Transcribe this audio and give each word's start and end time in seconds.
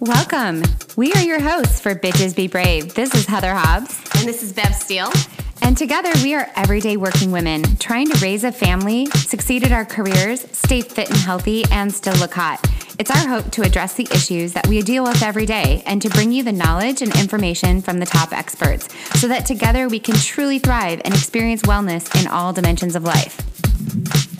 Welcome. 0.00 0.62
We 0.94 1.12
are 1.14 1.22
your 1.22 1.40
hosts 1.40 1.80
for 1.80 1.92
Bitches 1.92 2.36
Be 2.36 2.46
Brave. 2.46 2.94
This 2.94 3.12
is 3.16 3.26
Heather 3.26 3.52
Hobbs. 3.52 4.00
And 4.14 4.28
this 4.28 4.44
is 4.44 4.52
Bev 4.52 4.72
Steele. 4.72 5.10
And 5.60 5.76
together 5.76 6.12
we 6.22 6.36
are 6.36 6.48
everyday 6.54 6.96
working 6.96 7.32
women 7.32 7.64
trying 7.78 8.08
to 8.08 8.18
raise 8.20 8.44
a 8.44 8.52
family, 8.52 9.06
succeed 9.06 9.64
at 9.64 9.72
our 9.72 9.84
careers, 9.84 10.42
stay 10.56 10.82
fit 10.82 11.08
and 11.08 11.18
healthy, 11.18 11.64
and 11.72 11.92
still 11.92 12.14
look 12.18 12.32
hot. 12.32 12.64
It's 13.00 13.10
our 13.10 13.26
hope 13.26 13.50
to 13.50 13.62
address 13.62 13.94
the 13.94 14.06
issues 14.12 14.52
that 14.52 14.68
we 14.68 14.82
deal 14.82 15.02
with 15.02 15.20
every 15.20 15.46
day 15.46 15.82
and 15.84 16.00
to 16.02 16.08
bring 16.10 16.30
you 16.30 16.44
the 16.44 16.52
knowledge 16.52 17.02
and 17.02 17.12
information 17.18 17.82
from 17.82 17.98
the 17.98 18.06
top 18.06 18.32
experts 18.32 18.88
so 19.20 19.26
that 19.26 19.46
together 19.46 19.88
we 19.88 19.98
can 19.98 20.14
truly 20.14 20.60
thrive 20.60 21.02
and 21.04 21.12
experience 21.12 21.62
wellness 21.62 22.20
in 22.20 22.28
all 22.28 22.52
dimensions 22.52 22.94
of 22.94 23.02
life. 23.02 23.47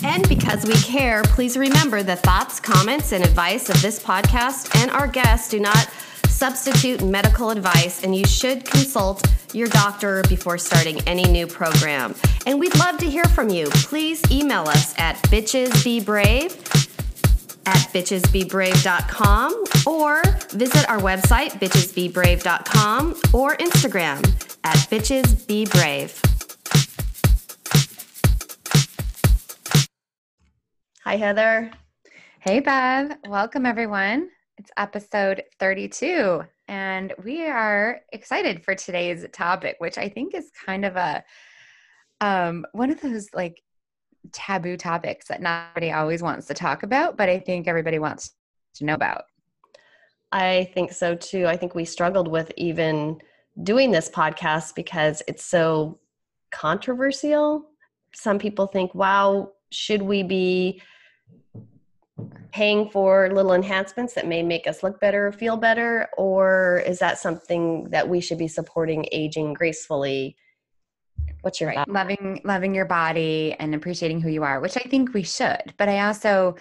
And 0.09 0.27
because 0.27 0.65
we 0.65 0.73
care, 0.77 1.23
please 1.23 1.59
remember 1.59 2.03
the 2.03 2.17
thoughts, 2.17 2.59
comments, 2.61 3.13
and 3.13 3.23
advice 3.23 3.69
of 3.69 3.83
this 3.83 4.03
podcast 4.03 4.75
and 4.81 4.91
our 4.91 5.07
guests 5.07 5.51
do 5.51 5.61
not 5.61 5.91
substitute 6.27 7.05
medical 7.05 7.51
advice, 7.51 8.03
and 8.03 8.17
you 8.17 8.25
should 8.25 8.65
consult 8.65 9.23
your 9.53 9.69
doctor 9.69 10.23
before 10.27 10.57
starting 10.57 10.99
any 11.07 11.25
new 11.25 11.47
program. 11.47 12.15
And 12.47 12.59
we'd 12.59 12.75
love 12.79 12.97
to 12.99 13.07
hear 13.07 13.25
from 13.25 13.51
you. 13.51 13.67
Please 13.69 14.23
email 14.31 14.63
us 14.63 14.99
at 14.99 15.17
bitchesbebrave 15.25 16.53
at 17.67 17.93
bitchesbebrave.com 17.93 19.65
or 19.87 20.23
visit 20.53 20.89
our 20.89 21.01
website, 21.01 21.51
bitchesbebrave.com, 21.61 23.15
or 23.35 23.57
Instagram 23.57 24.27
at 24.65 24.77
bitchesbebrave. 24.89 26.38
Hi, 31.09 31.17
Heather. 31.17 31.71
Hey, 32.41 32.61
Bev. 32.61 33.17
Welcome, 33.27 33.65
everyone. 33.65 34.29
It's 34.59 34.71
episode 34.77 35.43
32, 35.59 36.43
and 36.69 37.15
we 37.25 37.47
are 37.47 38.03
excited 38.13 38.63
for 38.63 38.75
today's 38.75 39.25
topic, 39.33 39.77
which 39.79 39.97
I 39.97 40.11
think 40.11 40.35
is 40.35 40.51
kind 40.67 40.85
of 40.85 40.97
a 40.97 41.25
um, 42.21 42.67
one 42.73 42.91
of 42.91 43.01
those 43.01 43.29
like 43.33 43.63
taboo 44.33 44.77
topics 44.77 45.29
that 45.29 45.41
not 45.41 45.69
everybody 45.71 45.93
always 45.93 46.23
wants 46.23 46.47
to 46.49 46.53
talk 46.53 46.83
about, 46.83 47.17
but 47.17 47.31
I 47.31 47.39
think 47.39 47.69
everybody 47.69 47.99
wants 47.99 48.33
to 48.75 48.85
know 48.85 48.93
about. 48.93 49.23
I 50.31 50.71
think 50.75 50.93
so 50.93 51.15
too. 51.15 51.47
I 51.47 51.57
think 51.57 51.75
we 51.75 51.87
struggled 51.87 52.29
with 52.29 52.53
even 52.59 53.19
doing 53.63 53.93
this 53.93 54.11
podcast 54.11 54.75
because 54.75 55.23
it's 55.27 55.47
so 55.47 56.01
controversial. 56.51 57.65
Some 58.15 58.39
people 58.39 58.67
think, 58.67 58.95
wow, 58.95 59.53
should 59.71 60.03
we 60.03 60.23
be 60.23 60.83
paying 62.53 62.89
for 62.89 63.31
little 63.33 63.53
enhancements 63.53 64.15
that 64.15 64.27
may 64.27 64.43
make 64.43 64.67
us 64.67 64.83
look 64.83 65.01
better 65.01 65.29
or 65.29 65.33
feel 65.33 65.57
better 65.57 66.09
or 66.17 66.83
is 66.87 66.99
that 66.99 67.19
something 67.19 67.89
that 67.91 68.09
we 68.09 68.21
should 68.21 68.39
be 68.39 68.49
supporting 68.49 69.07
aging 69.13 69.53
gracefully 69.53 70.37
what's 71.43 71.61
your 71.61 71.71
right. 71.71 71.89
loving 71.89 72.41
loving 72.45 72.75
your 72.75 72.85
body 72.85 73.55
and 73.59 73.75
appreciating 73.75 74.21
who 74.21 74.31
you 74.31 74.43
are 74.43 74.61
which 74.61 74.77
i 74.77 74.81
think 74.81 75.13
we 75.13 75.23
should 75.23 75.75
but 75.77 75.89
i 75.89 76.07
also 76.07 76.57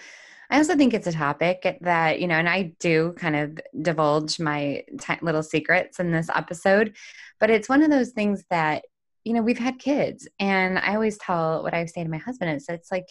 i 0.50 0.56
also 0.56 0.76
think 0.76 0.94
it's 0.94 1.06
a 1.06 1.12
topic 1.12 1.78
that 1.80 2.20
you 2.20 2.26
know 2.26 2.36
and 2.36 2.48
i 2.48 2.74
do 2.78 3.14
kind 3.16 3.34
of 3.34 3.58
divulge 3.82 4.38
my 4.38 4.84
t- 5.00 5.14
little 5.22 5.42
secrets 5.42 5.98
in 5.98 6.12
this 6.12 6.28
episode 6.34 6.94
but 7.40 7.50
it's 7.50 7.68
one 7.68 7.82
of 7.82 7.90
those 7.90 8.10
things 8.10 8.44
that 8.50 8.84
you 9.24 9.32
know 9.32 9.42
we've 9.42 9.58
had 9.58 9.78
kids 9.78 10.28
and 10.38 10.78
i 10.78 10.94
always 10.94 11.18
tell 11.18 11.62
what 11.62 11.74
i 11.74 11.84
say 11.86 12.04
to 12.04 12.10
my 12.10 12.18
husband 12.18 12.50
is 12.50 12.66
it's 12.68 12.92
like 12.92 13.08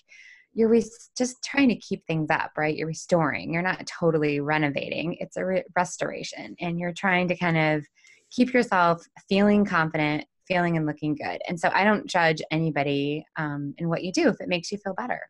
you're 0.53 0.69
re- 0.69 0.83
just 1.17 1.43
trying 1.43 1.69
to 1.69 1.75
keep 1.75 2.05
things 2.05 2.29
up, 2.29 2.51
right? 2.57 2.75
You're 2.75 2.87
restoring. 2.87 3.53
You're 3.53 3.61
not 3.61 3.85
totally 3.87 4.39
renovating. 4.39 5.17
It's 5.19 5.37
a 5.37 5.45
re- 5.45 5.63
restoration, 5.75 6.55
and 6.59 6.79
you're 6.79 6.93
trying 6.93 7.27
to 7.27 7.35
kind 7.35 7.57
of 7.57 7.85
keep 8.31 8.53
yourself 8.53 9.03
feeling 9.29 9.65
confident, 9.65 10.25
feeling 10.47 10.77
and 10.77 10.85
looking 10.85 11.15
good. 11.15 11.39
And 11.47 11.59
so 11.59 11.69
I 11.73 11.83
don't 11.83 12.07
judge 12.07 12.41
anybody 12.51 13.25
um, 13.37 13.73
in 13.77 13.89
what 13.89 14.03
you 14.03 14.11
do 14.11 14.29
if 14.29 14.41
it 14.41 14.49
makes 14.49 14.71
you 14.71 14.77
feel 14.77 14.93
better. 14.93 15.21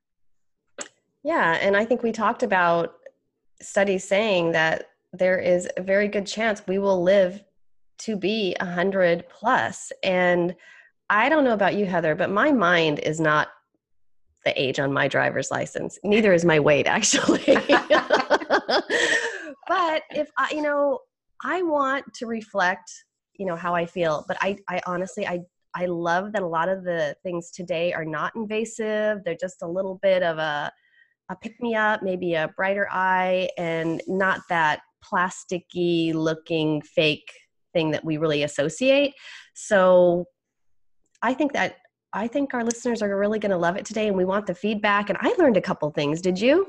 Yeah, 1.23 1.57
and 1.61 1.75
I 1.75 1.83
think 1.83 2.03
we 2.03 2.11
talked 2.11 2.43
about 2.43 2.93
studies 3.61 4.07
saying 4.07 4.51
that 4.51 4.89
there 5.13 5.39
is 5.39 5.67
a 5.77 5.81
very 5.81 6.07
good 6.07 6.25
chance 6.25 6.61
we 6.67 6.77
will 6.77 7.03
live 7.03 7.43
to 7.99 8.15
be 8.15 8.55
a 8.59 8.65
hundred 8.65 9.27
plus. 9.29 9.91
And 10.03 10.55
I 11.09 11.29
don't 11.29 11.43
know 11.43 11.53
about 11.53 11.75
you, 11.75 11.85
Heather, 11.85 12.15
but 12.15 12.29
my 12.29 12.51
mind 12.51 12.99
is 12.99 13.19
not 13.19 13.49
the 14.47 14.61
age 14.61 14.79
on 14.79 14.93
my 14.93 15.09
driver's 15.09 15.51
license. 15.51 15.99
Neither 16.05 16.31
is 16.31 16.45
my 16.45 16.57
weight, 16.57 16.87
actually. 16.87 17.43
but 17.67 17.83
if 20.11 20.29
I, 20.37 20.49
you 20.51 20.61
know, 20.61 20.99
I 21.43 21.63
want 21.63 22.05
to 22.15 22.27
reflect, 22.27 22.89
you 23.37 23.45
know, 23.45 23.57
how 23.57 23.75
I 23.75 23.85
feel. 23.85 24.23
But 24.25 24.37
I, 24.39 24.57
I 24.69 24.79
honestly, 24.87 25.27
I, 25.27 25.41
I 25.75 25.87
love 25.87 26.31
that 26.31 26.43
a 26.43 26.47
lot 26.47 26.69
of 26.69 26.85
the 26.85 27.13
things 27.23 27.51
today 27.51 27.91
are 27.91 28.05
not 28.05 28.31
invasive. 28.37 29.19
They're 29.25 29.35
just 29.39 29.61
a 29.61 29.67
little 29.67 29.99
bit 30.01 30.23
of 30.23 30.37
a, 30.37 30.71
a 31.29 31.35
pick 31.35 31.61
me 31.61 31.75
up, 31.75 32.01
maybe 32.01 32.35
a 32.35 32.49
brighter 32.55 32.87
eye, 32.89 33.49
and 33.57 34.01
not 34.07 34.39
that 34.47 34.79
plasticky 35.03 36.13
looking 36.13 36.81
fake 36.81 37.29
thing 37.73 37.91
that 37.91 38.05
we 38.05 38.15
really 38.15 38.43
associate. 38.43 39.13
So 39.53 40.25
I 41.21 41.33
think 41.33 41.51
that 41.51 41.79
I 42.13 42.27
think 42.27 42.53
our 42.53 42.63
listeners 42.63 43.01
are 43.01 43.17
really 43.17 43.39
going 43.39 43.51
to 43.51 43.57
love 43.57 43.75
it 43.75 43.85
today, 43.85 44.07
and 44.07 44.17
we 44.17 44.25
want 44.25 44.47
the 44.47 44.55
feedback. 44.55 45.09
And 45.09 45.17
I 45.21 45.33
learned 45.37 45.57
a 45.57 45.61
couple 45.61 45.89
things. 45.91 46.21
Did 46.21 46.39
you? 46.39 46.67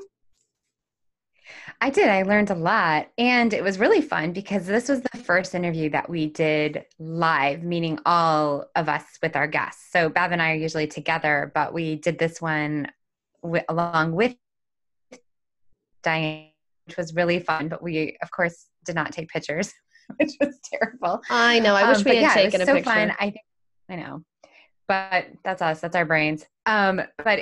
I 1.80 1.90
did. 1.90 2.08
I 2.08 2.22
learned 2.22 2.50
a 2.50 2.54
lot. 2.54 3.08
And 3.16 3.52
it 3.52 3.62
was 3.62 3.78
really 3.78 4.00
fun 4.00 4.32
because 4.32 4.66
this 4.66 4.88
was 4.88 5.00
the 5.00 5.18
first 5.18 5.54
interview 5.54 5.90
that 5.90 6.10
we 6.10 6.26
did 6.26 6.84
live, 6.98 7.62
meaning 7.62 7.98
all 8.04 8.66
of 8.74 8.88
us 8.88 9.04
with 9.22 9.36
our 9.36 9.46
guests. 9.46 9.90
So 9.92 10.08
Bev 10.08 10.32
and 10.32 10.42
I 10.42 10.52
are 10.52 10.56
usually 10.56 10.86
together, 10.86 11.52
but 11.54 11.72
we 11.72 11.96
did 11.96 12.18
this 12.18 12.40
one 12.40 12.88
w- 13.42 13.64
along 13.68 14.12
with 14.12 14.34
Diane, 16.02 16.48
which 16.86 16.96
was 16.96 17.14
really 17.14 17.38
fun. 17.38 17.68
But 17.68 17.82
we, 17.82 18.18
of 18.22 18.30
course, 18.30 18.66
did 18.84 18.96
not 18.96 19.12
take 19.12 19.28
pictures, 19.28 19.72
which 20.16 20.32
was 20.40 20.58
terrible. 20.64 21.22
I 21.30 21.60
know. 21.60 21.74
I 21.74 21.88
wish 21.88 21.98
um, 21.98 22.04
we 22.04 22.16
had 22.16 22.22
yeah, 22.22 22.34
taken 22.34 22.60
a 22.60 22.66
so 22.66 22.74
picture. 22.74 22.90
Fun. 22.90 23.12
I 23.20 23.30
think 23.30 23.44
I 23.88 23.96
know 23.96 24.24
but 24.88 25.26
that's 25.44 25.62
us 25.62 25.80
that's 25.80 25.94
our 25.96 26.04
brains. 26.06 26.46
Um 26.66 27.00
but 27.22 27.40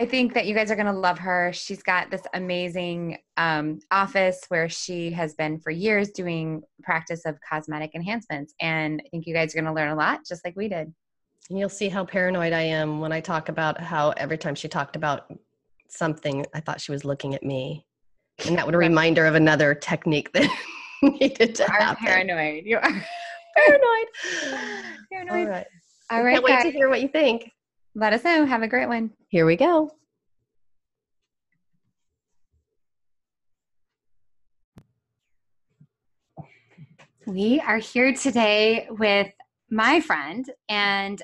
i 0.00 0.06
think 0.06 0.32
that 0.34 0.46
you 0.46 0.54
guys 0.54 0.70
are 0.70 0.76
going 0.76 0.86
to 0.86 0.92
love 0.92 1.18
her. 1.18 1.52
She's 1.52 1.82
got 1.82 2.10
this 2.10 2.22
amazing 2.32 3.18
um, 3.36 3.78
office 3.90 4.40
where 4.48 4.68
she 4.68 5.10
has 5.10 5.34
been 5.34 5.58
for 5.58 5.70
years 5.70 6.10
doing 6.12 6.62
practice 6.82 7.26
of 7.26 7.36
cosmetic 7.46 7.94
enhancements 7.94 8.54
and 8.60 9.02
i 9.04 9.08
think 9.10 9.26
you 9.26 9.34
guys 9.34 9.54
are 9.54 9.58
going 9.60 9.66
to 9.66 9.72
learn 9.74 9.90
a 9.90 9.94
lot 9.94 10.20
just 10.26 10.44
like 10.46 10.56
we 10.56 10.68
did. 10.68 10.92
And 11.50 11.58
you'll 11.58 11.68
see 11.68 11.88
how 11.90 12.04
paranoid 12.06 12.52
i 12.54 12.62
am 12.62 13.00
when 13.00 13.12
i 13.12 13.20
talk 13.20 13.50
about 13.50 13.78
how 13.80 14.10
every 14.16 14.38
time 14.38 14.54
she 14.54 14.68
talked 14.68 14.96
about 14.96 15.30
something 15.88 16.46
i 16.54 16.60
thought 16.60 16.80
she 16.80 16.92
was 16.92 17.04
looking 17.04 17.34
at 17.34 17.42
me. 17.42 17.84
And 18.46 18.56
that 18.56 18.64
would 18.64 18.74
remind 18.74 19.18
her 19.18 19.26
of 19.26 19.34
another 19.34 19.74
technique 19.74 20.32
that 20.32 20.48
needed 21.02 21.54
to 21.56 21.62
you 21.64 21.68
are 21.68 21.80
happen. 21.80 22.04
paranoid. 22.06 22.64
You 22.64 22.76
are 22.76 22.82
paranoid. 23.56 24.06
Paranoid. 25.12 25.46
All 25.46 25.46
right. 25.46 25.66
All 26.12 26.22
right. 26.22 26.34
Can't 26.34 26.44
wait 26.44 26.50
guys. 26.50 26.64
to 26.64 26.70
hear 26.70 26.90
what 26.90 27.00
you 27.00 27.08
think. 27.08 27.50
Let 27.94 28.12
us 28.12 28.22
know. 28.22 28.44
Have 28.44 28.60
a 28.60 28.68
great 28.68 28.86
one. 28.86 29.12
Here 29.28 29.46
we 29.46 29.56
go. 29.56 29.90
We 37.24 37.60
are 37.60 37.78
here 37.78 38.12
today 38.12 38.88
with 38.90 39.32
my 39.70 40.00
friend 40.00 40.44
and 40.68 41.22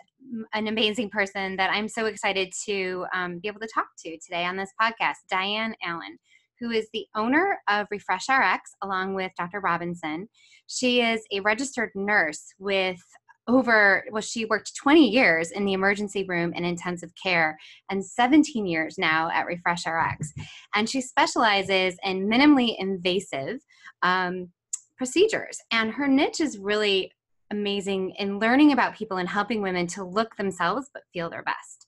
an 0.54 0.68
amazing 0.68 1.10
person 1.10 1.56
that 1.56 1.70
I'm 1.70 1.88
so 1.88 2.06
excited 2.06 2.54
to 2.64 3.04
um, 3.14 3.40
be 3.40 3.48
able 3.48 3.60
to 3.60 3.68
talk 3.74 3.88
to 4.06 4.18
today 4.24 4.46
on 4.46 4.56
this 4.56 4.70
podcast, 4.80 5.16
Diane 5.30 5.74
Allen, 5.84 6.16
who 6.60 6.70
is 6.70 6.88
the 6.94 7.04
owner 7.14 7.58
of 7.68 7.88
Refresh 7.90 8.30
RX 8.30 8.74
along 8.82 9.14
with 9.14 9.32
Dr. 9.36 9.60
Robinson. 9.60 10.30
She 10.66 11.02
is 11.02 11.20
a 11.30 11.40
registered 11.40 11.90
nurse 11.94 12.54
with 12.58 13.02
over 13.48 14.04
well 14.10 14.22
she 14.22 14.44
worked 14.44 14.76
20 14.76 15.08
years 15.08 15.50
in 15.50 15.64
the 15.64 15.72
emergency 15.72 16.24
room 16.24 16.52
and 16.54 16.64
intensive 16.64 17.10
care 17.20 17.58
and 17.90 18.04
17 18.04 18.66
years 18.66 18.96
now 18.98 19.30
at 19.30 19.46
refresh 19.46 19.86
rx. 19.86 20.32
And 20.74 20.88
she 20.88 21.00
specializes 21.00 21.96
in 22.04 22.28
minimally 22.28 22.76
invasive 22.78 23.60
um, 24.02 24.50
procedures. 24.96 25.58
And 25.72 25.90
her 25.92 26.06
niche 26.06 26.40
is 26.40 26.58
really 26.58 27.12
amazing 27.50 28.10
in 28.18 28.38
learning 28.38 28.72
about 28.72 28.94
people 28.94 29.16
and 29.16 29.28
helping 29.28 29.62
women 29.62 29.86
to 29.86 30.04
look 30.04 30.36
themselves 30.36 30.90
but 30.92 31.02
feel 31.12 31.30
their 31.30 31.42
best. 31.42 31.86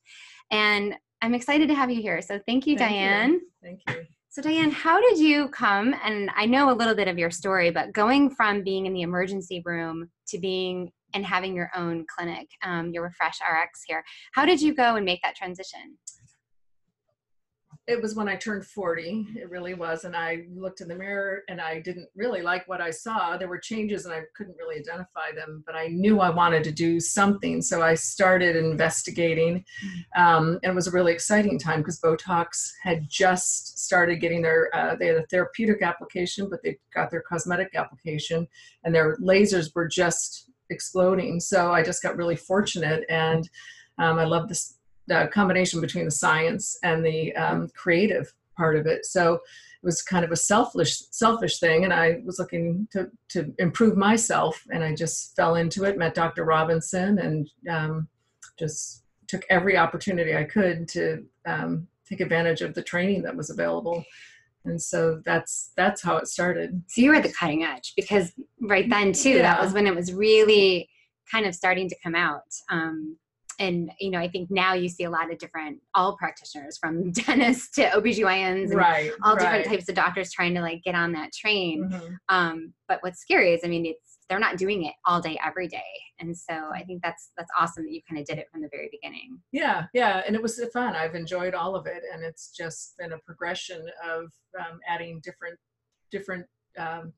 And 0.51 0.95
i'm 1.23 1.35
excited 1.35 1.69
to 1.69 1.75
have 1.75 1.91
you 1.91 2.01
here. 2.01 2.23
So 2.23 2.41
thank 2.47 2.67
you 2.67 2.79
thank 2.79 2.93
diane. 2.93 3.33
You. 3.33 3.41
thank 3.63 3.81
you. 3.89 4.07
So, 4.33 4.41
Diane, 4.43 4.71
how 4.71 5.01
did 5.01 5.19
you 5.19 5.49
come? 5.49 5.93
And 6.05 6.31
I 6.37 6.47
know 6.47 6.71
a 6.71 6.73
little 6.73 6.95
bit 6.95 7.09
of 7.09 7.19
your 7.19 7.33
story, 7.33 7.73
but 7.73 7.93
going 7.93 8.31
from 8.31 8.63
being 8.63 8.87
in 8.87 8.93
the 8.93 9.03
emergency 9.03 9.61
room 9.65 10.09
to 10.29 10.39
being 10.39 10.93
and 11.15 11.25
having 11.25 11.55
your 11.55 11.71
own 11.75 12.05
clinic, 12.15 12.49
um, 12.63 12.91
your 12.93 13.03
Refresh 13.05 13.39
RX 13.41 13.83
here. 13.87 14.05
How 14.33 14.45
did 14.45 14.61
you 14.61 14.75
go 14.75 14.97
and 14.97 15.05
make 15.05 15.21
that 15.23 15.37
transition? 15.37 15.99
it 17.91 18.01
was 18.01 18.15
when 18.15 18.29
I 18.29 18.37
turned 18.37 18.65
40. 18.65 19.27
It 19.35 19.51
really 19.51 19.75
was. 19.75 20.05
And 20.05 20.15
I 20.15 20.45
looked 20.55 20.81
in 20.81 20.87
the 20.87 20.95
mirror 20.95 21.43
and 21.49 21.61
I 21.61 21.81
didn't 21.81 22.09
really 22.15 22.41
like 22.41 22.69
what 22.69 22.81
I 22.81 22.91
saw. 22.91 23.37
There 23.37 23.49
were 23.49 23.59
changes 23.59 24.05
and 24.05 24.15
I 24.15 24.23
couldn't 24.37 24.57
really 24.57 24.79
identify 24.79 25.33
them, 25.35 25.65
but 25.67 25.75
I 25.75 25.89
knew 25.89 26.21
I 26.21 26.31
wanted 26.31 26.63
to 26.65 26.73
do 26.73 27.01
something. 27.01 27.61
So 27.61 27.83
I 27.83 27.95
started 27.95 28.55
investigating. 28.55 29.65
Um, 30.17 30.61
and 30.63 30.73
it 30.73 30.75
was 30.75 30.87
a 30.87 30.93
really 30.93 31.13
exciting 31.13 31.59
time 31.59 31.81
because 31.81 32.01
Botox 32.01 32.71
had 32.83 33.09
just 33.09 33.79
started 33.79 34.21
getting 34.21 34.43
their, 34.43 34.71
uh, 34.75 34.95
they 34.95 35.09
had 35.09 35.17
a 35.17 35.27
therapeutic 35.27 35.83
application, 35.83 36.49
but 36.49 36.63
they 36.63 36.79
got 36.95 37.11
their 37.11 37.23
cosmetic 37.23 37.75
application 37.75 38.47
and 38.85 38.95
their 38.95 39.17
lasers 39.17 39.75
were 39.75 39.89
just 39.89 40.50
exploding. 40.71 41.41
So 41.41 41.73
I 41.73 41.83
just 41.83 42.03
got 42.03 42.17
really 42.17 42.37
fortunate. 42.37 43.05
And 43.09 43.49
um, 43.99 44.19
I 44.19 44.25
love 44.25 44.49
this 44.49 44.79
combination 45.33 45.81
between 45.81 46.05
the 46.05 46.11
science 46.11 46.79
and 46.83 47.05
the 47.05 47.35
um, 47.37 47.69
creative 47.75 48.33
part 48.57 48.77
of 48.77 48.87
it. 48.87 49.07
So 49.07 49.35
it 49.35 49.87
was 49.87 50.03
kind 50.03 50.25
of 50.25 50.31
a 50.31 50.37
selfish 50.37 51.03
selfish 51.11 51.59
thing, 51.59 51.85
and 51.85 51.93
I 51.93 52.21
was 52.25 52.39
looking 52.39 52.87
to 52.93 53.11
to 53.31 53.55
improve 53.59 53.97
myself, 53.97 54.63
and 54.71 54.85
I 54.85 54.95
just 54.95 55.35
fell 55.37 55.55
into 55.55 55.85
it. 55.85 55.97
Met 55.97 56.15
Dr. 56.15 56.45
Robinson, 56.45 57.19
and 57.19 57.51
um, 57.69 58.09
just 58.59 59.05
took 59.27 59.43
every 59.49 59.79
opportunity 59.79 60.37
I 60.37 60.45
could 60.45 60.87
to 60.89 61.25
um, 61.47 61.87
take 62.07 62.21
advantage 62.21 62.61
of 62.61 62.75
the 62.75 62.83
training 62.83 63.23
that 63.23 63.37
was 63.37 63.49
available. 63.49 64.05
And 64.65 64.81
so 64.81 65.21
that's 65.25 65.73
that's 65.77 66.03
how 66.03 66.17
it 66.17 66.27
started. 66.29 66.83
So 66.89 67.01
you 67.01 67.11
were 67.11 67.21
the 67.21 67.33
cutting 67.33 67.65
edge 67.65 67.93
because 67.97 68.33
right 68.61 68.89
then 68.89 69.13
too, 69.13 69.31
Yeah. 69.31 69.43
that 69.43 69.61
was 69.61 69.73
when 69.73 69.87
it 69.87 69.95
was 69.95 70.13
really 70.13 70.89
kind 71.31 71.47
of 71.47 71.55
starting 71.55 71.89
to 71.89 71.97
come 72.03 72.15
out. 72.15 72.43
Um, 72.71 73.17
and 73.59 73.91
you 74.01 74.11
know, 74.11 74.19
I 74.19 74.29
think 74.29 74.51
now 74.51 74.73
you 74.75 74.89
see 74.89 75.05
a 75.05 75.11
lot 75.11 75.31
of 75.33 75.39
different 75.39 75.81
all 75.95 76.17
practitioners 76.17 76.79
from 76.79 77.13
dentists 77.13 77.71
to 77.77 77.89
OBGYNs 77.91 78.65
and 78.65 78.75
Right. 78.75 79.11
all 79.23 79.35
different 79.37 79.67
types 79.67 79.89
of 79.89 79.95
doctors 79.95 80.33
trying 80.33 80.55
to 80.55 80.61
like 80.61 80.83
get 80.83 80.95
on 80.95 81.13
that 81.13 81.33
train. 81.33 81.89
Mhm. 81.91 82.17
Um, 82.29 82.75
but 82.89 83.03
what's 83.03 83.21
scary 83.21 83.53
is 83.55 83.61
I 83.65 83.69
mean 83.69 83.87
it's 83.87 84.10
they're 84.31 84.39
not 84.39 84.57
doing 84.57 84.85
it 84.85 84.95
all 85.05 85.21
day 85.21 85.37
every 85.45 85.67
day. 85.67 85.83
And 86.21 86.35
so 86.35 86.55
I 86.73 86.85
think 86.85 87.03
that's 87.03 87.33
that's 87.37 87.51
awesome 87.59 87.85
that 87.85 87.93
you 87.93 88.01
kind 88.09 88.19
of 88.21 88.27
did 88.27 88.39
it 88.39 88.47
from 88.51 88.63
the 88.63 88.69
very 88.73 88.89
beginning. 88.91 89.39
Yeah, 89.53 89.87
yeah, 89.93 90.23
and 90.27 90.35
it 90.37 90.41
was 90.41 90.63
fun. 90.73 90.95
I've 90.95 91.17
enjoyed 91.17 91.53
all 91.53 91.75
of 91.75 91.87
it, 91.87 92.03
and 92.15 92.23
it's 92.25 92.51
just 92.57 92.97
been 92.97 93.13
a 93.13 93.19
progression 93.19 93.85
of 94.09 94.33
um, 94.59 94.79
adding 94.89 95.21
different 95.23 95.59
different 96.13 96.47
um, 96.79 97.13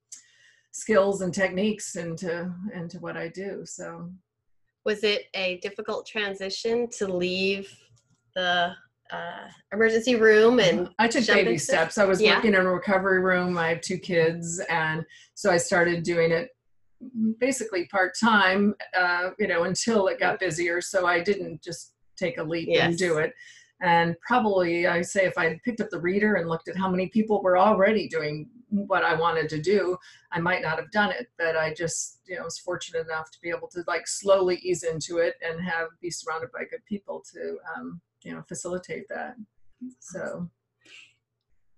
skills 0.72 1.20
and 1.20 1.32
techniques 1.34 1.94
into 1.96 2.52
into 2.74 2.98
what 2.98 3.16
I 3.16 3.28
do. 3.28 3.62
So 3.66 4.10
Was 4.86 5.04
it 5.04 5.24
a 5.34 5.58
difficult 5.58 6.06
transition 6.06 6.88
to 6.98 7.06
leave 7.06 7.68
the 8.34 8.72
uh, 9.12 9.46
emergency 9.74 10.14
room 10.14 10.58
and 10.58 10.88
I 10.98 11.06
took 11.06 11.26
baby 11.26 11.50
into- 11.50 11.58
steps. 11.62 11.98
I 11.98 12.06
was 12.06 12.22
Yeah. 12.22 12.36
working 12.36 12.54
in 12.54 12.60
a 12.60 12.72
recovery 12.72 13.20
room. 13.20 13.58
I 13.58 13.68
have 13.68 13.82
two 13.82 13.98
kids, 13.98 14.58
and 14.70 15.04
so 15.34 15.50
I 15.50 15.58
started 15.58 16.02
doing 16.02 16.30
it 16.32 16.48
basically 17.38 17.86
part 17.86 18.12
time. 18.18 18.74
Uh, 18.96 19.30
you 19.38 19.46
know, 19.46 19.64
until 19.64 20.08
it 20.08 20.20
got 20.20 20.40
busier. 20.40 20.80
So 20.80 21.06
I 21.06 21.20
didn't 21.20 21.62
just 21.62 21.94
take 22.16 22.38
a 22.38 22.42
leap 22.42 22.68
and 22.70 22.96
do 22.96 23.18
it. 23.18 23.32
And 23.80 24.14
probably, 24.26 24.86
I 24.86 25.02
say, 25.02 25.24
if 25.26 25.36
I 25.36 25.44
had 25.48 25.62
picked 25.64 25.80
up 25.80 25.90
the 25.90 26.00
reader 26.00 26.36
and 26.36 26.48
looked 26.48 26.68
at 26.68 26.76
how 26.76 26.88
many 26.88 27.08
people 27.08 27.42
were 27.42 27.58
already 27.58 28.08
doing 28.08 28.48
what 28.68 29.02
I 29.02 29.14
wanted 29.14 29.48
to 29.48 29.60
do, 29.60 29.96
I 30.30 30.38
might 30.40 30.62
not 30.62 30.78
have 30.78 30.90
done 30.92 31.10
it. 31.10 31.26
But 31.36 31.56
I 31.56 31.74
just, 31.74 32.20
you 32.26 32.36
know, 32.36 32.44
was 32.44 32.58
fortunate 32.58 33.06
enough 33.06 33.30
to 33.32 33.38
be 33.42 33.50
able 33.50 33.68
to 33.68 33.82
like 33.88 34.06
slowly 34.06 34.56
ease 34.62 34.84
into 34.84 35.18
it 35.18 35.34
and 35.46 35.60
have 35.60 35.88
be 36.00 36.10
surrounded 36.10 36.50
by 36.52 36.60
good 36.70 36.84
people 36.86 37.24
to, 37.34 37.58
um, 37.76 38.00
you 38.22 38.34
know, 38.34 38.42
facilitate 38.48 39.08
that. 39.08 39.34
So. 39.98 40.48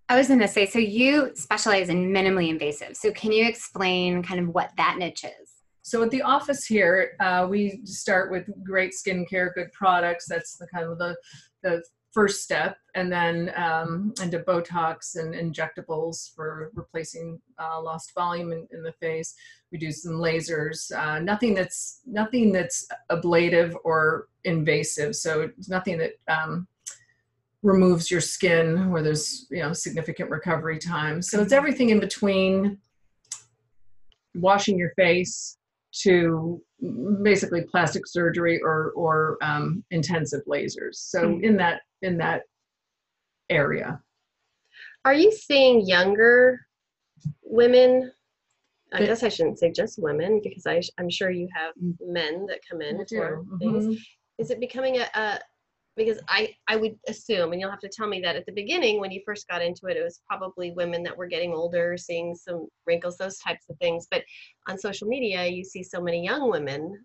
I 0.08 0.18
was 0.18 0.28
going 0.28 0.40
to 0.40 0.48
say, 0.48 0.66
so 0.66 0.78
you 0.78 1.32
specialize 1.34 1.88
in 1.88 2.12
minimally 2.12 2.50
invasive. 2.50 2.96
So 2.96 3.10
can 3.12 3.32
you 3.32 3.46
explain 3.46 4.22
kind 4.22 4.40
of 4.40 4.48
what 4.48 4.70
that 4.76 4.96
niche 4.98 5.24
is? 5.24 5.50
So 5.82 6.02
at 6.02 6.10
the 6.10 6.22
office 6.22 6.64
here, 6.64 7.12
uh, 7.20 7.46
we 7.48 7.80
start 7.84 8.30
with 8.30 8.48
great 8.62 8.92
skincare, 8.92 9.54
good 9.54 9.72
products. 9.72 10.26
That's 10.28 10.56
the 10.56 10.66
kind 10.66 10.86
of 10.86 10.98
the 10.98 11.16
the 11.62 11.82
first 12.12 12.42
step, 12.42 12.78
and 12.94 13.12
then 13.12 13.52
um, 13.56 14.14
into 14.22 14.38
Botox 14.38 15.16
and 15.16 15.34
injectables 15.34 16.32
for 16.34 16.70
replacing 16.74 17.40
uh, 17.58 17.82
lost 17.82 18.14
volume 18.14 18.52
in, 18.52 18.66
in 18.72 18.82
the 18.82 18.92
face. 18.92 19.34
We 19.72 19.78
do 19.78 19.90
some 19.92 20.12
lasers. 20.12 20.90
Uh, 20.96 21.18
nothing 21.18 21.52
that's 21.54 22.00
nothing 22.06 22.52
that's 22.52 22.86
ablative 23.10 23.76
or 23.84 24.28
invasive. 24.44 25.16
So 25.16 25.42
it's 25.42 25.68
nothing 25.68 25.98
that 25.98 26.12
um, 26.28 26.66
removes 27.64 28.10
your 28.10 28.20
skin 28.20 28.90
where 28.90 29.02
there's 29.02 29.46
you 29.50 29.62
know 29.62 29.72
significant 29.72 30.30
recovery 30.30 30.78
time. 30.78 31.20
So 31.22 31.40
it's 31.40 31.52
everything 31.52 31.88
in 31.88 31.98
between 31.98 32.78
washing 34.36 34.78
your 34.78 34.90
face 34.96 35.56
to 36.02 36.60
basically 37.22 37.62
plastic 37.62 38.06
surgery 38.06 38.60
or 38.62 38.92
or 38.94 39.38
um, 39.42 39.82
intensive 39.90 40.42
lasers. 40.46 40.96
So 40.96 41.22
Mhm. 41.22 41.42
in 41.42 41.56
that 41.56 41.80
in 42.02 42.18
that 42.18 42.42
area. 43.48 44.00
Are 45.04 45.14
you 45.14 45.32
seeing 45.32 45.86
younger 45.86 46.60
women? 47.42 48.12
I 48.92 49.04
guess 49.04 49.22
I 49.22 49.28
shouldn't 49.28 49.58
say 49.58 49.72
just 49.72 49.98
women 49.98 50.40
because 50.42 50.66
I, 50.66 50.80
I'm 50.98 51.10
sure 51.10 51.30
you 51.30 51.48
have 51.52 51.74
men 52.00 52.46
that 52.46 52.60
come 52.70 52.80
in 52.80 53.04
for 53.06 53.44
things. 53.58 53.86
Mhm. 53.86 53.98
Is 54.38 54.50
it 54.50 54.60
becoming 54.60 54.98
a, 54.98 55.08
a 55.14 55.40
because 55.96 56.18
I, 56.28 56.54
I 56.68 56.76
would 56.76 56.98
assume, 57.08 57.52
and 57.52 57.60
you'll 57.60 57.70
have 57.70 57.80
to 57.80 57.88
tell 57.88 58.08
me 58.08 58.20
that 58.20 58.36
at 58.36 58.46
the 58.46 58.52
beginning 58.52 59.00
when 59.00 59.10
you 59.10 59.20
first 59.24 59.46
got 59.48 59.62
into 59.62 59.86
it, 59.86 59.96
it 59.96 60.02
was 60.02 60.20
probably 60.26 60.72
women 60.72 61.02
that 61.04 61.16
were 61.16 61.26
getting 61.26 61.52
older, 61.52 61.96
seeing 61.96 62.34
some 62.34 62.66
wrinkles, 62.86 63.16
those 63.16 63.38
types 63.38 63.66
of 63.70 63.76
things. 63.78 64.06
But 64.10 64.24
on 64.68 64.78
social 64.78 65.06
media, 65.06 65.46
you 65.46 65.64
see 65.64 65.82
so 65.82 66.00
many 66.00 66.24
young 66.24 66.50
women 66.50 67.04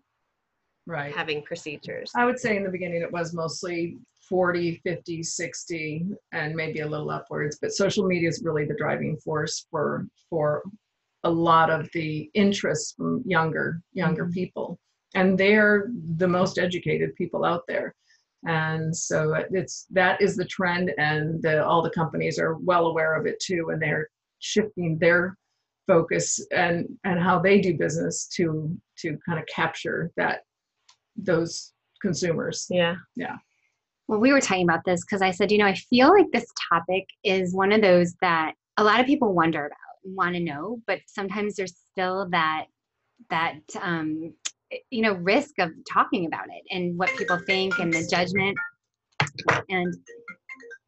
Right. 0.86 1.14
having 1.14 1.42
procedures. 1.42 2.10
I 2.16 2.24
would 2.24 2.40
say 2.40 2.56
in 2.56 2.64
the 2.64 2.70
beginning 2.70 3.02
it 3.02 3.12
was 3.12 3.32
mostly 3.32 3.98
40, 4.28 4.80
50, 4.82 5.22
60, 5.22 6.06
and 6.32 6.54
maybe 6.54 6.80
a 6.80 6.86
little 6.86 7.10
upwards. 7.10 7.58
But 7.60 7.72
social 7.72 8.06
media 8.06 8.28
is 8.28 8.42
really 8.44 8.64
the 8.64 8.74
driving 8.74 9.16
force 9.18 9.66
for 9.70 10.06
for 10.28 10.62
a 11.22 11.30
lot 11.30 11.70
of 11.70 11.88
the 11.92 12.30
interest 12.34 12.96
from 12.96 13.22
younger 13.26 13.82
younger 13.92 14.26
Mhm. 14.26 14.32
people, 14.32 14.80
and 15.14 15.38
they're 15.38 15.90
the 16.16 16.26
most 16.26 16.58
educated 16.58 17.14
people 17.14 17.44
out 17.44 17.62
there. 17.68 17.94
And 18.46 18.96
so 18.96 19.34
it's 19.50 19.86
that 19.90 20.20
is 20.22 20.36
the 20.36 20.46
trend, 20.46 20.92
and 20.98 21.42
the, 21.42 21.64
all 21.64 21.82
the 21.82 21.90
companies 21.90 22.38
are 22.38 22.54
well 22.56 22.86
aware 22.86 23.14
of 23.14 23.26
it 23.26 23.38
too, 23.40 23.68
and 23.70 23.80
they're 23.80 24.08
shifting 24.38 24.98
their 24.98 25.36
focus 25.86 26.40
and 26.50 26.86
and 27.04 27.20
how 27.20 27.38
they 27.38 27.60
do 27.60 27.76
business 27.76 28.26
to 28.36 28.74
to 28.98 29.18
kind 29.26 29.38
of 29.38 29.46
capture 29.46 30.10
that 30.16 30.40
those 31.16 31.72
consumers. 32.00 32.66
Yeah. 32.70 32.96
Yeah. 33.16 33.36
Well, 34.08 34.20
we 34.20 34.32
were 34.32 34.40
talking 34.40 34.64
about 34.64 34.84
this 34.84 35.04
because 35.04 35.22
I 35.22 35.30
said, 35.30 35.52
you 35.52 35.58
know, 35.58 35.66
I 35.66 35.74
feel 35.74 36.08
like 36.10 36.26
this 36.32 36.46
topic 36.70 37.04
is 37.22 37.54
one 37.54 37.72
of 37.72 37.80
those 37.80 38.14
that 38.20 38.54
a 38.76 38.84
lot 38.84 38.98
of 38.98 39.06
people 39.06 39.34
wonder 39.34 39.66
about, 39.66 39.76
want 40.02 40.34
to 40.34 40.40
know, 40.40 40.80
but 40.86 41.00
sometimes 41.06 41.54
there's 41.54 41.76
still 41.92 42.28
that 42.30 42.66
that 43.28 43.60
um, 43.80 44.32
you 44.90 45.02
know 45.02 45.14
risk 45.14 45.58
of 45.58 45.70
talking 45.90 46.26
about 46.26 46.46
it 46.46 46.62
and 46.74 46.98
what 46.98 47.10
people 47.16 47.38
think 47.46 47.78
and 47.78 47.92
the 47.92 48.06
judgment. 48.10 48.56
And 49.68 49.94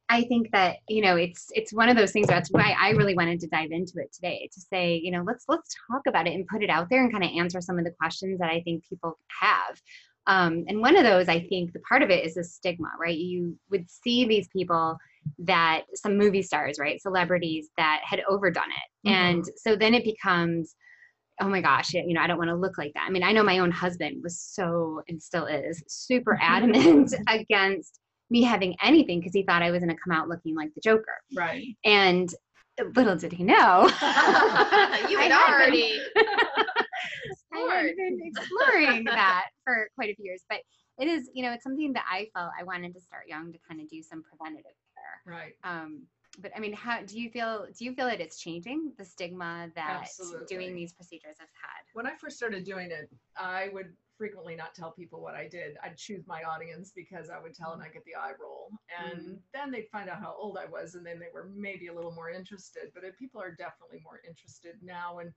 I 0.08 0.24
think 0.24 0.50
that 0.52 0.76
you 0.88 1.02
know 1.02 1.16
it's 1.16 1.46
it's 1.52 1.72
one 1.72 1.88
of 1.88 1.96
those 1.96 2.12
things. 2.12 2.26
That's 2.26 2.50
why 2.50 2.74
I 2.78 2.90
really 2.90 3.14
wanted 3.14 3.40
to 3.40 3.46
dive 3.48 3.70
into 3.70 3.94
it 3.96 4.12
today 4.12 4.48
to 4.52 4.60
say, 4.60 5.00
you 5.02 5.10
know, 5.10 5.22
let's 5.26 5.44
let's 5.48 5.74
talk 5.90 6.02
about 6.06 6.26
it 6.26 6.34
and 6.34 6.46
put 6.46 6.62
it 6.62 6.70
out 6.70 6.88
there 6.90 7.02
and 7.02 7.10
kind 7.12 7.24
of 7.24 7.30
answer 7.30 7.60
some 7.60 7.78
of 7.78 7.84
the 7.84 7.92
questions 7.92 8.38
that 8.38 8.50
I 8.50 8.60
think 8.62 8.84
people 8.88 9.18
have. 9.40 9.80
Um, 10.28 10.64
and 10.68 10.80
one 10.80 10.96
of 10.96 11.02
those, 11.02 11.28
I 11.28 11.40
think, 11.48 11.72
the 11.72 11.80
part 11.80 12.02
of 12.02 12.10
it 12.10 12.24
is 12.24 12.34
the 12.34 12.44
stigma, 12.44 12.90
right? 13.00 13.18
You 13.18 13.58
would 13.70 13.90
see 13.90 14.24
these 14.24 14.46
people 14.48 14.96
that 15.38 15.82
some 15.94 16.16
movie 16.16 16.42
stars, 16.42 16.78
right, 16.78 17.00
celebrities 17.02 17.70
that 17.76 18.02
had 18.04 18.22
overdone 18.28 18.70
it, 18.70 19.08
Mhm. 19.08 19.12
and 19.12 19.44
so 19.56 19.74
then 19.74 19.94
it 19.94 20.04
becomes, 20.04 20.76
oh 21.42 21.48
my 21.48 21.60
gosh, 21.60 21.92
you 21.94 22.12
know, 22.14 22.20
I 22.20 22.26
don't 22.26 22.38
want 22.38 22.48
to 22.50 22.54
look 22.56 22.78
like 22.78 22.92
that. 22.94 23.04
I 23.06 23.10
mean, 23.10 23.22
I 23.22 23.32
know 23.32 23.42
my 23.42 23.58
own 23.58 23.70
husband 23.70 24.22
was 24.22 24.40
so 24.40 25.02
and 25.08 25.22
still 25.22 25.46
is 25.46 25.82
super 25.88 26.38
adamant 26.40 27.14
against 27.28 27.98
me 28.30 28.42
having 28.42 28.74
anything 28.82 29.20
because 29.20 29.34
he 29.34 29.42
thought 29.42 29.62
I 29.62 29.70
was 29.70 29.80
going 29.80 29.94
to 29.94 30.00
come 30.02 30.16
out 30.16 30.28
looking 30.28 30.54
like 30.54 30.70
the 30.74 30.80
Joker, 30.80 31.20
Right. 31.36 31.76
and 31.84 32.32
little 32.96 33.16
did 33.16 33.32
he 33.32 33.44
know, 33.44 33.82
you 35.10 35.18
had 35.18 35.28
been- 35.28 35.32
already. 35.32 36.00
I 37.54 37.58
had 37.86 37.96
been 37.96 38.18
exploring 38.24 39.04
that 39.04 39.46
for 39.64 39.88
quite 39.94 40.10
a 40.10 40.14
few 40.14 40.24
years, 40.24 40.42
but 40.48 40.60
it 40.98 41.08
is, 41.08 41.28
you 41.34 41.42
know, 41.42 41.52
it's 41.52 41.64
something 41.64 41.92
that 41.94 42.04
I 42.10 42.28
felt 42.34 42.50
I 42.58 42.64
wanted 42.64 42.94
to 42.94 43.00
start 43.00 43.24
young 43.28 43.52
to 43.52 43.58
kind 43.68 43.80
of 43.80 43.88
do 43.88 44.02
some 44.02 44.22
preventative 44.22 44.72
care. 44.94 45.34
Right. 45.34 45.52
Um, 45.64 46.02
but 46.38 46.52
I 46.56 46.60
mean, 46.60 46.72
how 46.72 47.02
do 47.02 47.20
you 47.20 47.30
feel? 47.30 47.66
Do 47.76 47.84
you 47.84 47.94
feel 47.94 48.06
that 48.06 48.20
it's 48.20 48.38
changing 48.40 48.92
the 48.96 49.04
stigma 49.04 49.70
that 49.74 50.00
Absolutely. 50.02 50.46
doing 50.46 50.74
these 50.74 50.92
procedures 50.92 51.36
has 51.38 51.48
had? 51.60 51.84
When 51.92 52.06
I 52.06 52.14
first 52.16 52.36
started 52.36 52.64
doing 52.64 52.90
it, 52.90 53.10
I 53.36 53.68
would 53.72 53.92
frequently 54.16 54.54
not 54.54 54.74
tell 54.74 54.92
people 54.92 55.20
what 55.20 55.34
I 55.34 55.48
did. 55.48 55.76
I'd 55.82 55.96
choose 55.96 56.26
my 56.26 56.42
audience 56.42 56.92
because 56.94 57.28
I 57.28 57.40
would 57.40 57.54
tell 57.54 57.72
and 57.72 57.82
I 57.82 57.88
get 57.88 58.04
the 58.04 58.14
eye 58.14 58.32
roll. 58.40 58.70
And 58.96 59.20
Mm. 59.20 59.38
then 59.52 59.70
they'd 59.70 59.88
find 59.90 60.08
out 60.08 60.20
how 60.20 60.34
old 60.38 60.56
I 60.58 60.66
was 60.66 60.94
and 60.94 61.04
then 61.04 61.18
they 61.18 61.28
were 61.34 61.48
maybe 61.54 61.88
a 61.88 61.92
little 61.92 62.12
more 62.12 62.30
interested. 62.30 62.92
But 62.94 63.04
uh, 63.04 63.08
people 63.18 63.40
are 63.40 63.50
definitely 63.50 64.00
more 64.04 64.20
interested 64.26 64.76
now 64.82 65.18
and 65.18 65.32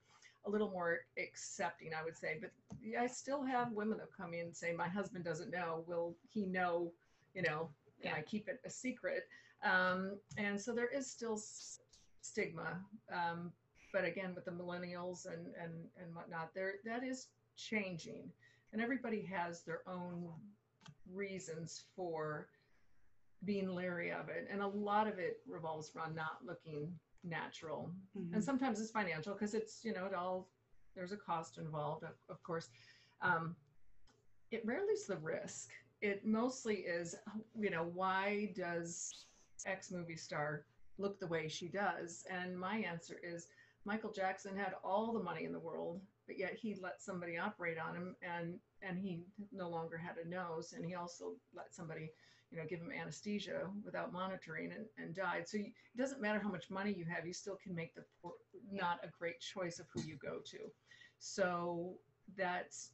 a 0.45 0.49
little 0.49 0.69
more 0.69 0.99
accepting, 1.17 1.93
I 1.93 2.03
would 2.03 2.15
say. 2.15 2.37
But 2.39 2.51
yeah, 2.81 3.01
I 3.01 3.07
still 3.07 3.43
have 3.43 3.71
women 3.71 3.97
that 3.97 4.09
come 4.15 4.33
in 4.33 4.41
and 4.47 4.55
say, 4.55 4.71
My 4.71 4.87
husband 4.87 5.25
doesn't 5.25 5.49
know. 5.51 5.83
Will 5.87 6.15
he 6.29 6.45
know, 6.45 6.91
you 7.33 7.41
know, 7.41 7.69
can 8.01 8.11
Yeah. 8.11 8.17
I 8.17 8.21
keep 8.21 8.47
it 8.47 8.59
a 8.65 8.69
secret? 8.69 9.27
Um, 9.65 10.19
and 10.37 10.59
so 10.59 10.73
there 10.73 10.87
is 10.87 11.09
still 11.11 11.33
s- 11.33 11.79
stigma. 12.21 12.79
Um, 13.11 13.51
but 13.91 14.05
again, 14.05 14.33
with 14.35 14.45
the 14.45 14.51
millennials 14.51 15.25
and, 15.25 15.47
and, 15.61 15.73
and 16.01 16.15
whatnot, 16.15 16.53
there 16.53 16.75
that 16.85 17.03
is 17.03 17.27
changing 17.57 18.31
and 18.73 18.81
everybody 18.81 19.21
has 19.21 19.63
their 19.63 19.81
own 19.87 20.29
reasons 21.09 21.83
for 21.95 22.47
being 23.45 23.73
leery 23.73 24.11
of 24.11 24.27
it 24.27 24.47
and 24.51 24.61
a 24.61 24.67
lot 24.67 25.07
of 25.07 25.19
it 25.19 25.37
revolves 25.47 25.91
around 25.95 26.15
not 26.15 26.39
looking 26.45 26.91
natural 27.23 27.91
Mhm. 28.17 28.33
and 28.33 28.43
sometimes 28.43 28.79
it's 28.81 28.91
financial 28.91 29.33
because 29.33 29.53
it's 29.53 29.85
you 29.85 29.93
know 29.93 30.05
it 30.05 30.13
all 30.13 30.49
there's 30.95 31.11
a 31.13 31.17
cost 31.17 31.57
involved 31.57 32.03
of, 32.03 32.15
of 32.27 32.41
course 32.43 32.69
um, 33.21 33.55
it 34.51 34.65
rarely 34.65 34.93
is 34.93 35.05
the 35.05 35.17
risk 35.17 35.69
it 36.01 36.25
mostly 36.25 36.77
is 36.77 37.15
you 37.57 37.69
know 37.69 37.83
why 37.93 38.51
does 38.55 39.25
x 39.65 39.91
movie 39.91 40.15
star 40.15 40.65
look 40.97 41.19
the 41.19 41.27
way 41.27 41.47
she 41.47 41.67
does. 41.67 42.25
And 42.29 42.57
my 42.57 42.77
answer 42.77 43.17
is 43.23 43.47
michael 43.85 44.11
jackson 44.11 44.57
had 44.57 44.73
all 44.83 45.13
the 45.13 45.23
money 45.23 45.45
in 45.45 45.51
the 45.53 45.59
world 45.59 46.01
but 46.27 46.37
yet 46.37 46.55
he 46.55 46.75
let 46.81 47.01
somebody 47.01 47.37
operate 47.37 47.77
on 47.77 47.95
him 47.95 48.15
and 48.21 48.55
and 48.81 48.99
he 48.99 49.21
no 49.51 49.69
longer 49.69 49.97
had 49.97 50.15
a 50.23 50.27
nose. 50.27 50.73
And 50.73 50.85
he 50.85 50.95
also 50.95 51.33
let 51.55 51.73
somebody 51.73 52.09
you 52.51 52.57
know 52.57 52.65
give 52.67 52.79
him 52.79 52.91
anesthesia 52.91 53.67
without 53.83 54.13
monitoring 54.13 54.71
and, 54.71 54.85
and 54.97 55.15
died. 55.15 55.47
So 55.47 55.57
you, 55.57 55.65
it 55.65 55.97
doesn't 55.97 56.21
matter 56.21 56.39
how 56.39 56.49
much 56.49 56.69
money 56.69 56.93
you 56.93 57.05
have 57.05 57.25
you 57.25 57.33
still 57.33 57.57
can 57.61 57.75
make 57.75 57.95
the 57.95 58.03
poor, 58.21 58.33
not 58.71 58.99
a 59.03 59.09
great 59.17 59.39
choice 59.39 59.79
of 59.79 59.87
who 59.93 60.01
you 60.01 60.17
go 60.17 60.39
to. 60.45 60.57
So 61.19 61.95
that's 62.37 62.91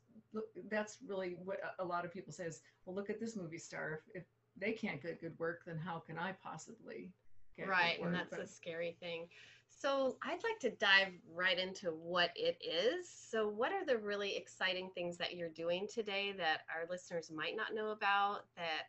that's 0.70 0.98
really 1.08 1.36
what 1.44 1.60
a- 1.80 1.86
lot 1.86 2.04
of 2.06 2.12
people 2.12 2.34
say 2.34 2.46
is 2.46 2.62
well 2.86 2.96
look 2.96 3.10
at 3.10 3.20
this 3.20 3.36
movie 3.36 3.58
star. 3.58 4.02
If, 4.14 4.22
if 4.22 4.24
they 4.58 4.72
can't 4.72 5.02
get 5.02 5.20
good 5.22 5.38
work 5.40 5.62
then 5.66 5.78
how 5.78 6.00
can 6.00 6.18
i 6.18 6.32
possibly 6.44 7.12
get 7.56 7.66
good 7.66 7.72
right 7.72 8.00
and 8.02 8.14
that's 8.14 8.30
But- 8.32 8.42
a 8.42 8.48
scary 8.48 8.96
thing. 9.00 9.28
So 9.70 10.18
i'd 10.24 10.44
like 10.44 10.60
to 10.60 10.70
dive 10.72 11.14
right 11.34 11.58
into 11.58 11.88
what 11.92 12.30
it 12.36 12.58
is. 12.62 13.10
So 13.10 13.48
what 13.48 13.72
are 13.72 13.86
the 13.86 13.98
really 13.98 14.36
exciting 14.36 14.90
things 14.94 15.18
that 15.18 15.36
you're 15.36 15.50
doing 15.50 15.88
today 15.92 16.34
that 16.38 16.62
our 16.76 16.86
listeners 16.90 17.32
might 17.32 17.56
not 17.56 17.74
know 17.74 17.92
about 17.92 18.42
that 18.58 18.88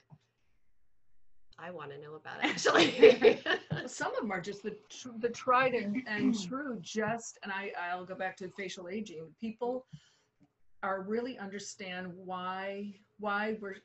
i 1.59 1.71
want 1.71 1.91
to 1.93 1.99
know 2.01 2.15
about 2.15 2.39
actually? 2.43 3.39
Some 3.87 4.13
of 4.15 4.21
them 4.23 4.31
are 4.33 4.41
just 4.41 4.63
the 4.63 4.77
tr- 4.91 5.19
the 5.19 5.29
tried 5.31 5.75
and, 5.75 6.03
and 6.07 6.39
true 6.49 6.79
just 6.81 7.39
and 7.43 7.53
i 7.53 7.73
i'll 7.91 8.05
go 8.05 8.15
back 8.15 8.37
to 8.39 8.49
facial 8.49 8.89
aging. 8.89 9.29
People 9.41 9.87
are 10.83 11.03
really 11.03 11.39
understand 11.39 12.13
why 12.17 12.93
why 13.19 13.57
we're 13.61 13.77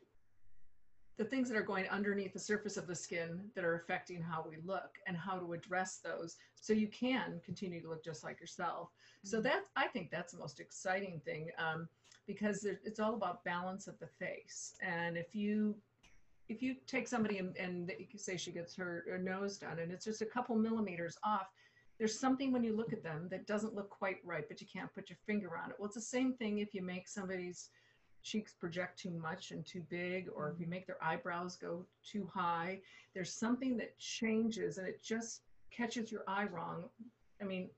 the 1.17 1.25
things 1.25 1.49
that 1.49 1.57
are 1.57 1.63
going 1.63 1.87
underneath 1.89 2.33
the 2.33 2.39
surface 2.39 2.77
of 2.77 2.85
the 2.85 2.95
skin 2.95 3.39
that 3.55 3.65
are 3.65 3.75
affecting 3.75 4.21
how 4.21 4.45
we 4.47 4.57
look 4.63 4.97
and 5.07 5.17
how 5.17 5.37
to 5.37 5.53
address 5.53 5.99
those. 6.03 6.37
So 6.55 6.73
you 6.73 6.87
can 6.87 7.41
continue 7.43 7.81
to 7.81 7.89
look 7.89 8.03
just 8.03 8.23
like 8.23 8.39
yourself. 8.39 8.89
So 9.23 9.41
that 9.41 9.63
i 9.75 9.87
think 9.87 10.11
that's 10.11 10.33
the 10.33 10.39
most 10.39 10.59
exciting 10.59 11.21
thing 11.25 11.49
um, 11.57 11.89
because 12.27 12.61
there, 12.61 12.79
it's 12.83 12.99
all 12.99 13.15
about 13.15 13.43
balance 13.43 13.87
of 13.87 13.97
the 13.99 14.07
face. 14.07 14.75
And 14.81 15.17
if 15.17 15.35
you 15.35 15.75
if 16.49 16.61
you 16.61 16.75
take 16.85 17.07
somebody 17.07 17.39
and, 17.39 17.57
and 17.57 17.91
say 18.15 18.37
she 18.37 18.51
gets 18.51 18.73
her, 18.75 19.03
her 19.09 19.17
nose 19.17 19.57
done 19.57 19.79
and 19.79 19.91
it's 19.91 20.05
just 20.05 20.21
a 20.21 20.25
couple 20.25 20.55
millimeters 20.55 21.17
off 21.23 21.47
there's 21.97 22.17
something 22.17 22.53
when 22.53 22.63
you 22.63 22.73
look 22.73 22.93
at 22.93 23.03
them 23.03 23.27
that 23.29 23.47
doesn't 23.47 23.73
look 23.73 23.89
quite 23.89 24.17
right 24.23 24.47
but 24.47 24.61
you 24.61 24.67
can't 24.71 24.93
put 24.93 25.09
your 25.09 25.17
finger 25.25 25.57
on 25.61 25.71
it. 25.71 25.75
Well 25.79 25.87
it's 25.87 25.95
the 25.95 26.01
same 26.01 26.33
thing 26.33 26.59
if 26.59 26.73
you 26.73 26.83
make 26.83 27.07
somebody's 27.07 27.69
cheeks 28.27 28.53
project 28.53 28.99
too 28.99 29.11
much 29.11 29.51
and 29.51 29.65
too 29.65 29.81
big 29.89 30.27
or 30.35 30.47
if 30.47 30.53
mm-hmm. 30.53 30.63
you 30.63 30.69
make 30.69 30.85
their 30.85 31.01
eyebrows 31.01 31.55
go 31.55 31.85
too 32.03 32.29
high 32.31 32.79
there's 33.13 33.31
something 33.31 33.77
that 33.77 33.97
changes 33.97 34.77
and 34.77 34.87
it 34.87 35.01
just 35.01 35.41
catches 35.71 36.11
your 36.11 36.23
eye 36.27 36.47
wrong. 36.51 36.83
I 37.41 37.45
mean 37.45 37.69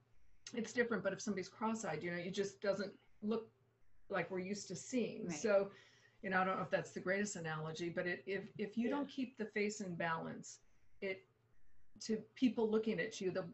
it's 0.56 0.74
different 0.74 1.04
but 1.04 1.14
if 1.14 1.22
somebody's 1.22 1.50
cross-eyed 1.50 2.02
you 2.02 2.12
know 2.12 2.18
it 2.18 2.34
just 2.34 2.62
doesn't 2.62 2.92
look 3.22 3.48
like 4.10 4.32
we're 4.32 4.40
used 4.40 4.68
to 4.70 4.76
seeing. 4.76 5.28
Right. 5.28 5.38
so 5.38 5.70
you 6.24 6.30
know 6.30 6.40
i 6.40 6.44
don't 6.44 6.58
know 6.58 6.64
if 6.64 6.72
that's 6.72 6.92
the 6.92 7.00
greatest 7.00 7.36
analogy 7.36 7.90
but 7.90 8.06
it, 8.08 8.24
if 8.26 8.44
if 8.58 8.78
you 8.78 8.90
don't 8.90 9.08
keep 9.08 9.38
the 9.38 9.46
face 9.46 9.80
in 9.82 9.96
balance 9.96 10.60
it 11.02 11.22
to 12.02 12.18
people 12.36 12.70
looking 12.70 13.00
at 13.00 13.22
you 13.22 13.32
they'll 13.32 13.46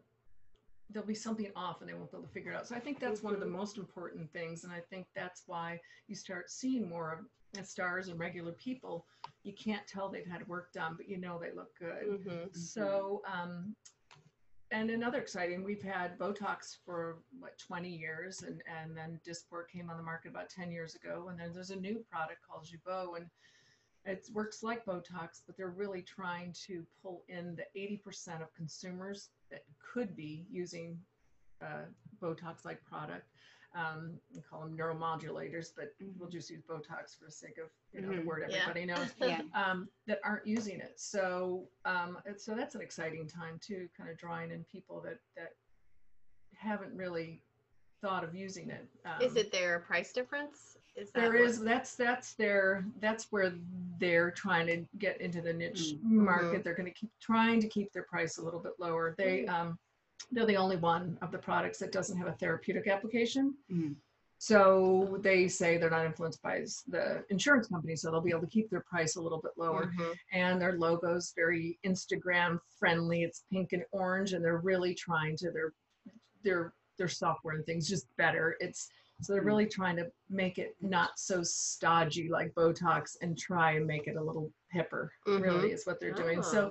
there'll 0.90 1.06
be 1.06 1.14
something 1.14 1.50
off 1.56 1.80
and 1.80 1.88
they 1.88 1.94
won't 1.94 2.10
be 2.10 2.16
able 2.16 2.26
to 2.26 2.32
figure 2.32 2.52
it 2.52 2.56
out 2.56 2.66
so 2.66 2.74
i 2.74 2.80
think 2.80 3.00
that's 3.00 3.22
one 3.22 3.34
of 3.34 3.40
the 3.40 3.46
Mhm. 3.46 3.52
most 3.52 3.76
important 3.78 4.30
things 4.32 4.64
and 4.64 4.72
i 4.72 4.80
think 4.80 5.06
that's 5.14 5.42
why 5.46 5.80
you 6.06 6.14
start 6.14 6.50
seeing 6.50 6.88
more 6.88 7.12
of 7.12 7.66
stars 7.66 8.08
and 8.08 8.18
regular 8.18 8.52
people 8.52 9.06
you 9.42 9.52
can't 9.54 9.86
tell 9.86 10.08
they've 10.08 10.26
had 10.26 10.46
work 10.46 10.72
done 10.72 10.94
but 10.96 11.08
you 11.08 11.16
know 11.16 11.38
they 11.38 11.50
look 11.52 11.74
good 11.78 12.20
Mhm. 12.20 12.54
so, 12.54 13.22
um, 13.26 13.74
and 14.72 14.90
another 14.90 15.20
exciting, 15.20 15.62
we've 15.62 15.80
had 15.80 16.18
Botox 16.18 16.76
for 16.84 17.22
what 17.38 17.56
20 17.56 17.88
years, 17.88 18.42
and 18.42 18.60
and 18.66 18.96
then 18.96 19.20
Dysport 19.24 19.68
came 19.68 19.88
on 19.90 19.96
the 19.96 20.02
market 20.02 20.28
about 20.30 20.50
10 20.50 20.72
years 20.72 20.96
ago, 20.96 21.28
and 21.28 21.38
then 21.38 21.52
there's 21.52 21.70
a 21.70 21.76
new 21.76 22.00
product 22.10 22.42
called 22.42 22.64
Jeuveau, 22.66 23.16
and 23.16 23.30
it 24.04 24.28
works 24.32 24.64
like 24.64 24.84
Botox, 24.84 25.40
but 25.46 25.56
they're 25.56 25.70
really 25.70 26.02
trying 26.02 26.52
to 26.66 26.84
pull 27.00 27.22
in 27.28 27.54
the 27.54 27.66
80% 27.76 28.42
of 28.42 28.52
consumers 28.54 29.30
could 29.92 30.16
be 30.16 30.46
using 30.50 30.98
uh, 31.62 31.84
Botox-like 32.22 32.84
product. 32.84 33.28
Um, 33.74 34.18
we 34.34 34.40
call 34.40 34.60
them 34.60 34.76
neuromodulators, 34.76 35.68
but 35.76 35.94
we'll 36.18 36.30
just 36.30 36.48
use 36.50 36.62
Botox 36.62 37.18
for 37.18 37.26
the 37.26 37.30
sake 37.30 37.58
of 37.58 37.68
you 37.92 38.00
know 38.00 38.08
Mhm. 38.08 38.20
the 38.20 38.26
word 38.26 38.44
Yeah. 38.48 38.56
everybody 38.58 38.86
knows 38.86 39.12
Yeah. 39.20 39.42
um, 39.54 39.90
that 40.06 40.20
aren't 40.24 40.46
using 40.46 40.80
it. 40.80 40.98
So, 40.98 41.68
um, 41.84 42.18
so 42.38 42.54
that's 42.54 42.74
an 42.74 42.80
exciting 42.80 43.26
time 43.26 43.58
too, 43.58 43.88
kind 43.96 44.08
of 44.08 44.16
drawing 44.16 44.50
in 44.50 44.64
people 44.64 45.00
that 45.02 45.18
that 45.36 45.56
haven't 46.54 46.94
really 46.96 47.42
thought 48.06 48.22
of 48.22 48.34
using 48.36 48.70
it. 48.70 48.86
Um, 49.04 49.20
is 49.20 49.34
it 49.34 49.50
their 49.50 49.80
price 49.80 50.12
difference 50.12 50.76
is 50.94 51.10
that 51.10 51.20
there 51.22 51.32
what- 51.32 51.40
is 51.50 51.60
that's 51.60 51.96
that's 51.96 52.34
their 52.34 52.84
that's 53.00 53.24
where 53.32 53.52
they're 53.98 54.30
trying 54.30 54.66
to 54.68 54.86
get 54.98 55.20
into 55.20 55.40
the 55.42 55.52
niche 55.52 55.94
Mm. 55.96 56.02
market. 56.30 56.62
They're 56.62 56.74
going 56.74 56.92
to 56.92 56.98
keep 57.00 57.10
trying 57.20 57.60
to 57.60 57.68
keep 57.68 57.92
their 57.92 58.04
price 58.04 58.38
a 58.38 58.42
little 58.44 58.60
bit 58.60 58.74
lower. 58.78 59.14
They 59.18 59.42
Mm. 59.44 59.48
um, 59.50 59.78
they're 60.30 60.46
the 60.46 60.56
only 60.56 60.76
one 60.76 61.18
of 61.20 61.30
the 61.32 61.38
products 61.38 61.78
that 61.80 61.90
doesn't 61.92 62.16
have 62.16 62.28
a 62.28 62.32
therapeutic 62.34 62.86
application. 62.86 63.54
Mm. 63.70 63.96
So 64.38 65.18
they 65.20 65.48
say 65.48 65.76
they're 65.78 65.90
not 65.98 66.06
influenced 66.06 66.42
by 66.42 66.64
the 66.88 67.24
insurance 67.30 67.66
company, 67.68 67.96
so 67.96 68.10
they'll 68.10 68.20
be 68.20 68.30
able 68.30 68.42
to 68.42 68.46
keep 68.58 68.68
their 68.70 68.82
price 68.92 69.16
a 69.16 69.20
little 69.20 69.40
bit 69.40 69.52
lower 69.56 69.86
Mhm. 69.86 70.14
and 70.32 70.60
their 70.60 70.74
logo's 70.78 71.32
very 71.34 71.78
Instagram 71.84 72.60
friendly. 72.78 73.22
It's 73.24 73.44
pink 73.50 73.72
and 73.72 73.84
orange, 73.92 74.32
and 74.34 74.44
they're 74.44 74.58
really 74.72 74.94
trying 74.94 75.36
to 75.38 75.50
their 75.50 75.72
their 76.42 76.72
their 76.96 77.08
software 77.08 77.54
and 77.54 77.64
things 77.66 77.88
just 77.88 78.06
better. 78.16 78.56
It's 78.60 78.90
so 79.22 79.32
they're 79.32 79.42
Mm. 79.42 79.46
really 79.46 79.66
trying 79.66 79.96
to 79.96 80.12
make 80.28 80.58
it 80.58 80.76
not 80.82 81.18
so 81.18 81.42
stodgy 81.42 82.28
like 82.28 82.54
Botox 82.54 83.16
and 83.22 83.38
try 83.38 83.72
and 83.72 83.86
make 83.86 84.06
it 84.08 84.16
a 84.16 84.22
little 84.22 84.52
hipper. 84.74 85.08
Really, 85.26 85.72
is 85.72 85.86
what 85.86 85.98
they're 86.00 86.12
doing. 86.12 86.42
So, 86.42 86.70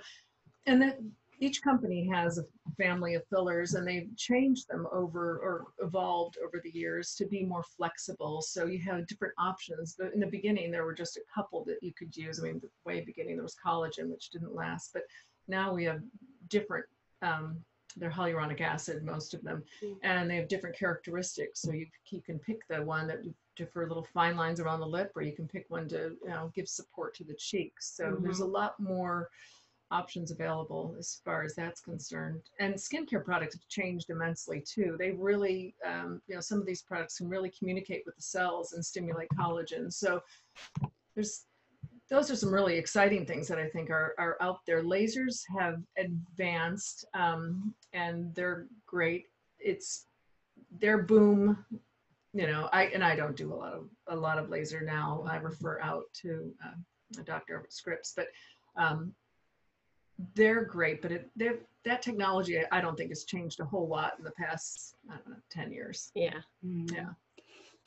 and 0.68 0.80
then 0.80 1.12
each 1.40 1.64
company 1.64 2.08
has 2.08 2.38
a 2.38 2.46
family 2.78 3.16
of 3.16 3.26
fillers, 3.30 3.74
and 3.74 3.86
they've 3.86 4.16
changed 4.16 4.68
them 4.70 4.88
over 4.92 5.40
or 5.40 5.74
evolved 5.80 6.38
over 6.38 6.62
the 6.64 6.70
years 6.70 7.16
to 7.16 7.26
be 7.26 7.44
more 7.44 7.64
flexible. 7.64 8.42
So 8.44 8.68
you 8.68 8.80
have 8.84 9.08
different 9.08 9.34
options. 9.40 9.96
But 9.98 10.14
in 10.14 10.20
the 10.20 10.28
beginning, 10.28 10.72
there 10.72 10.86
were 10.86 10.94
just 10.94 11.18
a 11.18 11.22
couple 11.34 11.66
that 11.66 11.82
you 11.82 11.94
could 11.94 12.16
use. 12.16 12.40
I 12.40 12.44
mean, 12.44 12.60
the 12.60 12.70
way 12.86 13.02
beginning 13.02 13.36
there 13.36 13.44
was 13.44 13.56
collagen, 13.56 14.10
which 14.10 14.30
didn't 14.30 14.54
last, 14.54 14.94
but 14.94 15.04
now 15.48 15.74
we 15.74 15.84
have 15.86 16.02
different. 16.48 16.86
Um, 17.22 17.66
they're 17.96 18.12
hyaluronic 18.12 18.62
acid, 18.62 19.04
most 19.04 19.34
of 19.34 19.42
them, 19.44 19.64
and 20.04 20.30
they 20.30 20.36
have 20.36 20.48
different 20.48 20.78
characteristics. 20.78 21.62
So 21.62 21.72
you, 21.72 21.88
you 22.10 22.22
can 22.22 22.40
pick 22.40 22.68
the 22.68 22.84
one 22.84 23.08
that 23.08 23.20
to- 23.56 23.66
for 23.68 23.88
little 23.88 24.08
fine 24.14 24.36
lines 24.36 24.60
around 24.60 24.82
the 24.82 24.88
lip, 24.88 25.12
or 25.16 25.22
you 25.22 25.32
can 25.32 25.48
pick 25.48 25.66
one 25.70 25.88
to 25.90 26.18
you 26.22 26.30
know 26.30 26.52
give 26.54 26.68
support 26.68 27.16
to 27.16 27.24
the 27.24 27.36
cheeks. 27.36 27.96
So 27.96 28.18
there's 28.20 28.42
a 28.42 28.46
lot 28.46 28.80
more 28.80 29.30
options 29.92 30.32
available 30.32 30.96
as 30.98 31.22
far 31.24 31.44
as 31.44 31.56
that's 31.56 31.80
concerned. 31.80 32.42
And 32.60 32.74
skincare 32.74 33.24
products 33.24 33.56
have 33.56 33.68
changed 33.68 34.10
immensely 34.10 34.60
too. 34.60 34.96
They 35.00 35.12
really, 35.12 35.76
um, 35.86 36.22
you 36.28 36.36
know, 36.36 36.42
some 36.42 36.60
of 36.60 36.66
these 36.66 36.82
products 36.82 37.18
can 37.18 37.30
really 37.30 37.52
communicate 37.58 38.04
with 38.06 38.16
the 38.16 38.22
cells 38.22 38.74
and 38.74 38.84
stimulate 38.84 39.30
collagen. 39.38 39.94
So 39.94 40.22
there's 41.14 41.46
those 42.10 42.30
are 42.30 42.36
some 42.36 42.54
really 42.54 42.78
exciting 42.78 43.26
things 43.26 43.48
that 43.48 43.58
I 43.58 43.68
think 43.68 43.90
are, 43.90 44.14
are 44.18 44.38
out 44.42 44.60
there. 44.68 44.84
Lasers 44.84 45.42
have 45.58 45.82
advanced 45.98 47.06
um, 47.14 47.74
and 47.94 48.34
they're 48.36 48.68
great. 48.86 49.26
It's 49.60 50.06
their 50.80 51.04
boom 51.04 51.66
you 52.36 52.48
know, 52.48 52.68
I 52.74 52.88
and 52.88 53.02
I 53.02 53.16
don't 53.16 53.38
do 53.38 53.54
a 53.54 53.56
lot 53.56 53.74
of 53.74 53.90
a 54.08 54.16
lot 54.16 54.38
of 54.38 54.50
laser 54.50 54.82
now. 54.82 55.26
I 55.26 55.38
refer 55.38 55.80
out 55.80 56.04
to 56.22 56.54
uh, 56.66 57.22
a 57.22 57.24
doctor 57.24 57.56
of 57.56 57.66
Scripps, 57.70 58.12
but 58.14 58.28
um, 58.76 59.14
they're 60.36 60.66
great. 60.66 61.02
But 61.02 61.14
it, 61.14 61.30
they're, 61.38 61.60
that 61.86 62.02
technology, 62.02 62.62
I 62.74 62.82
don't 62.82 62.98
think 62.98 63.12
has 63.12 63.24
changed 63.24 63.62
a 63.62 63.66
whole 63.66 63.88
lot 63.88 64.16
in 64.18 64.26
the 64.26 64.32
past 64.32 64.96
I 65.10 65.16
don't 65.16 65.30
know, 65.30 65.36
ten 65.50 65.72
years. 65.72 66.12
Yeah. 66.14 66.42
Yeah. 66.62 67.12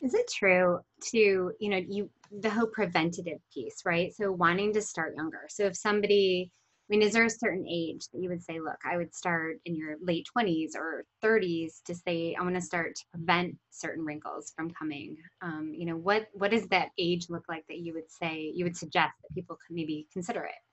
Is 0.00 0.14
it 0.14 0.30
true 0.32 0.80
to, 1.10 1.52
you 1.58 1.68
know, 1.68 1.76
you 1.76 2.10
the 2.30 2.50
whole 2.50 2.66
preventative 2.66 3.38
piece, 3.52 3.82
right? 3.84 4.14
So 4.14 4.30
wanting 4.30 4.72
to 4.74 4.82
start 4.82 5.14
younger. 5.16 5.46
So 5.48 5.64
if 5.64 5.76
somebody, 5.76 6.52
I 6.52 6.86
mean, 6.90 7.02
is 7.02 7.12
there 7.12 7.24
a 7.24 7.30
certain 7.30 7.66
age 7.66 8.06
that 8.12 8.20
you 8.20 8.28
would 8.28 8.42
say, 8.42 8.60
look, 8.60 8.78
I 8.84 8.96
would 8.96 9.14
start 9.14 9.56
in 9.64 9.74
your 9.74 9.96
late 10.00 10.26
20s 10.36 10.76
or 10.76 11.04
30s 11.22 11.82
to 11.86 11.94
say 11.94 12.36
I 12.38 12.42
want 12.42 12.54
to 12.54 12.60
start 12.60 12.96
to 12.96 13.04
prevent 13.12 13.56
certain 13.70 14.04
wrinkles 14.04 14.52
from 14.54 14.70
coming? 14.70 15.16
Um, 15.42 15.72
you 15.74 15.86
know, 15.86 15.96
what 15.96 16.28
what 16.32 16.50
does 16.50 16.68
that 16.68 16.90
age 16.98 17.26
look 17.28 17.44
like 17.48 17.64
that 17.68 17.78
you 17.78 17.94
would 17.94 18.10
say 18.10 18.52
you 18.54 18.64
would 18.64 18.76
suggest 18.76 19.14
that 19.22 19.34
people 19.34 19.58
can 19.66 19.74
maybe 19.74 20.06
consider 20.12 20.44
it? 20.44 20.67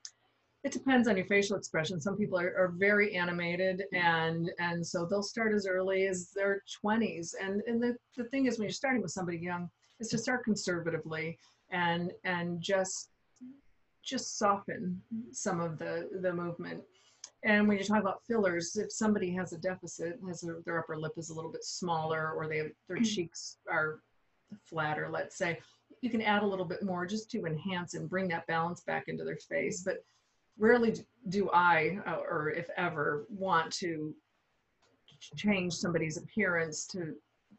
It 0.66 0.72
depends 0.72 1.06
on 1.06 1.16
your 1.16 1.26
facial 1.26 1.56
expression. 1.56 2.00
Some 2.00 2.16
people 2.16 2.40
are, 2.40 2.52
are 2.58 2.74
very 2.76 3.14
animated 3.14 3.84
mm-hmm. 3.94 4.04
and 4.04 4.50
and 4.58 4.84
so 4.84 5.06
they'll 5.06 5.22
start 5.22 5.54
as 5.54 5.64
early 5.64 6.08
as 6.08 6.32
their 6.34 6.64
20s. 6.84 7.34
And 7.40 7.62
and 7.68 7.80
the, 7.80 7.96
the 8.16 8.24
thing 8.24 8.46
is 8.46 8.58
when 8.58 8.64
you're 8.64 8.72
starting 8.72 9.00
with 9.00 9.12
somebody 9.12 9.38
young 9.38 9.70
is 10.00 10.08
to 10.08 10.18
start 10.18 10.42
conservatively 10.42 11.38
and 11.70 12.12
and 12.24 12.60
just 12.60 13.10
just 14.02 14.38
soften 14.38 15.00
some 15.30 15.60
of 15.60 15.78
the 15.78 16.08
the 16.20 16.32
movement. 16.32 16.82
And 17.44 17.68
when 17.68 17.78
you 17.78 17.84
talk 17.84 18.00
about 18.00 18.24
fillers, 18.26 18.74
if 18.74 18.90
somebody 18.90 19.30
has 19.34 19.52
a 19.52 19.58
deficit, 19.58 20.18
has 20.26 20.42
a, 20.42 20.56
their 20.64 20.80
upper 20.80 20.98
lip 20.98 21.12
is 21.16 21.30
a 21.30 21.34
little 21.34 21.52
bit 21.52 21.62
smaller, 21.62 22.32
or 22.32 22.48
they 22.48 22.56
have, 22.56 22.72
their 22.88 22.96
mm. 22.96 23.06
cheeks 23.06 23.58
are 23.70 24.00
flatter, 24.64 25.08
let's 25.12 25.36
say, 25.36 25.60
you 26.00 26.10
can 26.10 26.22
add 26.22 26.42
a 26.42 26.46
little 26.46 26.64
bit 26.64 26.82
more 26.82 27.06
just 27.06 27.30
to 27.30 27.44
enhance 27.44 27.94
and 27.94 28.10
bring 28.10 28.26
that 28.28 28.48
balance 28.48 28.80
back 28.80 29.04
into 29.06 29.22
their 29.22 29.36
face. 29.36 29.82
Mm. 29.82 29.84
But 29.84 30.04
rarely 30.58 30.94
do 31.28 31.50
I, 31.52 31.98
uh, 32.06 32.16
or 32.16 32.50
if 32.50 32.68
ever, 32.76 33.26
want 33.28 33.72
to 33.74 34.14
change 35.36 35.72
somebody's 35.74 36.16
appearance 36.16 36.86
to 36.86 37.14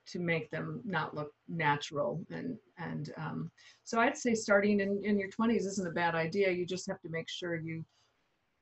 to 0.05 0.19
make 0.19 0.49
them 0.51 0.79
not 0.85 1.13
look 1.13 1.33
natural 1.49 2.23
and 2.29 2.57
and 2.77 3.13
um, 3.17 3.51
so 3.83 3.99
I'd 3.99 4.17
say 4.17 4.35
starting 4.35 4.79
in, 4.79 5.03
in 5.03 5.19
your 5.19 5.29
20s 5.29 5.65
isn't 5.65 5.87
a 5.87 5.91
bad 5.91 6.15
idea. 6.15 6.51
You 6.51 6.65
just 6.65 6.87
have 6.87 7.01
to 7.01 7.09
make 7.09 7.27
sure 7.27 7.55
you 7.55 7.83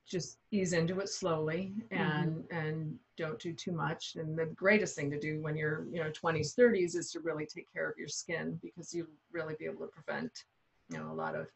just 0.08 0.38
ease 0.52 0.72
into 0.72 1.00
it 1.00 1.08
slowly 1.08 1.72
and 1.90 2.36
mm-hmm. 2.36 2.56
and 2.56 2.98
don't 3.16 3.40
do 3.40 3.52
too 3.52 3.72
much 3.72 4.14
and 4.16 4.38
the 4.38 4.46
greatest 4.46 4.94
thing 4.94 5.10
to 5.10 5.18
do 5.18 5.40
when 5.40 5.56
you're 5.56 5.84
you 5.90 5.98
know 5.98 6.10
20s 6.10 6.54
30s 6.56 6.96
is 6.96 7.10
to 7.10 7.20
really 7.20 7.44
take 7.44 7.66
care 7.72 7.90
of 7.90 7.98
your 7.98 8.08
skin 8.08 8.58
because 8.62 8.94
you'll 8.94 9.06
really 9.32 9.56
be 9.58 9.64
able 9.64 9.84
to 9.84 9.88
prevent 9.88 10.44
you 10.90 10.98
know 10.98 11.10
a 11.10 11.12
lot 11.12 11.34
of 11.34 11.48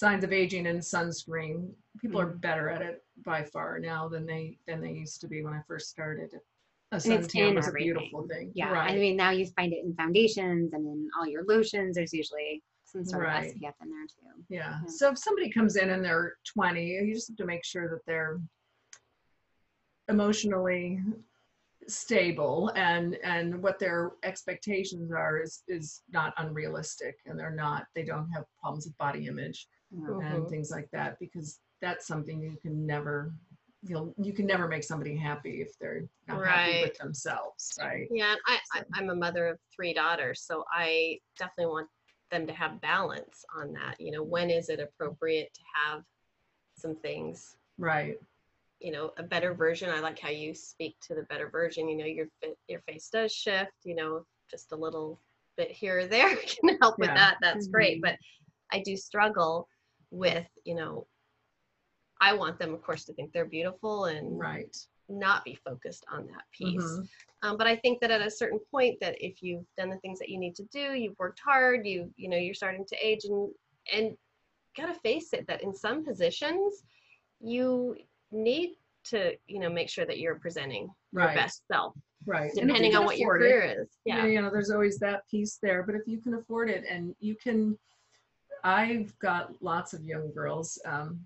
signs 0.00 0.24
of 0.24 0.32
aging 0.32 0.66
and 0.66 0.80
sunscreen. 0.80 1.68
People 2.00 2.20
mm. 2.20 2.24
are 2.24 2.28
better 2.28 2.70
at 2.70 2.80
it 2.80 3.04
by 3.22 3.44
far 3.44 3.78
now 3.78 4.08
than 4.08 4.24
they 4.24 4.56
than 4.66 4.80
they 4.80 4.92
used 4.92 5.20
to 5.20 5.28
be 5.28 5.44
when 5.44 5.52
I 5.52 5.60
first 5.68 5.90
started. 5.90 6.32
A 6.92 6.96
suntan 6.96 7.54
was 7.54 7.68
a 7.68 7.72
beautiful 7.72 8.26
thing. 8.26 8.50
Yeah, 8.54 8.72
right. 8.72 8.90
I 8.90 8.96
mean 8.96 9.14
now 9.14 9.30
you 9.30 9.46
find 9.46 9.72
it 9.74 9.84
in 9.84 9.94
foundations 9.94 10.72
and 10.72 10.86
in 10.86 11.08
all 11.18 11.26
your 11.26 11.44
lotions. 11.46 11.96
There's 11.96 12.14
usually 12.14 12.62
some 12.84 13.04
sort 13.04 13.24
right. 13.24 13.46
of 13.46 13.52
SPF 13.52 13.74
in 13.82 13.90
there 13.90 14.06
too. 14.06 14.44
Yeah. 14.48 14.56
yeah. 14.58 14.78
So 14.88 15.10
if 15.10 15.18
somebody 15.18 15.50
comes 15.50 15.76
in 15.76 15.90
and 15.90 16.04
they're 16.04 16.34
20, 16.52 16.84
you 16.84 17.14
just 17.14 17.28
have 17.28 17.36
to 17.36 17.44
make 17.44 17.64
sure 17.64 17.88
that 17.90 18.00
they're 18.06 18.40
emotionally 20.08 20.98
stable 21.86 22.72
and 22.74 23.16
and 23.22 23.62
what 23.62 23.78
their 23.78 24.12
expectations 24.22 25.12
are 25.12 25.40
is 25.40 25.62
is 25.68 26.02
not 26.10 26.32
unrealistic 26.38 27.18
and 27.26 27.38
they're 27.38 27.54
not 27.54 27.84
they 27.94 28.04
don't 28.04 28.30
have 28.30 28.44
problems 28.60 28.86
with 28.86 28.96
body 28.96 29.26
image 29.26 29.68
mm-hmm. 29.94 30.20
and 30.20 30.48
things 30.48 30.70
like 30.70 30.88
that 30.92 31.18
because 31.18 31.60
that's 31.80 32.06
something 32.06 32.40
you 32.40 32.56
can 32.62 32.86
never 32.86 33.32
you'll 33.82 34.14
you 34.18 34.32
can 34.32 34.46
never 34.46 34.68
make 34.68 34.84
somebody 34.84 35.16
happy 35.16 35.62
if 35.62 35.78
they're 35.78 36.04
not 36.28 36.40
right. 36.40 36.50
happy 36.50 36.82
with 36.82 36.98
themselves 36.98 37.78
right 37.80 38.08
yeah 38.10 38.34
I, 38.46 38.58
I 38.74 38.82
i'm 38.94 39.08
a 39.10 39.14
mother 39.14 39.46
of 39.46 39.58
three 39.74 39.94
daughters 39.94 40.42
so 40.42 40.64
i 40.72 41.18
definitely 41.38 41.72
want 41.72 41.88
them 42.30 42.46
to 42.46 42.52
have 42.52 42.80
balance 42.80 43.44
on 43.56 43.72
that 43.72 43.96
you 43.98 44.12
know 44.12 44.22
when 44.22 44.50
is 44.50 44.68
it 44.68 44.80
appropriate 44.80 45.52
to 45.54 45.60
have 45.84 46.02
some 46.76 46.94
things 46.96 47.56
right 47.78 48.18
you 48.80 48.92
know 48.92 49.12
a 49.18 49.22
better 49.22 49.54
version 49.54 49.90
i 49.90 50.00
like 50.00 50.18
how 50.18 50.28
you 50.28 50.54
speak 50.54 50.96
to 51.00 51.14
the 51.14 51.22
better 51.24 51.48
version 51.48 51.88
you 51.88 51.96
know 51.96 52.04
your 52.04 52.26
your 52.68 52.80
face 52.80 53.08
does 53.10 53.32
shift 53.32 53.72
you 53.84 53.94
know 53.94 54.24
just 54.50 54.72
a 54.72 54.76
little 54.76 55.18
bit 55.56 55.70
here 55.70 56.00
or 56.00 56.06
there 56.06 56.36
can 56.36 56.76
help 56.80 56.96
yeah. 56.98 57.06
with 57.06 57.14
that 57.14 57.36
that's 57.40 57.66
mm-hmm. 57.66 57.72
great 57.72 58.02
but 58.02 58.16
i 58.72 58.80
do 58.80 58.96
struggle 58.96 59.66
with 60.10 60.46
you 60.64 60.74
know 60.74 61.06
i 62.20 62.32
want 62.32 62.58
them 62.58 62.74
of 62.74 62.82
course 62.82 63.04
to 63.04 63.12
think 63.14 63.32
they're 63.32 63.44
beautiful 63.44 64.06
and 64.06 64.38
right 64.38 64.76
not 65.08 65.44
be 65.44 65.58
focused 65.64 66.04
on 66.12 66.26
that 66.26 66.44
piece 66.56 66.82
mm-hmm. 66.82 67.48
um, 67.48 67.56
but 67.56 67.66
i 67.66 67.74
think 67.76 68.00
that 68.00 68.10
at 68.10 68.20
a 68.20 68.30
certain 68.30 68.60
point 68.70 68.96
that 69.00 69.14
if 69.18 69.42
you've 69.42 69.64
done 69.76 69.90
the 69.90 69.98
things 69.98 70.18
that 70.18 70.28
you 70.28 70.38
need 70.38 70.54
to 70.54 70.64
do 70.72 70.94
you've 70.94 71.18
worked 71.18 71.40
hard 71.44 71.86
you 71.86 72.10
you 72.16 72.28
know 72.28 72.36
you're 72.36 72.54
starting 72.54 72.84
to 72.86 72.96
age 73.02 73.24
and 73.24 73.50
and 73.92 74.16
gotta 74.76 74.94
face 75.00 75.32
it 75.32 75.46
that 75.46 75.62
in 75.62 75.74
some 75.74 76.04
positions 76.04 76.84
you 77.40 77.96
need 78.30 78.76
to 79.04 79.32
you 79.46 79.58
know 79.58 79.70
make 79.70 79.88
sure 79.88 80.06
that 80.06 80.18
you're 80.18 80.36
presenting 80.36 80.88
right. 81.12 81.24
your 81.26 81.34
best 81.34 81.62
self 81.70 81.94
right 82.26 82.52
depending 82.54 82.94
on 82.94 83.04
what 83.04 83.18
your 83.18 83.38
career 83.38 83.62
it, 83.62 83.78
is 83.78 83.88
yeah. 84.04 84.18
yeah 84.18 84.26
you 84.26 84.42
know 84.42 84.50
there's 84.50 84.70
always 84.70 84.98
that 84.98 85.26
piece 85.28 85.58
there 85.62 85.82
but 85.82 85.94
if 85.94 86.02
you 86.06 86.20
can 86.20 86.34
afford 86.34 86.68
it 86.68 86.84
and 86.88 87.14
you 87.18 87.34
can 87.34 87.76
I've 88.64 89.16
got 89.18 89.50
lots 89.62 89.92
of 89.92 90.04
young 90.04 90.32
girls, 90.32 90.78
um, 90.84 91.20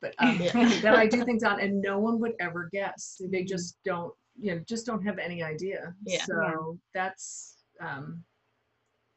but 0.00 0.14
um, 0.18 0.38
that 0.82 0.94
I 0.96 1.06
do 1.06 1.24
things 1.26 1.42
on, 1.42 1.60
and 1.60 1.80
no 1.80 1.98
one 1.98 2.20
would 2.20 2.34
ever 2.40 2.68
guess. 2.72 3.20
They 3.20 3.38
mm-hmm. 3.38 3.46
just 3.46 3.78
don't, 3.84 4.12
you 4.40 4.54
know, 4.54 4.60
just 4.66 4.86
don't 4.86 5.04
have 5.04 5.18
any 5.18 5.42
idea. 5.42 5.94
Yeah. 6.06 6.22
So 6.24 6.78
that's 6.94 7.56
um, 7.80 8.22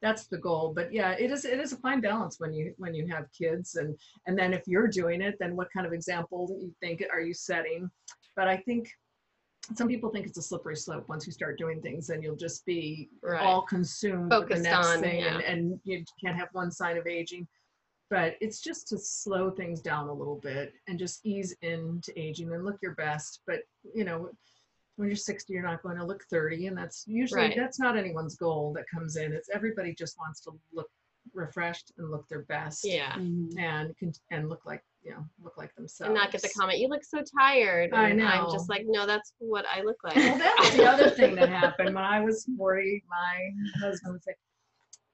that's 0.01 0.27
the 0.27 0.37
goal. 0.37 0.73
But 0.75 0.93
yeah, 0.93 1.11
it 1.11 1.31
is 1.31 1.45
it 1.45 1.59
is 1.59 1.73
a 1.73 1.77
fine 1.77 2.01
balance 2.01 2.39
when 2.39 2.53
you 2.53 2.73
when 2.77 2.93
you 2.93 3.07
have 3.07 3.25
kids, 3.37 3.75
and 3.75 3.97
and 4.27 4.37
then 4.37 4.53
if 4.53 4.63
you're 4.67 4.87
doing 4.87 5.21
it, 5.21 5.35
then 5.39 5.55
what 5.55 5.71
kind 5.73 5.87
of 5.87 5.93
example 5.93 6.47
do 6.47 6.53
you 6.53 6.73
think 6.81 7.03
are 7.11 7.21
you 7.21 7.33
setting? 7.33 7.89
But 8.35 8.47
I 8.47 8.57
think 8.57 8.89
some 9.73 9.87
people 9.87 10.09
think 10.09 10.27
it's 10.27 10.37
a 10.37 10.41
slippery 10.41 10.75
slope 10.75 11.07
once 11.09 11.25
you 11.25 11.33
start 11.33 11.57
doing 11.57 11.81
things 11.81 12.09
and 12.09 12.23
you'll 12.23 12.35
just 12.35 12.65
be 12.65 13.09
right. 13.23 13.41
all 13.41 13.63
consumed 13.63 14.29
Focused 14.29 14.49
with 14.49 14.63
the 14.63 14.69
next 14.69 14.87
on, 14.87 15.01
thing 15.01 15.21
yeah. 15.21 15.35
and, 15.35 15.43
and 15.43 15.79
you 15.83 16.03
can't 16.23 16.37
have 16.37 16.49
one 16.51 16.71
sign 16.71 16.97
of 16.97 17.07
aging 17.07 17.47
but 18.09 18.35
it's 18.39 18.61
just 18.61 18.87
to 18.89 18.97
slow 18.99 19.49
things 19.49 19.81
down 19.81 20.07
a 20.07 20.13
little 20.13 20.35
bit 20.35 20.73
and 20.87 20.99
just 20.99 21.25
ease 21.25 21.55
into 21.61 22.17
aging 22.19 22.53
and 22.53 22.63
look 22.63 22.77
your 22.81 22.93
best 22.95 23.41
but 23.47 23.61
you 23.93 24.03
know 24.03 24.29
when 24.97 25.09
you're 25.09 25.15
60 25.15 25.51
you're 25.51 25.63
not 25.63 25.81
going 25.81 25.97
to 25.97 26.05
look 26.05 26.23
30 26.29 26.67
and 26.67 26.77
that's 26.77 27.03
usually 27.07 27.41
right. 27.41 27.55
that's 27.55 27.79
not 27.79 27.97
anyone's 27.97 28.35
goal 28.35 28.73
that 28.73 28.85
comes 28.93 29.15
in 29.15 29.33
it's 29.33 29.49
everybody 29.53 29.93
just 29.93 30.17
wants 30.19 30.39
to 30.41 30.51
look 30.73 30.89
refreshed 31.33 31.91
and 31.97 32.11
look 32.11 32.27
their 32.29 32.43
best 32.43 32.85
yeah 32.85 33.13
mm-hmm. 33.13 33.57
and 33.57 33.95
and 34.31 34.47
look 34.47 34.65
like 34.65 34.83
you 35.05 35.11
know 35.11 35.23
look 35.41 35.57
like 35.57 35.73
themselves 35.75 36.07
and 36.09 36.15
not 36.15 36.31
get 36.31 36.41
the 36.41 36.49
comment 36.49 36.79
you 36.79 36.87
look 36.87 37.03
so 37.03 37.21
tired 37.39 37.93
i 37.93 38.11
know 38.11 38.25
i'm 38.25 38.51
just 38.51 38.69
like 38.69 38.83
no 38.87 39.05
that's 39.05 39.33
what 39.37 39.63
i 39.67 39.81
look 39.81 39.97
like 40.03 40.15
well 40.15 40.37
that 40.37 40.55
was 40.59 40.71
the 40.71 40.85
other 40.91 41.09
thing 41.09 41.35
that 41.35 41.47
happened 41.47 41.93
when 41.93 42.03
i 42.03 42.19
was 42.19 42.47
40 42.57 43.03
my 43.07 43.85
husband 43.85 44.13
would 44.13 44.23
say 44.23 44.33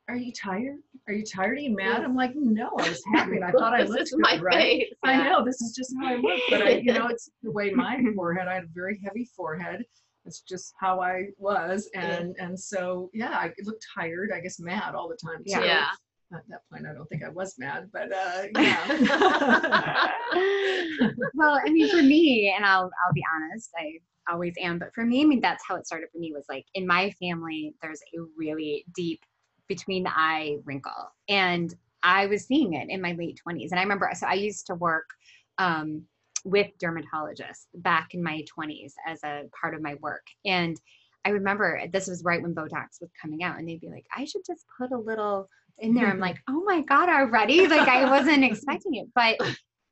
are 0.09 0.17
you 0.17 0.33
tired? 0.33 0.79
Are 1.07 1.13
you 1.13 1.23
tired? 1.23 1.57
Are 1.57 1.61
you 1.61 1.73
mad? 1.73 2.03
I'm 2.03 2.15
like, 2.15 2.33
no, 2.35 2.71
I 2.77 2.89
was 2.89 3.01
happy. 3.13 3.37
And 3.37 3.45
I 3.45 3.51
thought 3.57 3.73
I 3.73 3.83
looked 3.83 4.11
good, 4.11 4.41
right? 4.41 4.85
Yeah. 5.05 5.09
I 5.09 5.29
know 5.29 5.45
this 5.45 5.61
is 5.61 5.73
just 5.73 5.93
how 6.01 6.07
I 6.07 6.15
look, 6.15 6.41
but 6.49 6.61
I, 6.63 6.69
you 6.71 6.91
know, 6.91 7.07
it's 7.07 7.29
the 7.41 7.51
way 7.51 7.71
my 7.71 7.97
forehead. 8.15 8.49
I 8.49 8.55
had 8.55 8.63
a 8.65 8.69
very 8.73 8.99
heavy 9.05 9.29
forehead. 9.37 9.85
It's 10.25 10.41
just 10.41 10.73
how 10.81 10.99
I 10.99 11.27
was, 11.37 11.89
and 11.95 12.35
yeah. 12.37 12.45
and 12.45 12.59
so 12.59 13.09
yeah, 13.13 13.29
I 13.29 13.51
looked 13.63 13.85
tired. 13.97 14.31
I 14.35 14.41
guess 14.41 14.59
mad 14.59 14.95
all 14.95 15.07
the 15.07 15.17
time 15.23 15.43
too. 15.45 15.65
Yeah 15.65 15.91
at 16.33 16.47
that 16.49 16.61
point 16.71 16.85
i 16.87 16.93
don't 16.93 17.07
think 17.09 17.23
i 17.23 17.29
was 17.29 17.55
mad 17.57 17.89
but 17.91 18.11
uh 18.11 18.43
yeah. 18.57 20.11
Well 21.33 21.59
i 21.65 21.69
mean 21.69 21.89
for 21.89 22.01
me 22.01 22.53
and 22.55 22.65
i'll 22.65 22.91
i'll 23.05 23.13
be 23.13 23.23
honest 23.35 23.69
i 23.77 23.99
always 24.31 24.53
am 24.59 24.79
but 24.79 24.93
for 24.93 25.05
me 25.05 25.21
i 25.21 25.25
mean 25.25 25.41
that's 25.41 25.63
how 25.67 25.75
it 25.75 25.85
started 25.85 26.09
for 26.11 26.19
me 26.19 26.31
was 26.33 26.45
like 26.49 26.65
in 26.75 26.85
my 26.85 27.11
family 27.19 27.73
there's 27.81 28.01
a 28.15 28.21
really 28.37 28.85
deep 28.95 29.21
between 29.67 30.03
the 30.03 30.11
eye 30.13 30.57
wrinkle 30.63 31.11
and 31.27 31.75
i 32.03 32.27
was 32.27 32.45
seeing 32.45 32.73
it 32.73 32.89
in 32.89 33.01
my 33.01 33.13
late 33.13 33.39
20s 33.47 33.71
and 33.71 33.79
i 33.79 33.83
remember 33.83 34.09
so 34.13 34.27
i 34.27 34.33
used 34.33 34.67
to 34.67 34.75
work 34.75 35.09
um, 35.57 36.03
with 36.43 36.67
dermatologists 36.81 37.65
back 37.75 38.13
in 38.13 38.23
my 38.23 38.43
20s 38.57 38.93
as 39.05 39.23
a 39.23 39.43
part 39.59 39.73
of 39.73 39.81
my 39.81 39.95
work 40.01 40.25
and 40.45 40.79
I 41.23 41.29
remember 41.29 41.81
this 41.93 42.07
was 42.07 42.23
right 42.23 42.41
when 42.41 42.55
Botox 42.55 42.99
was 42.99 43.11
coming 43.21 43.43
out, 43.43 43.59
and 43.59 43.67
they'd 43.67 43.79
be 43.79 43.89
like, 43.89 44.05
I 44.15 44.25
should 44.25 44.41
just 44.45 44.65
put 44.77 44.91
a 44.91 44.97
little 44.97 45.47
in 45.79 45.93
there. 45.93 46.07
I'm 46.07 46.19
like, 46.19 46.37
oh 46.49 46.63
my 46.65 46.81
God, 46.81 47.09
already? 47.09 47.67
Like 47.67 47.87
I 47.87 48.09
wasn't 48.09 48.43
expecting 48.43 48.95
it. 48.95 49.07
But 49.15 49.37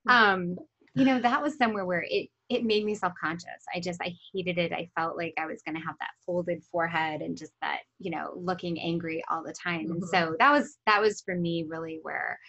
um 0.07 0.57
you 0.95 1.05
know, 1.05 1.19
that 1.21 1.41
was 1.41 1.57
somewhere 1.57 1.85
where 1.85 2.05
it 2.07 2.29
it 2.49 2.65
made 2.65 2.83
me 2.83 2.95
self-conscious. 2.95 3.63
I 3.75 3.79
just 3.79 4.01
I 4.01 4.13
hated 4.33 4.57
it. 4.57 4.73
I 4.73 4.89
felt 4.97 5.15
like 5.17 5.33
I 5.37 5.45
was 5.45 5.61
gonna 5.65 5.79
have 5.79 5.95
that 5.99 6.09
folded 6.25 6.63
forehead 6.71 7.21
and 7.21 7.37
just 7.37 7.53
that, 7.61 7.79
you 7.99 8.11
know, 8.11 8.33
looking 8.35 8.79
angry 8.79 9.23
all 9.29 9.43
the 9.43 9.53
time. 9.53 9.91
And 9.91 10.01
Mhm. 10.01 10.07
so 10.07 10.35
that 10.39 10.51
was 10.51 10.77
that 10.87 11.01
was 11.01 11.21
for 11.21 11.35
me 11.35 11.65
really 11.67 11.99
where 12.01 12.39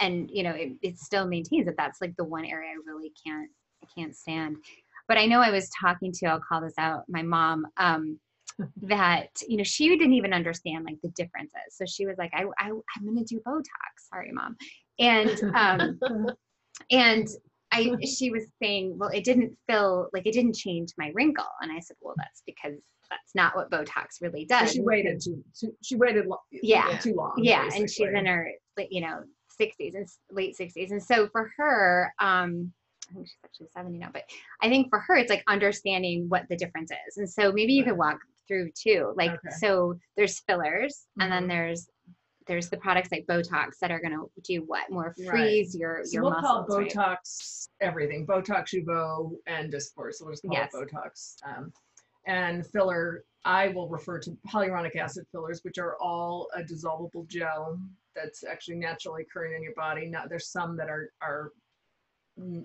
and 0.00 0.30
you 0.30 0.42
know, 0.42 0.52
it, 0.52 0.72
it 0.82 0.98
still 0.98 1.26
maintains 1.26 1.66
that 1.66 1.76
that's 1.76 2.00
like 2.00 2.14
the 2.16 2.24
one 2.24 2.44
area 2.44 2.70
I 2.70 2.76
really 2.86 3.12
can't 3.26 3.50
I 3.82 3.86
can't 3.94 4.14
stand. 4.14 4.56
But 5.08 5.18
I 5.18 5.26
know 5.26 5.40
I 5.40 5.50
was 5.50 5.70
talking 5.80 6.12
to, 6.12 6.26
I'll 6.26 6.40
call 6.40 6.60
this 6.60 6.74
out, 6.78 7.04
my 7.08 7.22
mom, 7.22 7.66
um, 7.76 8.18
that 8.82 9.28
you 9.46 9.56
know 9.56 9.64
she 9.64 9.88
didn't 9.88 10.14
even 10.14 10.32
understand 10.32 10.84
like 10.84 10.96
the 11.02 11.10
differences. 11.10 11.58
So 11.70 11.84
she 11.86 12.06
was 12.06 12.16
like 12.18 12.30
i, 12.34 12.42
I 12.58 12.68
i'm 12.70 13.04
gonna 13.06 13.24
do 13.24 13.40
botox. 13.46 14.08
Sorry 14.10 14.30
mom. 14.32 14.56
And 14.98 15.30
um 15.54 15.98
and 16.90 17.26
i 17.72 17.90
she 18.04 18.30
was 18.30 18.44
saying 18.62 18.96
well 18.98 19.10
it 19.10 19.24
didn't 19.24 19.56
feel 19.68 20.08
like 20.12 20.26
it 20.26 20.32
didn't 20.32 20.54
change 20.54 20.92
my 20.98 21.10
wrinkle. 21.14 21.44
And 21.60 21.70
i 21.72 21.80
said 21.80 21.96
well 22.00 22.14
that's 22.16 22.42
because 22.46 22.74
that's 23.10 23.34
not 23.34 23.54
what 23.54 23.70
botox 23.70 24.20
really 24.20 24.46
So 24.50 24.58
does. 24.60 24.72
she 24.72 24.80
waited 24.80 25.20
too, 25.22 25.42
too 25.58 25.72
she 25.82 25.96
waited 25.96 26.26
lo- 26.26 26.40
Yeah. 26.50 26.96
too 26.98 27.14
long. 27.14 27.34
yeah 27.38 27.68
and 27.74 27.88
she's 27.90 28.08
in 28.08 28.26
her 28.26 28.50
you 28.90 29.00
know 29.00 29.20
60s 29.60 29.94
and 29.94 30.06
late 30.30 30.56
60s 30.58 30.90
and 30.90 31.02
so 31.02 31.28
for 31.28 31.50
her 31.56 32.12
um 32.20 32.72
i 33.10 33.14
think 33.14 33.26
she's 33.26 33.36
actually 33.44 33.68
70 33.74 33.98
now 33.98 34.10
but 34.12 34.24
i 34.60 34.68
think 34.68 34.88
for 34.90 34.98
her 35.00 35.16
it's 35.16 35.30
like 35.30 35.44
understanding 35.48 36.26
what 36.28 36.42
the 36.50 36.56
difference 36.56 36.90
is. 37.08 37.16
And 37.18 37.28
so 37.30 37.52
maybe 37.52 37.72
you 37.72 37.84
could 37.84 37.96
walk 37.96 38.18
through 38.46 38.70
too 38.72 39.12
like 39.16 39.32
Okay. 39.32 39.50
so 39.58 39.98
there's 40.16 40.40
fillers 40.40 41.06
and 41.20 41.30
then 41.30 41.44
Mhm. 41.44 41.48
there's 41.48 41.88
there's 42.46 42.70
the 42.70 42.76
products 42.76 43.10
like 43.10 43.26
botox 43.26 43.78
that 43.80 43.90
are 43.90 43.98
going 43.98 44.12
to 44.12 44.30
do 44.42 44.62
what 44.62 44.88
more 44.88 45.14
Right. 45.18 45.28
freeze 45.28 45.74
your 45.74 46.04
So 46.04 46.12
your 46.14 46.22
we'll 46.22 46.34
call 46.34 46.60
muscles 46.60 46.78
right? 46.78 46.90
Botox 46.92 47.68
everything. 47.80 48.24
Botox, 48.24 48.68
Jeuveau, 48.68 49.36
and 49.48 49.72
Dysport. 49.72 50.14
So 50.14 50.24
we'll 50.26 50.32
just 50.34 50.44
call 50.44 50.52
Yes. 50.52 50.72
it 50.72 50.88
Botox. 50.92 51.36
Um, 51.44 51.72
and 52.26 52.64
filler, 52.68 53.24
I 53.44 53.68
will 53.68 53.88
refer 53.88 54.20
to 54.20 54.30
hyaluronic 54.46 54.94
acid 54.94 55.26
fillers, 55.32 55.64
which 55.64 55.78
are 55.78 55.96
all 56.00 56.48
a 56.54 56.62
dissolvable 56.62 57.26
gel 57.26 57.80
that's 58.14 58.44
actually 58.44 58.76
naturally 58.76 59.22
occurring 59.22 59.54
in 59.56 59.62
your 59.64 59.74
body. 59.74 60.06
Now 60.08 60.26
there's 60.28 60.46
some 60.48 60.76
that 60.76 60.88
are 60.88 61.12
are 61.20 61.50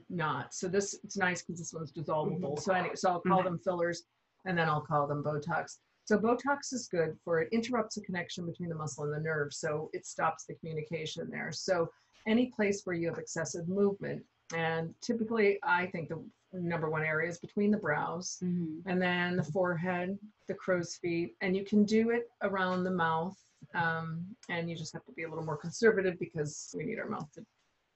not. 0.10 0.54
So 0.54 0.68
this 0.68 0.94
it's 1.04 1.18
nice 1.18 1.42
because 1.42 1.58
this 1.60 1.74
one's 1.74 1.92
dissolvable. 1.92 2.60
So 2.60 2.72
anyway, 2.74 2.94
so 2.96 3.10
I'll 3.10 3.22
call 3.22 3.40
Okay. 3.40 3.50
them 3.50 3.58
fillers, 3.58 4.04
and 4.46 4.58
then 4.58 4.70
I'll 4.70 4.82
call 4.82 5.08
them 5.08 5.24
Botox. 5.24 5.78
So 6.06 6.18
Botox 6.18 6.74
is 6.74 6.88
good 6.92 7.18
for 7.24 7.40
it 7.42 7.50
interrupts 7.52 7.96
the 7.96 8.02
connection 8.02 8.46
between 8.46 8.70
the 8.70 8.76
muscle 8.76 9.04
and 9.06 9.14
the 9.14 9.20
nerve, 9.20 9.54
so 9.54 9.90
it 9.94 10.06
stops 10.06 10.46
the 10.46 10.56
communication 10.56 11.30
there. 11.30 11.52
So 11.52 11.90
any 12.28 12.48
place 12.48 12.82
where 12.86 12.96
you 12.96 13.08
have 13.08 13.18
excessive 13.18 13.68
movement, 13.68 14.24
and 14.54 14.94
typically 15.02 15.60
I 15.64 15.88
think 15.88 16.10
the 16.10 16.22
number 16.54 16.90
one 16.90 17.04
area 17.04 17.30
is 17.30 17.40
between 17.40 17.72
the 17.72 17.78
brows 17.78 18.40
Mhm. 18.44 18.82
and 18.86 19.02
then 19.02 19.38
the 19.38 19.44
forehead, 19.44 20.20
the 20.48 20.54
crow's 20.54 20.96
feet, 20.98 21.36
and 21.42 21.56
you 21.56 21.64
can 21.64 21.86
do 21.86 22.10
it 22.10 22.30
around 22.42 22.84
the 22.84 22.92
mouth. 22.92 23.38
Um, 23.74 24.36
and 24.50 24.70
you 24.70 24.76
just 24.76 24.92
have 24.92 25.06
to 25.06 25.12
be 25.14 25.24
a 25.24 25.30
little 25.30 25.46
more 25.46 25.56
conservative 25.56 26.18
because 26.20 26.74
we 26.78 26.84
need 26.84 27.00
our 27.00 27.08
mouth 27.08 27.32
to, 27.34 27.46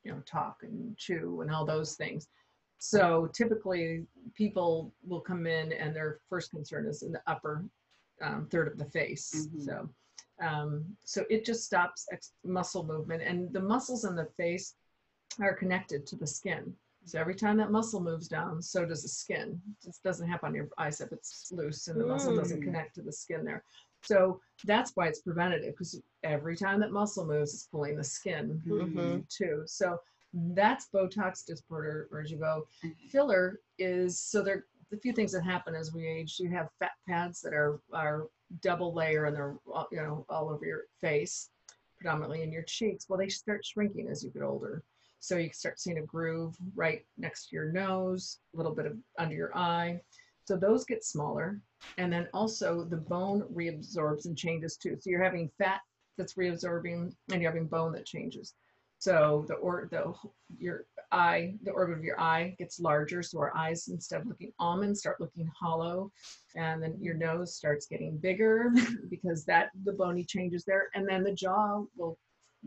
you 0.04 0.12
know, 0.14 0.22
talk 0.22 0.62
and 0.64 0.96
chew 0.96 1.42
and 1.42 1.52
all 1.52 1.66
those 1.66 1.96
things. 1.98 2.30
So 2.90 3.28
typically, 3.34 4.06
people 4.36 4.94
will 5.08 5.20
come 5.20 5.48
in 5.48 5.72
and 5.74 5.96
their 5.96 6.20
first 6.30 6.52
concern 6.52 6.86
is 6.86 7.02
in 7.02 7.12
the 7.12 7.22
upper 7.26 7.66
um, 8.22 8.48
third 8.52 8.68
of 8.68 8.78
the 8.78 8.86
face. 8.86 9.50
Mhm. 9.52 9.66
So, 9.66 9.90
um, 10.40 10.86
so 11.04 11.26
it 11.30 11.44
just 11.46 11.64
stops 11.66 12.06
ex- 12.12 12.34
muscle 12.44 12.84
movement, 12.86 13.24
and 13.24 13.52
the 13.52 13.60
muscles 13.60 14.06
in 14.06 14.16
the 14.16 14.28
face 14.38 14.76
are 15.40 15.56
connected 15.56 16.06
to 16.08 16.16
the 16.16 16.28
skin. 16.28 16.76
So 17.06 17.20
every 17.20 17.36
time 17.36 17.58
that 17.58 17.72
muscle 17.72 18.00
moves 18.02 18.28
down, 18.28 18.62
so 18.62 18.86
does 18.86 19.02
the 19.02 19.10
skin. 19.10 19.60
It 19.82 19.86
just 19.88 20.04
doesn't 20.04 20.28
happen 20.28 20.50
on 20.50 20.56
your 20.56 20.70
eyes 20.78 21.02
if 21.02 21.12
it's 21.12 21.52
loose 21.52 21.88
and 21.88 22.00
the 22.00 22.06
muscle 22.06 22.36
doesn't 22.36 22.60
Mm. 22.62 22.64
connect 22.64 22.96
to 22.96 23.02
the 23.02 23.12
skin 23.12 23.44
there. 23.44 23.64
So 24.04 24.40
that's 24.64 24.96
why 24.96 25.08
it's 25.08 25.22
preventative 25.22 25.74
because 25.74 26.00
every 26.24 26.56
time 26.56 26.80
that 26.82 26.92
muscle 26.92 27.26
moves, 27.26 27.54
it's 27.54 27.68
pulling 27.68 27.96
the 27.98 28.04
skin 28.04 28.62
Mhm. 28.66 29.28
too. 29.28 29.64
So 29.66 30.00
that's 30.36 30.90
Botox, 30.94 31.44
Dysport, 31.50 31.86
or, 31.86 32.10
or 32.12 32.24
Jeuveau. 32.24 32.64
Mm-hmm. 32.84 33.08
Filler 33.10 33.60
is 33.80 34.20
so 34.20 34.42
there. 34.42 34.66
The 34.92 34.98
few 34.98 35.14
things 35.14 35.32
that 35.32 35.44
happen 35.44 35.74
as 35.74 35.94
we 35.94 36.08
age, 36.08 36.36
you 36.40 36.50
have 36.52 36.70
fat 36.80 36.92
pads 37.08 37.42
that 37.42 37.54
are 37.54 37.80
are 37.92 38.28
double 38.62 38.94
layer 38.94 39.26
and 39.26 39.36
they're 39.36 39.56
you 39.92 39.98
know 39.98 40.26
all 40.30 40.50
over 40.50 40.66
your 40.66 40.84
face, 41.02 41.50
predominantly 41.98 42.44
in 42.44 42.52
your 42.52 42.64
cheeks. 42.64 43.06
Well, 43.10 43.18
they 43.18 43.30
start 43.30 43.66
shrinking 43.66 44.10
as 44.10 44.24
you 44.24 44.30
get 44.30 44.44
older. 44.44 44.84
So 45.20 45.38
you 45.38 45.50
start 45.54 45.80
seeing 45.80 45.98
a 45.98 46.04
groove 46.04 46.56
right 46.76 47.04
next 47.18 47.48
to 47.48 47.56
your 47.56 47.72
nose, 47.72 48.40
a 48.54 48.58
little 48.58 48.76
bit 48.76 48.86
of 48.86 48.96
under 49.18 49.34
your 49.34 49.58
eye. 49.58 50.00
So 50.46 50.56
those 50.56 50.86
get 50.86 51.04
smaller. 51.04 51.60
And 51.98 52.14
then 52.14 52.28
also 52.34 52.84
the 52.84 52.98
bone 52.98 53.44
reabsorbs 53.52 54.26
and 54.26 54.38
changes 54.38 54.78
too. 54.78 54.96
So 55.00 55.10
you're 55.10 55.24
having 55.24 55.50
fat 55.58 55.82
that's 56.18 56.36
reabsorbing 56.36 57.12
and 57.32 57.42
you're 57.42 57.52
having 57.52 57.68
bone 57.68 57.92
that 57.94 58.06
changes. 58.06 58.54
So 59.00 59.46
the 59.48 59.56
or 59.56 59.88
the 59.92 60.14
your 60.58 60.86
eye, 61.12 61.56
the 61.64 61.72
orbit 61.72 61.98
of 61.98 62.04
your 62.04 62.20
eye 62.20 62.56
gets 62.58 62.80
larger. 62.80 63.22
So 63.22 63.40
our 63.40 63.56
eyes 63.56 63.88
instead 63.88 64.22
of 64.22 64.28
looking 64.28 64.52
almond 64.60 64.98
start 64.98 65.20
looking 65.22 65.50
hollow. 65.60 66.12
And 66.56 66.82
then 66.82 66.98
your 67.00 67.16
nose 67.16 67.56
starts 67.56 67.86
getting 67.86 68.18
bigger 68.18 68.72
because 69.10 69.46
that 69.46 69.70
the 69.84 69.94
bony 69.94 70.24
changes 70.24 70.64
there. 70.66 70.90
And 70.96 71.08
then 71.08 71.24
the 71.24 71.34
jaw 71.34 71.84
will 71.96 72.18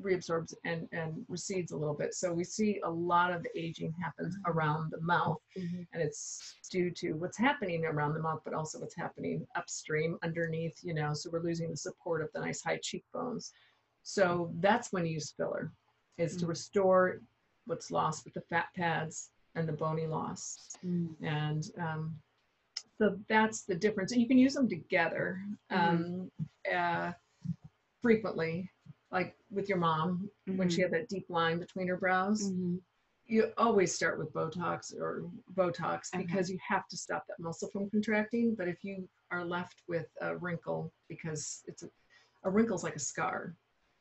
reabsorbs 0.00 0.54
and, 0.64 0.88
and 0.92 1.24
recedes 1.28 1.72
a 1.72 1.76
little 1.76 1.94
bit. 1.94 2.14
So 2.14 2.32
we 2.32 2.44
see 2.44 2.80
a 2.84 2.90
lot 2.90 3.32
of 3.32 3.42
the 3.42 3.50
aging 3.58 3.92
happens 4.00 4.36
around 4.46 4.92
the 4.92 5.00
mouth 5.00 5.38
Mhm. 5.58 5.86
and 5.92 6.00
it's 6.02 6.54
due 6.70 6.90
to 6.98 7.14
what's 7.14 7.36
happening 7.36 7.84
around 7.84 8.14
the 8.14 8.20
mouth, 8.20 8.40
but 8.44 8.54
also 8.54 8.78
what's 8.78 8.94
happening 8.96 9.44
upstream 9.56 10.16
underneath, 10.22 10.78
you 10.84 10.94
know, 10.94 11.14
so 11.14 11.30
we're 11.32 11.42
losing 11.42 11.70
the 11.70 11.76
support 11.76 12.22
of 12.22 12.28
the 12.32 12.40
nice 12.40 12.62
high 12.62 12.78
cheekbones. 12.80 13.52
So 14.04 14.52
that's 14.60 14.92
when 14.92 15.04
you 15.04 15.14
use 15.14 15.32
filler 15.36 15.72
is 16.18 16.36
to 16.36 16.44
Mm. 16.44 16.48
restore 16.48 17.20
what's 17.66 17.90
lost 17.90 18.24
with 18.24 18.34
the 18.34 18.40
fat 18.42 18.68
pads 18.74 19.30
and 19.54 19.68
the 19.68 19.72
bony 19.72 20.06
loss. 20.06 20.76
Mm. 20.84 21.14
And 21.22 21.70
um, 21.78 22.20
so 22.98 23.18
that's 23.28 23.62
the 23.62 23.74
difference. 23.74 24.12
And 24.12 24.20
you 24.20 24.28
can 24.28 24.38
use 24.38 24.54
them 24.54 24.68
together 24.68 25.40
um, 25.70 26.30
uh, 26.72 27.12
frequently, 28.02 28.70
like 29.10 29.36
with 29.50 29.68
your 29.68 29.78
mom 29.78 30.30
when 30.46 30.68
she 30.68 30.80
had 30.82 30.90
that 30.92 31.08
deep 31.08 31.26
line 31.30 31.58
between 31.58 31.88
her 31.88 31.96
brows. 31.96 32.50
Mhm. 32.50 32.80
You 33.26 33.52
always 33.58 33.94
start 33.94 34.18
with 34.18 34.32
Botox 34.32 34.94
or 34.98 35.30
Botox 35.54 36.14
Okay. 36.14 36.24
because 36.24 36.50
you 36.50 36.58
have 36.66 36.88
to 36.88 36.96
stop 36.96 37.26
that 37.28 37.38
muscle 37.38 37.68
from 37.68 37.90
contracting. 37.90 38.54
But 38.54 38.68
if 38.68 38.82
you 38.82 39.06
are 39.30 39.44
left 39.44 39.82
with 39.86 40.08
a 40.22 40.36
wrinkle, 40.36 40.90
because 41.08 41.62
it's 41.66 41.82
a, 41.82 41.90
a 42.44 42.50
wrinkle's 42.50 42.82
like 42.82 42.96
a 42.96 43.00
scar. 43.00 43.54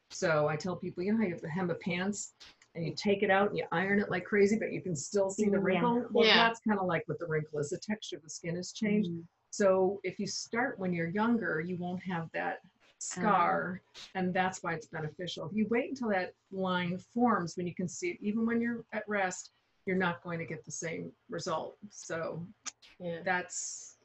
So 0.09 0.47
I 0.47 0.55
tell 0.55 0.75
people, 0.75 1.03
you 1.03 1.11
know 1.11 1.17
how 1.19 1.25
you 1.25 1.33
have 1.33 1.41
the 1.41 1.49
hem 1.49 1.69
of 1.69 1.79
pants 1.79 2.33
and 2.75 2.85
you 2.85 2.93
take 2.95 3.23
it 3.23 3.29
out 3.29 3.49
and 3.49 3.57
you 3.57 3.65
iron 3.71 3.99
it 3.99 4.09
like 4.09 4.25
crazy, 4.25 4.57
but 4.57 4.71
you 4.71 4.81
can 4.81 4.95
still 4.95 5.29
see 5.29 5.45
the 5.45 5.51
Yeah. 5.57 5.63
wrinkle. 5.63 6.05
Well, 6.11 6.25
Yeah. 6.25 6.35
that's 6.35 6.59
kind 6.61 6.79
of 6.79 6.85
like 6.87 7.03
what 7.07 7.19
the 7.19 7.25
wrinkle 7.27 7.59
is. 7.59 7.69
The 7.69 7.77
texture 7.77 8.17
of 8.17 8.23
the 8.23 8.29
skin 8.29 8.55
has 8.55 8.71
changed. 8.71 9.09
Mhm. 9.09 9.27
So 9.49 9.99
if 10.03 10.19
you 10.19 10.27
start 10.27 10.77
when 10.79 10.93
you're 10.93 11.07
younger, 11.09 11.59
you 11.59 11.77
won't 11.77 12.03
have 12.03 12.29
that 12.33 12.61
scar, 12.99 13.81
and 14.15 14.33
that's 14.33 14.61
why 14.63 14.73
it's 14.73 14.87
beneficial. 14.87 15.47
If 15.47 15.55
you 15.55 15.67
wait 15.69 15.89
until 15.89 16.09
that 16.09 16.33
line 16.51 16.97
forms, 16.97 17.55
when 17.57 17.67
you 17.67 17.75
can 17.75 17.87
see 17.87 18.11
it, 18.11 18.17
even 18.21 18.45
when 18.45 18.59
you're 18.61 18.85
at 18.93 19.07
rest, 19.07 19.51
you're 19.85 19.95
not 19.97 20.21
going 20.21 20.39
to 20.39 20.45
get 20.45 20.65
the 20.65 20.71
same 20.71 21.11
result. 21.29 21.77
So 21.89 22.45
Yeah. 22.99 23.21
that's 23.23 23.97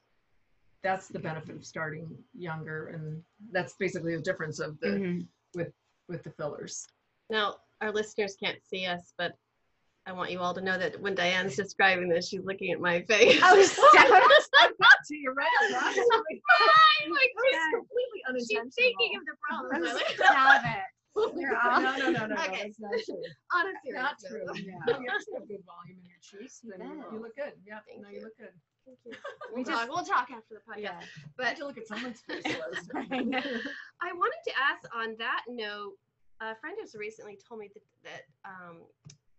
that's 0.83 1.07
the 1.07 1.19
benefit 1.21 1.55
of 1.55 1.65
starting 1.65 2.25
younger, 2.35 2.89
and 2.89 3.25
that's 3.53 3.75
basically 3.75 4.17
the 4.17 4.23
difference 4.23 4.59
of 4.59 4.79
the 4.81 4.89
Mhm. 4.89 5.29
With 6.13 6.23
the 6.23 6.31
fillers. 6.31 6.87
Now, 7.31 7.57
our 7.81 7.91
listeners 7.93 8.37
can't 8.43 8.59
see 8.65 8.87
us, 8.87 9.13
but 9.19 9.33
I 10.07 10.13
want 10.13 10.31
you 10.33 10.41
all 10.41 10.55
to 10.55 10.61
know 10.61 10.77
that 10.79 11.01
when 11.01 11.15
Diane's 11.15 11.57
describing 11.57 12.09
this, 12.09 12.29
she's 12.29 12.45
looking 12.45 12.73
at 12.73 12.81
my 12.81 13.03
face. 13.03 13.41
Oh, 13.43 13.63
stop. 13.63 13.93
to 15.09 15.17
your 15.17 15.35
right. 15.35 15.49
I'm 15.63 15.73
like, 17.11 17.31
It's 17.35 17.75
completely 17.75 18.21
she's 18.47 18.59
unintentional. 18.59 18.71
thinking 18.77 19.13
of 19.19 19.25
the 19.27 19.35
problem. 19.43 19.99
Stop 20.15 20.63
it. 20.65 20.83
You're 21.37 21.57
all- 21.59 21.81
No, 21.81 21.97
no, 21.97 22.11
no, 22.11 22.27
no, 22.27 22.27
no, 22.27 22.43
Okay. 22.43 22.63
that's 22.65 22.81
not 22.81 22.91
true. 23.05 23.23
On 23.55 23.67
a 23.67 23.73
serious 23.85 24.03
Not 24.03 24.17
note. 24.23 24.31
true. 24.31 24.65
Yeah. 24.65 24.79
No, 24.87 24.99
you 25.01 25.07
actually 25.13 25.35
have 25.39 25.49
good 25.49 25.63
volume 25.67 25.99
in 26.03 26.07
your 26.09 26.23
cheeks. 26.23 26.61
You 26.63 26.73
and 26.79 26.83
you, 26.83 27.05
you 27.13 27.19
look 27.21 27.37
good. 27.37 27.53
Yeah, 27.67 27.79
Thank 27.87 28.03
no, 28.03 28.09
you. 28.09 28.17
you 28.19 28.23
look 28.25 28.37
good. 28.39 28.55
Thank 28.87 28.99
you. 29.05 29.13
We 29.55 29.63
We'll, 29.63 29.65
just- 29.65 29.79
talk, 29.87 29.89
we'll 29.95 30.05
talk 30.05 30.31
after 30.31 30.55
the 30.55 30.61
podcast. 30.73 30.83
Yeah. 30.83 31.01
I 31.01 31.07
But 31.37 31.47
had 31.47 31.57
to 31.59 31.67
look 31.67 31.79
at 31.79 31.87
someone's 31.87 32.21
face. 32.29 32.43
I 32.47 32.61
was 32.71 32.87
doing 32.87 33.07
I 33.13 33.19
know. 33.19 33.39
it. 33.39 33.61
I 34.01 34.13
wanted 34.13 34.41
to 34.47 34.53
ask 34.59 34.89
on 34.97 35.15
that 35.19 35.43
note, 35.49 35.95
a 36.41 36.55
friend 36.57 36.77
has 36.81 36.95
recently 36.95 37.39
told 37.47 37.61
me 37.61 37.71
that, 37.75 37.83
that 38.05 38.49
um, 38.49 38.79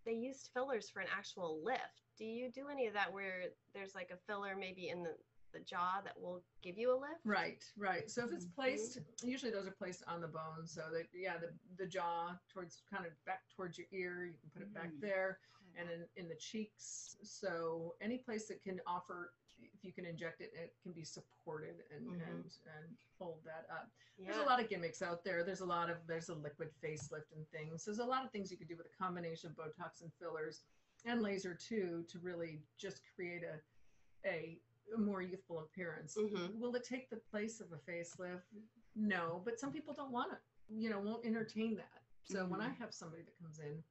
they 0.05 0.13
used 0.13 0.49
fillers 0.53 0.89
for 0.89 0.99
an 0.99 1.07
actual 1.15 1.59
lift. 1.63 1.81
Do 2.17 2.25
you 2.25 2.51
do 2.51 2.67
any 2.71 2.87
of 2.87 2.93
that 2.93 3.11
where 3.11 3.45
there's 3.73 3.95
like 3.95 4.11
a 4.13 4.17
filler 4.31 4.55
maybe 4.57 4.89
in 4.89 5.01
the, 5.03 5.15
the 5.51 5.59
jaw 5.65 5.99
that 6.03 6.13
will 6.19 6.43
give 6.61 6.77
you 6.77 6.91
a 6.91 6.97
lift? 6.97 7.25
Right, 7.25 7.63
right. 7.77 8.09
So 8.09 8.23
if 8.25 8.31
it's 8.31 8.45
Mhm. 8.45 8.55
placed, 8.55 8.99
usually 9.23 9.51
those 9.51 9.65
are 9.67 9.71
placed 9.71 10.03
on 10.07 10.21
the 10.21 10.27
bone. 10.27 10.65
So 10.65 10.81
that 10.93 11.07
yeah, 11.13 11.37
the 11.37 11.49
the 11.83 11.89
jaw 11.89 12.37
towards 12.53 12.83
kind 12.91 13.05
of 13.07 13.11
back 13.25 13.41
towards 13.55 13.77
your 13.79 13.87
ear. 13.91 14.25
You 14.25 14.37
can 14.39 14.49
put 14.51 14.61
it 14.61 14.73
back 14.73 14.91
Mhm. 14.93 15.01
there. 15.01 15.39
And 15.79 15.89
in, 15.89 16.05
in 16.23 16.29
the 16.29 16.35
cheeks. 16.35 17.17
So 17.23 17.95
any 18.01 18.17
place 18.17 18.47
that 18.47 18.61
can 18.63 18.79
offer, 18.87 19.33
if 19.61 19.83
you 19.83 19.91
can 19.93 20.05
inject 20.05 20.41
it, 20.41 20.51
it 20.55 20.73
can 20.81 20.91
be 20.93 21.03
supported 21.03 21.83
and 21.95 22.07
Mhm. 22.07 22.29
and 22.29 22.45
and 22.75 22.97
hold 23.17 23.43
that 23.45 23.65
up. 23.71 23.89
There's 24.17 24.37
a 24.37 24.43
lot 24.43 24.61
of 24.61 24.69
gimmicks 24.69 25.01
out 25.01 25.23
there. 25.23 25.43
There's 25.43 25.61
a 25.61 25.65
lot 25.65 25.89
of 25.89 25.97
there's 26.07 26.29
a 26.29 26.35
liquid 26.35 26.69
facelift 26.83 27.31
and 27.35 27.47
things. 27.49 27.85
There's 27.85 27.99
a 27.99 28.05
lot 28.05 28.23
of 28.25 28.31
things 28.31 28.51
you 28.51 28.57
could 28.57 28.67
do 28.67 28.77
with 28.77 28.87
a 28.87 29.03
combination 29.03 29.49
of 29.51 29.55
Botox 29.55 30.01
and 30.01 30.11
fillers 30.19 30.63
and 31.05 31.21
laser 31.21 31.53
too 31.55 32.05
to 32.09 32.19
really 32.19 32.61
just 32.77 33.01
create 33.15 33.43
a 33.43 33.59
a, 34.27 34.59
a 34.95 34.97
more 34.97 35.21
youthful 35.21 35.59
appearance. 35.59 36.15
Mhm. 36.17 36.55
Will 36.59 36.75
it 36.75 36.83
take 36.83 37.09
the 37.09 37.17
place 37.17 37.59
of 37.59 37.71
a 37.73 37.77
facelift? 37.77 38.43
No, 38.95 39.41
but 39.43 39.59
some 39.59 39.71
people 39.71 39.93
don't 39.93 40.11
want 40.11 40.31
it. 40.33 40.39
You 40.69 40.89
know, 40.89 40.99
won't 40.99 41.25
entertain 41.25 41.75
that. 41.75 42.03
So 42.25 42.45
when 42.45 42.61
I 42.61 42.69
Mm-hmm. 42.69 42.81
have 42.81 42.93
somebody 42.93 43.23
that 43.23 43.37
comes 43.37 43.59
in 43.59 43.83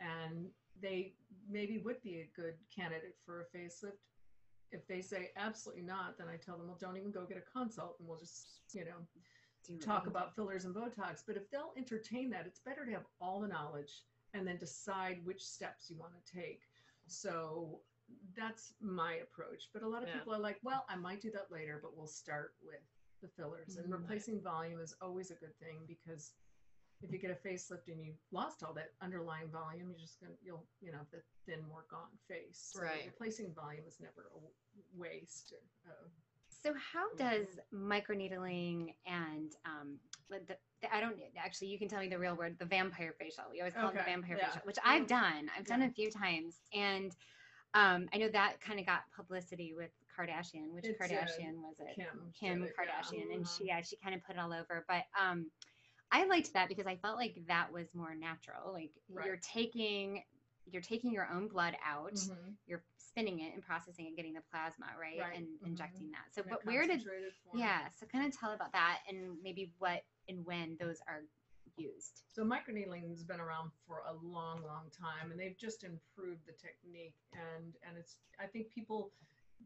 and 0.00 0.52
they 0.80 1.14
maybe 1.48 1.78
would 1.78 2.02
be 2.02 2.20
a 2.20 2.30
good 2.34 2.54
candidate 2.74 3.16
for 3.24 3.40
a 3.40 3.56
facelift, 3.56 3.98
if 4.72 4.86
they 4.86 5.00
say 5.00 5.30
absolutely 5.36 5.82
not, 5.82 6.16
then 6.16 6.28
I 6.28 6.36
tell 6.36 6.56
them, 6.56 6.68
well, 6.68 6.78
don't 6.80 6.96
even 6.96 7.10
go 7.10 7.24
get 7.24 7.36
a 7.38 7.58
consult 7.58 7.96
and 7.98 8.08
we'll 8.08 8.18
just, 8.18 8.60
you 8.72 8.84
know, 8.84 9.06
Do 9.66 9.78
talk 9.78 10.06
about 10.06 10.34
fillers 10.36 10.64
and 10.64 10.74
Botox. 10.74 11.22
But 11.26 11.36
if 11.36 11.50
they'll 11.50 11.72
entertain 11.76 12.30
that, 12.30 12.46
it's 12.46 12.60
better 12.60 12.86
to 12.86 12.92
have 12.92 13.04
all 13.20 13.40
the 13.40 13.48
knowledge 13.48 14.04
and 14.32 14.46
then 14.46 14.58
decide 14.58 15.24
which 15.24 15.42
steps 15.44 15.90
you 15.90 15.96
want 15.98 16.12
to 16.14 16.32
take. 16.32 16.62
So 17.06 17.80
that's 18.36 18.74
my 18.80 19.14
approach. 19.14 19.70
But 19.72 19.82
a 19.82 19.88
lot 19.88 20.02
of 20.02 20.08
Yeah. 20.08 20.18
people 20.18 20.32
are 20.34 20.38
like, 20.38 20.60
well, 20.62 20.84
I 20.88 20.96
might 20.96 21.20
do 21.20 21.30
that 21.32 21.50
later, 21.50 21.80
but 21.82 21.96
we'll 21.96 22.06
start 22.06 22.54
with 22.62 22.80
the 23.22 23.28
fillers. 23.28 23.76
And 23.76 23.86
Mhm. 23.86 23.92
replacing 23.92 24.40
volume 24.40 24.80
is 24.80 24.94
always 25.00 25.30
a 25.32 25.34
good 25.34 25.56
thing 25.58 25.84
because 25.86 26.32
if 27.02 27.12
you 27.12 27.18
get 27.18 27.30
a 27.30 27.48
facelift 27.48 27.88
and 27.88 28.04
you 28.04 28.12
lost 28.30 28.62
all 28.62 28.74
that 28.74 28.90
underlying 29.00 29.48
volume, 29.48 29.88
you're 29.90 29.98
just 29.98 30.20
gonna 30.20 30.34
you'll 30.42 30.64
you 30.80 30.92
know 30.92 30.98
the 31.12 31.18
thin, 31.46 31.60
more 31.68 31.84
gone 31.90 32.12
face. 32.28 32.70
So 32.72 32.82
Right. 32.82 33.06
Replacing 33.06 33.54
volume 33.54 33.84
is 33.86 33.98
never 34.00 34.28
a 34.34 34.38
waste. 34.98 35.54
Uh, 35.86 36.08
So 36.62 36.74
how 36.92 37.06
does 37.16 37.46
microneedling 37.72 38.94
and 39.06 39.52
um, 39.64 39.98
the, 40.28 40.40
the, 40.46 40.94
I 40.94 41.00
don't 41.00 41.16
actually 41.42 41.68
you 41.68 41.78
can 41.78 41.88
tell 41.88 42.00
me 42.00 42.08
the 42.08 42.18
real 42.18 42.36
word 42.36 42.58
the 42.58 42.66
vampire 42.66 43.14
facial 43.18 43.44
we 43.50 43.60
always 43.60 43.74
call 43.74 43.88
it 43.88 43.94
the 43.96 44.02
vampire 44.02 44.36
yeah. 44.38 44.48
facial 44.48 44.62
which 44.64 44.76
I've 44.84 45.06
done 45.06 45.48
I've 45.56 45.66
done 45.66 45.82
a 45.82 45.90
few 45.90 46.10
times 46.10 46.60
and 46.74 47.16
um, 47.72 48.08
I 48.12 48.18
know 48.18 48.28
that 48.28 48.60
kind 48.60 48.80
of 48.80 48.84
got 48.86 49.02
publicity 49.16 49.72
with 49.74 49.90
Kardashian 50.14 50.72
which 50.74 50.84
It 50.84 50.98
did. 50.98 51.10
Kardashian 51.10 51.62
was 51.62 51.78
it 51.80 51.94
Kim, 51.96 52.06
Kim 52.38 52.58
did 52.60 52.68
it, 52.68 52.74
yeah. 52.76 52.84
Kardashian 52.84 53.34
and 53.34 53.46
she 53.48 53.66
yeah 53.66 53.80
she 53.80 53.96
kind 53.96 54.14
of 54.14 54.22
put 54.24 54.36
it 54.36 54.38
all 54.38 54.52
over 54.52 54.84
but 54.86 55.04
um, 55.18 55.46
I 56.12 56.24
liked 56.26 56.52
that 56.54 56.68
because 56.68 56.86
I 56.86 56.96
felt 56.96 57.16
like 57.16 57.40
that 57.46 57.72
was 57.72 57.86
more 57.94 58.14
natural 58.14 58.72
like 58.72 58.90
you're 59.24 59.38
taking 59.38 60.24
you're 60.66 60.82
taking 60.82 61.12
your 61.12 61.28
own 61.32 61.48
blood 61.48 61.76
out 61.84 62.14
Mhm. 62.14 62.54
you're 62.66 62.84
spinning 62.96 63.40
it 63.40 63.54
and 63.54 63.62
processing 63.62 64.06
and 64.06 64.16
getting 64.16 64.34
the 64.34 64.42
plasma 64.50 64.86
right, 64.98 65.18
Right, 65.20 65.36
and 65.36 65.46
mhm. 65.60 65.66
injecting 65.66 66.10
that 66.12 66.32
so 66.32 66.42
in 66.42 66.48
but 66.48 66.64
where 66.64 66.86
did 66.86 67.04
yeah, 67.54 67.88
so 67.90 68.06
kind 68.06 68.26
of 68.26 68.38
tell 68.38 68.52
about 68.52 68.72
that 68.72 69.00
and 69.08 69.40
maybe 69.42 69.72
what 69.78 70.04
and 70.28 70.44
when 70.44 70.76
those 70.78 71.00
are 71.08 71.22
used. 71.76 72.22
So 72.28 72.44
microneedling 72.44 73.08
has 73.10 73.24
been 73.24 73.40
around 73.40 73.70
for 73.86 74.02
a 74.06 74.12
long, 74.14 74.62
long 74.62 74.90
time, 74.90 75.30
and 75.30 75.40
they've 75.40 75.56
just 75.56 75.82
improved 75.84 76.46
the 76.46 76.52
technique. 76.52 77.16
And 77.32 77.74
and 77.86 77.96
it's 77.96 78.18
I 78.38 78.46
think 78.46 78.70
people 78.70 79.12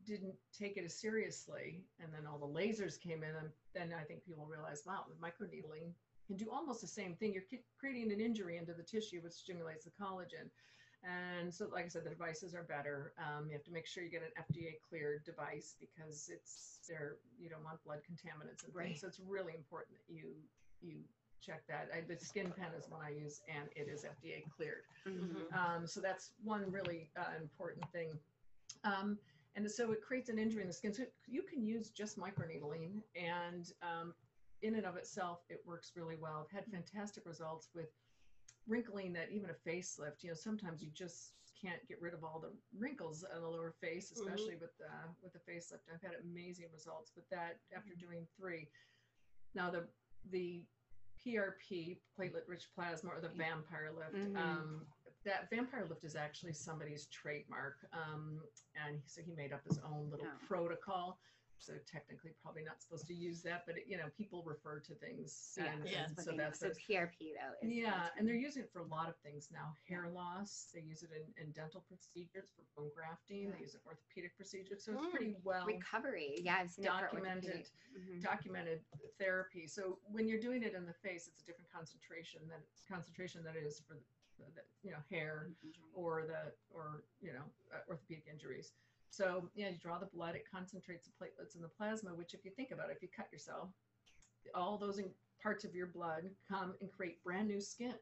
didn't 0.05 0.35
take 0.53 0.77
it 0.77 0.85
as 0.85 0.95
seriously, 0.99 1.85
and 2.01 2.13
then 2.13 2.27
all 2.27 2.39
the 2.39 2.47
lasers 2.47 2.99
came 3.01 3.23
in, 3.23 3.35
and 3.37 3.51
then 3.75 3.95
I 3.99 4.05
think 4.05 4.25
people 4.25 4.47
realized, 4.47 4.87
wow, 4.87 5.05
the 5.09 5.15
microneedling 5.15 5.93
can 6.27 6.37
do 6.37 6.51
almost 6.51 6.81
the 6.81 6.87
same 6.87 7.15
thing. 7.15 7.33
You're 7.33 7.45
creating 7.79 8.13
an 8.13 8.21
injury 8.21 8.57
into 8.57 8.73
the 8.73 8.83
tissue, 8.83 9.21
which 9.23 9.33
stimulates 9.35 9.85
the 9.85 9.91
collagen. 10.01 10.51
And 11.07 11.53
so, 11.53 11.69
like 11.71 11.85
I 11.85 11.89
said, 11.89 12.05
the 12.05 12.11
devices 12.11 12.55
are 12.55 12.63
better. 12.63 13.13
Um, 13.19 13.47
you 13.47 13.53
have 13.53 13.65
to 13.65 13.73
make 13.73 13.87
sure 13.87 14.03
you 14.03 14.11
get 14.11 14.23
an 14.23 14.33
FDA 14.41 14.77
cleared 14.89 15.23
device 15.25 15.75
because 15.79 16.31
it's 16.33 16.79
there. 16.89 17.17
You 17.39 17.51
don't 17.51 17.63
want 17.63 17.85
blood 17.85 17.99
contaminants 18.11 18.65
and 18.65 18.75
Right. 18.75 18.87
things. 18.89 19.01
So 19.03 19.09
it's 19.09 19.21
really 19.21 19.55
important 19.55 19.99
that 19.99 20.15
you 20.15 20.35
you 20.81 20.97
check 21.43 21.67
that. 21.69 21.91
I, 21.95 22.01
the 22.01 22.15
SkinPen 22.17 22.79
is 22.79 22.89
one 22.89 23.01
I 23.05 23.11
use, 23.11 23.43
and 23.55 23.69
it 23.77 23.87
is 23.89 24.05
FDA 24.05 24.45
cleared. 24.57 24.85
Mhm. 25.07 25.53
Um, 25.53 25.87
so 25.87 26.01
that's 26.01 26.33
one 26.43 26.71
really 26.71 27.11
uh, 27.17 27.37
important 27.39 27.85
thing. 27.93 28.19
Um, 28.83 29.19
and 29.57 29.71
so 29.71 29.93
it 29.93 30.01
creates 30.03 30.31
an 30.31 30.39
injury 30.39 30.63
in 30.63 30.69
the 30.69 30.75
skin. 30.75 30.93
So 30.95 31.05
you 31.27 31.43
can 31.43 31.63
use 31.63 31.91
just 31.91 32.19
microneedling, 32.19 33.03
and 33.15 33.71
um, 33.83 34.15
in 34.65 34.77
and 34.77 34.87
of 34.87 34.97
itself, 34.97 35.41
it 35.51 35.61
works 35.67 35.93
really 35.95 36.17
well. 36.17 36.41
I've 36.43 36.51
had 36.51 36.65
fantastic 36.73 37.27
results 37.27 37.69
with 37.75 37.91
wrinkling 38.67 39.13
that 39.13 39.31
even 39.31 39.51
a 39.51 39.69
facelift. 39.69 40.23
You 40.23 40.31
know, 40.31 40.35
sometimes 40.35 40.83
you 40.83 40.91
just 40.91 41.35
can't 41.61 41.87
get 41.87 42.01
rid 42.01 42.15
of 42.15 42.25
all 42.25 42.41
the 42.41 42.51
wrinkles 42.77 43.25
on 43.35 43.43
the 43.43 43.49
lower 43.49 43.75
face, 43.81 44.11
especially 44.11 44.57
with 44.57 44.77
the 44.79 44.89
with 45.23 45.33
the 45.35 45.39
facelift. 45.41 45.85
I've 45.93 46.01
had 46.03 46.13
amazing 46.23 46.67
results 46.73 47.13
with 47.15 47.29
that 47.29 47.59
after 47.77 47.95
doing 47.95 48.27
three. 48.39 48.69
Now 49.55 49.71
the 49.71 49.85
the 50.31 50.65
PRP, 51.25 51.99
platelet 52.19 52.49
rich 52.49 52.69
plasma, 52.75 53.11
or 53.11 53.21
the 53.21 53.29
vampire 53.29 53.93
lift. 53.97 54.15
Mhm. 54.15 54.37
Um, 54.37 54.87
that 55.25 55.49
vampire 55.49 55.87
lift 55.87 56.05
is 56.05 56.17
actually 56.17 56.53
somebody's 56.53 57.07
trademark. 57.07 57.77
Um, 57.93 58.41
and 58.75 59.01
so 59.07 59.23
he 59.23 59.33
made 59.33 59.53
up 59.53 59.65
his 59.65 59.79
own 59.79 60.11
little 60.11 60.27
Oh. 60.27 60.47
protocol. 60.47 61.19
So 61.59 61.73
technically, 61.91 62.33
probably 62.43 62.63
not 62.63 62.83
supposed 62.83 63.07
to 63.07 63.15
use 63.15 63.41
that, 63.43 63.65
but 63.67 63.77
it, 63.79 63.85
you 63.87 63.97
know, 63.97 64.05
people 64.17 64.43
refer 64.45 64.81
to 64.81 64.95
things, 64.95 65.55
Yeah, 65.57 65.73
and, 65.73 65.89
Yeah. 65.89 66.05
and 66.05 66.21
so 66.21 66.33
that's 66.37 66.61
so 66.61 66.69
a, 66.69 66.71
PRP 66.71 67.33
though. 67.41 67.67
Yeah, 67.67 68.09
and 68.19 68.29
they're 68.29 68.35
using 68.35 68.65
it 68.65 68.71
for 68.73 68.81
a 68.81 68.87
lot 68.87 69.09
of 69.09 69.17
things 69.25 69.49
now. 69.51 69.73
Hair 69.89 70.09
loss, 70.13 70.69
they 70.75 70.81
use 70.83 71.03
it 71.03 71.11
in, 71.13 71.43
in 71.43 71.53
dental 71.53 71.81
procedures 71.89 72.51
for 72.55 72.63
bone 72.77 72.91
grafting. 72.95 73.51
They 73.51 73.61
use 73.61 73.75
it 73.75 73.81
in 73.85 73.89
orthopedic 73.89 74.37
procedures. 74.37 74.85
So 74.85 74.93
it's 74.93 75.07
Mm. 75.07 75.11
pretty 75.11 75.37
well 75.43 75.67
recovery. 75.67 76.41
Yeah, 76.43 76.57
I've 76.61 76.71
seen 76.71 76.85
documented. 76.85 77.71
Mhm. 77.97 78.23
documented 78.23 78.85
therapy. 79.19 79.67
So 79.67 80.01
when 80.05 80.27
you're 80.29 80.41
doing 80.41 80.63
it 80.63 80.75
in 80.75 80.85
the 80.85 80.93
face, 80.93 81.29
it's 81.29 81.41
a 81.43 81.45
different 81.47 81.71
concentration 81.71 82.47
than 82.49 82.61
concentration 82.89 83.43
that 83.45 83.57
it 83.57 83.65
is 83.65 83.81
for 83.81 83.95
the, 84.39 84.45
the 84.55 84.63
you 84.83 84.91
know 84.91 84.99
hair 85.09 85.51
or 85.95 86.27
the 86.27 86.53
or 86.71 87.05
you 87.21 87.33
know 87.33 87.45
uh, 87.73 87.79
orthopedic 87.89 88.27
injuries. 88.31 88.73
So 89.15 89.49
yeah, 89.55 89.69
you 89.69 89.79
draw 89.79 89.99
the 89.99 90.07
blood, 90.07 90.35
it 90.35 90.45
concentrates 90.51 91.07
the 91.07 91.13
platelets 91.13 91.55
and 91.55 91.63
the 91.63 91.69
plasma. 91.69 92.11
Which, 92.15 92.35
if 92.35 92.45
you 92.45 92.51
think 92.51 92.73
about 92.73 92.91
it, 92.91 92.97
if 92.97 93.03
you 93.03 93.09
cut 93.15 93.31
yourself, 93.33 93.69
all 94.55 94.77
those 94.77 94.99
in, 94.99 95.07
parts 95.43 95.65
of 95.65 95.75
your 95.75 95.87
blood 95.87 96.25
come 96.49 96.75
and 96.81 96.91
create 96.91 97.23
brand 97.23 97.49
new 97.49 97.61
skin. 97.61 97.95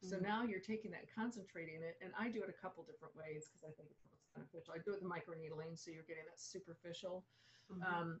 So 0.00 0.16
Mhm. 0.16 0.22
now 0.22 0.44
you're 0.44 0.60
taking 0.60 0.90
that, 0.92 1.00
and 1.00 1.10
concentrating 1.14 1.82
it, 1.82 1.96
and 2.02 2.12
I 2.18 2.28
do 2.28 2.42
it 2.42 2.48
a 2.48 2.52
couple 2.52 2.84
different 2.84 3.16
ways 3.16 3.48
because 3.48 3.64
I 3.64 3.72
think 3.72 3.90
it's 3.90 4.04
most 4.06 4.22
beneficial. 4.34 4.74
I 4.74 4.78
do 4.78 4.92
it 4.94 5.02
with 5.02 5.10
microneedling, 5.10 5.78
so 5.78 5.90
you're 5.90 6.04
getting 6.04 6.26
that 6.26 6.38
superficial 6.40 7.24
Mhm. 7.70 7.82
um, 7.84 8.20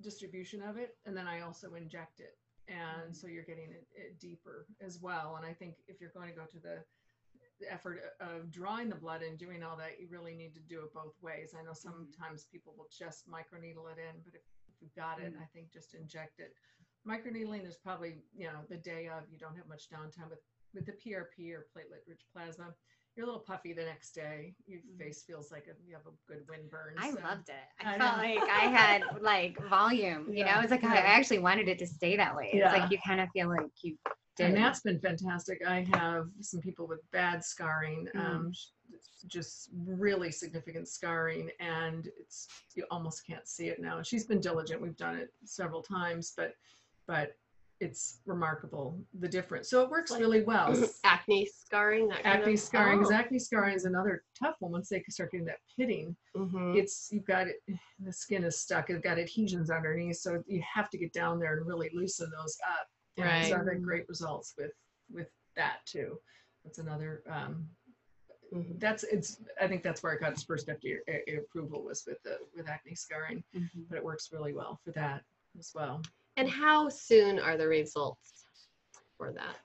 distribution 0.00 0.62
of 0.62 0.76
it, 0.76 0.96
and 1.06 1.16
then 1.16 1.26
I 1.26 1.40
also 1.40 1.74
inject 1.74 2.20
it, 2.20 2.38
and 2.68 3.16
so 3.16 3.26
you're 3.26 3.42
getting 3.42 3.72
it, 3.72 3.88
it 3.92 4.20
deeper 4.20 4.66
as 4.80 5.00
well. 5.00 5.36
And 5.36 5.44
I 5.44 5.52
think 5.52 5.76
if 5.88 6.00
you're 6.00 6.10
going 6.10 6.28
to 6.28 6.34
go 6.36 6.46
to 6.46 6.58
the, 6.60 6.84
the 7.60 7.72
effort 7.72 8.00
of 8.20 8.50
drawing 8.50 8.88
the 8.88 8.94
blood 8.94 9.22
and 9.22 9.38
doing 9.38 9.62
all 9.62 9.76
that, 9.76 10.00
you 10.00 10.06
really 10.10 10.34
need 10.34 10.54
to 10.54 10.60
do 10.60 10.80
it 10.80 10.92
both 10.94 11.14
ways. 11.22 11.54
I 11.58 11.62
know 11.64 11.72
sometimes 11.72 12.46
people 12.52 12.74
will 12.76 12.88
just 12.96 13.28
microneedle 13.28 13.90
it 13.90 13.98
in, 13.98 14.20
but 14.24 14.34
if, 14.34 14.42
you've 14.80 14.94
got 14.94 15.20
it, 15.20 15.34
Mhm. 15.34 15.42
I 15.42 15.46
think 15.46 15.72
just 15.72 15.94
inject 15.94 16.38
it. 16.38 16.54
Microneedling 17.06 17.66
is 17.66 17.76
probably 17.78 18.22
you 18.32 18.46
know 18.46 18.64
the 18.68 18.76
day 18.76 19.08
of. 19.08 19.28
You 19.30 19.38
don't 19.38 19.56
have 19.56 19.66
much 19.66 19.88
downtime 19.90 20.30
with 20.30 20.40
with 20.74 20.84
the 20.86 20.92
PRP 20.92 21.52
or 21.52 21.66
platelet-rich 21.74 22.26
plasma. 22.32 22.74
You're 23.16 23.24
a 23.24 23.26
little 23.26 23.40
puffy 23.42 23.72
the 23.72 23.84
next 23.84 24.12
day. 24.12 24.54
Your 24.66 24.80
Mhm. 24.80 24.98
face 24.98 25.22
feels 25.24 25.50
like 25.50 25.66
a, 25.66 25.74
you 25.84 25.94
have 25.94 26.06
a 26.06 26.12
good 26.26 26.46
wind 26.48 26.70
burn. 26.70 26.94
I 26.98 27.10
so- 27.12 27.20
loved 27.20 27.48
it. 27.48 27.54
I, 27.80 27.94
I 27.94 27.98
felt 27.98 28.16
know. 28.18 28.22
like 28.22 28.42
I 28.42 28.66
had 28.68 29.02
like 29.22 29.58
volume. 29.68 30.28
You 30.32 30.44
know, 30.44 30.50
Yeah, 30.50 30.62
it's 30.62 30.70
like 30.70 30.84
I 30.84 30.98
actually 30.98 31.38
wanted 31.40 31.66
it 31.68 31.78
to 31.80 31.86
stay 31.86 32.16
that 32.16 32.36
way. 32.36 32.46
It's 32.52 32.56
Yeah. 32.56 32.72
like 32.72 32.90
you 32.92 32.98
kind 33.04 33.20
of 33.20 33.28
feel 33.30 33.48
like 33.48 33.70
you. 33.82 33.98
And 34.46 34.56
that's 34.56 34.80
been 34.80 35.00
fantastic. 35.00 35.60
I 35.66 35.86
have 35.94 36.28
some 36.40 36.60
people 36.60 36.86
with 36.86 37.00
bad 37.10 37.44
scarring, 37.44 38.08
Mm. 38.14 38.24
um, 38.24 38.52
just 39.26 39.70
really 39.74 40.30
significant 40.30 40.88
scarring, 40.88 41.50
and 41.60 42.08
it's 42.18 42.48
you 42.74 42.84
almost 42.90 43.26
can't 43.26 43.46
see 43.48 43.68
it 43.68 43.80
now. 43.80 43.96
And 43.98 44.06
she's 44.06 44.26
been 44.26 44.40
diligent. 44.40 44.80
We've 44.80 44.96
done 44.96 45.16
it 45.16 45.32
several 45.44 45.82
times, 45.82 46.32
but 46.36 46.54
but 47.06 47.36
it's 47.80 48.20
remarkable 48.26 49.00
the 49.20 49.28
difference. 49.28 49.70
So 49.70 49.82
it 49.84 49.88
works 49.90 50.10
Like- 50.10 50.20
really 50.20 50.42
well. 50.42 50.72
acne 51.04 51.46
scarring. 51.46 52.08
That 52.08 52.24
kind 52.24 52.40
acne 52.40 52.54
of, 52.54 52.58
scarring, 52.60 53.04
Oh. 53.06 53.12
acne 53.12 53.38
scarring 53.38 53.76
is 53.76 53.84
another 53.84 54.24
tough 54.36 54.56
one. 54.58 54.72
Once 54.72 54.88
they 54.88 55.02
start 55.08 55.30
getting 55.30 55.46
that 55.46 55.60
pitting, 55.76 56.16
Mhm. 56.36 56.76
it's 56.76 57.08
you've 57.12 57.24
got 57.24 57.46
it. 57.46 57.62
The 58.00 58.12
skin 58.12 58.42
is 58.44 58.58
stuck. 58.58 58.90
It's 58.90 59.00
got 59.00 59.18
adhesions 59.18 59.70
underneath, 59.70 60.16
so 60.16 60.42
you 60.48 60.60
have 60.62 60.90
to 60.90 60.98
get 60.98 61.12
down 61.12 61.38
there 61.38 61.56
and 61.56 61.66
really 61.66 61.88
loosen 61.94 62.30
those 62.30 62.58
up. 62.68 62.88
And 63.18 63.46
So 63.48 63.56
I've 63.56 63.66
had 63.66 63.82
great 63.82 64.08
results 64.08 64.54
with 64.56 64.72
with 65.10 65.28
that 65.56 65.78
too. 65.86 66.18
That's 66.64 66.78
another. 66.78 67.22
Um, 67.30 67.68
Mhm. 68.52 68.78
that's 68.80 69.04
it's. 69.04 69.42
I 69.60 69.68
think 69.68 69.82
that's 69.82 70.02
where 70.02 70.12
I 70.12 70.16
got 70.16 70.32
its 70.32 70.42
first 70.42 70.68
FDA 70.68 70.98
approval 71.38 71.82
was 71.82 72.04
with 72.06 72.22
the 72.22 72.38
with 72.54 72.68
acne 72.68 72.94
scarring, 72.94 73.44
Mhm. 73.54 73.88
but 73.88 73.96
it 73.98 74.04
works 74.04 74.30
really 74.32 74.54
well 74.54 74.80
for 74.84 74.92
that 74.92 75.24
as 75.58 75.70
well. 75.74 76.02
And 76.36 76.48
how 76.48 76.88
soon 76.88 77.38
are 77.38 77.56
the 77.56 77.66
results 77.68 78.46
for 79.16 79.32
that? 79.32 79.56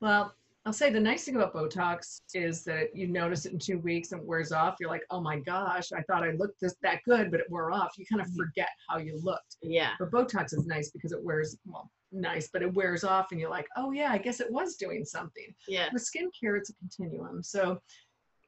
Well, 0.00 0.34
I'll 0.66 0.72
say 0.72 0.90
the 0.90 0.98
nice 1.00 1.24
thing 1.24 1.36
about 1.36 1.54
Botox 1.54 2.20
is 2.34 2.64
that 2.64 2.94
you 2.94 3.06
notice 3.06 3.46
it 3.46 3.52
in 3.52 3.58
two 3.60 3.78
weeks 3.78 4.10
and 4.12 4.20
it 4.20 4.26
wears 4.26 4.50
off. 4.50 4.76
You're 4.80 4.90
like, 4.90 5.06
oh 5.10 5.20
my 5.20 5.38
gosh, 5.38 5.92
I 5.92 6.02
thought 6.02 6.24
I 6.24 6.32
looked 6.32 6.60
this 6.60 6.74
that 6.82 7.02
good, 7.04 7.30
but 7.30 7.38
it 7.40 7.48
wore 7.48 7.70
off. 7.70 7.96
You 7.96 8.04
kind 8.06 8.20
of 8.20 8.26
Mhm. 8.28 8.36
forget 8.36 8.68
how 8.88 8.98
you 8.98 9.16
looked. 9.18 9.56
Yeah. 9.62 9.94
But 10.00 10.10
Botox 10.10 10.52
is 10.52 10.66
nice 10.66 10.90
because 10.90 11.12
it 11.12 11.22
wears 11.22 11.56
well, 11.64 11.90
nice, 12.12 12.48
but 12.52 12.62
it 12.62 12.72
wears 12.72 13.04
off, 13.04 13.32
and 13.32 13.40
you're 13.40 13.50
like, 13.50 13.66
oh 13.76 13.92
yeah, 13.92 14.10
I 14.12 14.18
guess 14.18 14.40
it 14.40 14.50
was 14.50 14.76
doing 14.76 15.04
something. 15.04 15.54
Yeah. 15.68 15.88
With 15.92 16.02
skincare, 16.02 16.56
it's 16.58 16.70
a 16.70 16.74
continuum. 16.74 17.42
So 17.42 17.80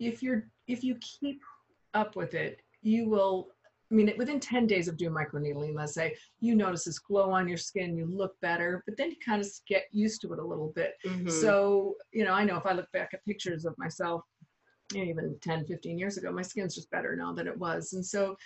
if 0.01 0.23
you're 0.23 0.49
if 0.67 0.85
you 0.85 0.97
keep 1.01 1.41
up 1.95 2.17
with 2.17 2.35
it, 2.35 2.61
you 2.83 3.09
will. 3.09 3.49
I 3.91 3.95
mean, 3.95 4.13
within 4.19 4.39
10 4.39 4.67
days 4.67 4.87
of 4.87 4.99
doing 4.99 5.15
microneedling, 5.15 5.75
let's 5.75 5.95
say, 5.95 6.15
you 6.41 6.55
notice 6.55 6.85
this 6.85 6.99
glow 6.99 7.31
on 7.31 7.49
your 7.49 7.57
skin, 7.57 7.97
you 7.97 8.05
look 8.05 8.39
better, 8.43 8.83
but 8.87 8.99
then 8.99 9.09
you 9.09 9.17
kind 9.25 9.41
of 9.41 9.49
get 9.67 9.85
used 9.93 10.21
to 10.21 10.33
it 10.35 10.39
a 10.39 10.45
little 10.45 10.75
bit. 10.77 10.93
Mhm. 11.07 11.31
So, 11.31 11.97
you 12.13 12.27
know, 12.27 12.35
I 12.35 12.45
know 12.45 12.59
if 12.59 12.67
I 12.67 12.75
look 12.75 12.93
back 12.93 13.15
at 13.15 13.25
pictures 13.25 13.65
of 13.65 13.75
myself, 13.79 14.25
you 14.93 15.03
know, 15.03 15.11
even 15.11 15.39
10, 15.41 15.65
15 15.65 15.99
years 15.99 16.19
ago, 16.19 16.31
my 16.31 16.43
skin's 16.43 16.75
just 16.75 16.91
better 16.91 17.17
now 17.17 17.33
than 17.33 17.47
it 17.47 17.57
was. 17.57 17.95
And 17.95 18.05
so 18.05 18.37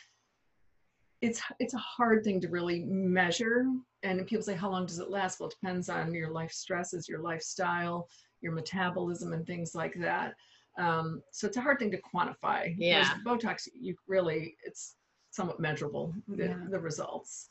it's 1.22 1.40
it's 1.60 1.74
a 1.74 1.78
hard 1.78 2.24
thing 2.24 2.40
to 2.40 2.48
really 2.48 2.84
measure. 2.84 3.66
And 4.02 4.26
people 4.26 4.42
say, 4.44 4.54
how 4.54 4.70
long 4.70 4.84
does 4.84 4.98
it 4.98 5.08
last? 5.08 5.38
Well, 5.40 5.48
it 5.48 5.56
depends 5.60 5.88
on 5.88 6.12
your 6.12 6.30
life 6.30 6.52
stresses, 6.52 7.08
your 7.08 7.20
lifestyle, 7.20 8.08
your 8.40 8.52
metabolism, 8.52 9.32
and 9.32 9.46
things 9.46 9.74
like 9.74 9.94
that. 10.00 10.34
Um, 10.78 11.22
so 11.30 11.46
it's 11.46 11.56
a 11.56 11.60
hard 11.60 11.78
thing 11.78 11.92
to 11.92 11.98
quantify. 11.98 12.74
Whereas 12.76 12.76
Yeah. 12.78 13.14
Botox, 13.24 13.68
you 13.74 13.94
really, 14.08 14.56
it's 14.64 14.96
somewhat 15.30 15.60
measurable, 15.60 16.14
the, 16.28 16.46
Yeah. 16.46 16.58
the 16.70 16.80
results. 16.80 17.50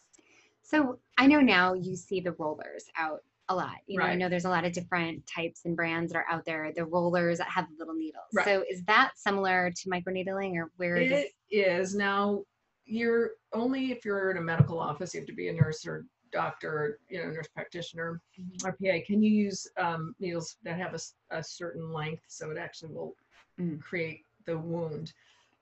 So 0.64 1.00
I 1.18 1.28
know 1.28 1.40
now 1.40 1.74
you 1.74 1.96
see 1.96 2.20
the 2.20 2.34
rollers 2.34 2.86
out 2.98 3.24
a 3.50 3.56
lot. 3.56 3.78
You 3.88 4.00
know, 4.00 4.06
I 4.06 4.16
know 4.16 4.30
there's 4.30 4.46
a 4.46 4.50
lot 4.50 4.66
of 4.66 4.72
different 4.74 5.26
types 5.28 5.62
and 5.66 5.76
brands 5.76 6.12
that 6.12 6.20
are 6.20 6.26
out 6.30 6.46
there. 6.46 6.72
The 6.76 6.86
rollers 6.86 7.38
that 7.40 7.48
have 7.48 7.68
little 7.78 7.94
needles. 7.94 8.24
Right. 8.34 8.46
So 8.46 8.64
is 8.70 8.84
that 8.86 9.12
similar 9.16 9.72
to 9.72 9.90
microneedling, 9.90 10.56
or 10.56 10.72
where 10.78 10.96
It 10.98 11.32
is 11.50 11.96
now. 11.96 12.44
You're 12.86 13.32
only 13.54 13.92
if 13.92 14.06
you're 14.06 14.32
in 14.32 14.38
a 14.38 14.42
medical 14.42 14.80
office, 14.80 15.14
you 15.14 15.20
have 15.22 15.28
to 15.28 15.34
be 15.34 15.50
a 15.50 15.54
nurse 15.54 15.86
or 15.86 16.06
doctor, 16.32 16.72
or, 16.72 17.00
you 17.10 17.22
know, 17.22 17.30
nurse 17.30 17.48
practitioner 17.54 18.22
Mhm. 18.40 18.64
or 18.64 18.72
PA. 18.74 19.06
Can 19.06 19.22
you 19.22 19.32
use 19.32 19.68
um, 19.78 20.16
needles 20.20 20.58
that 20.64 20.78
have 20.78 20.98
a 21.32 21.44
certain 21.44 21.92
length 21.92 22.24
so 22.28 22.52
it 22.52 22.58
actually 22.58 22.94
will 22.94 23.16
Mm. 23.60 23.82
create 23.82 24.26
the 24.46 24.58
wound? 24.58 25.14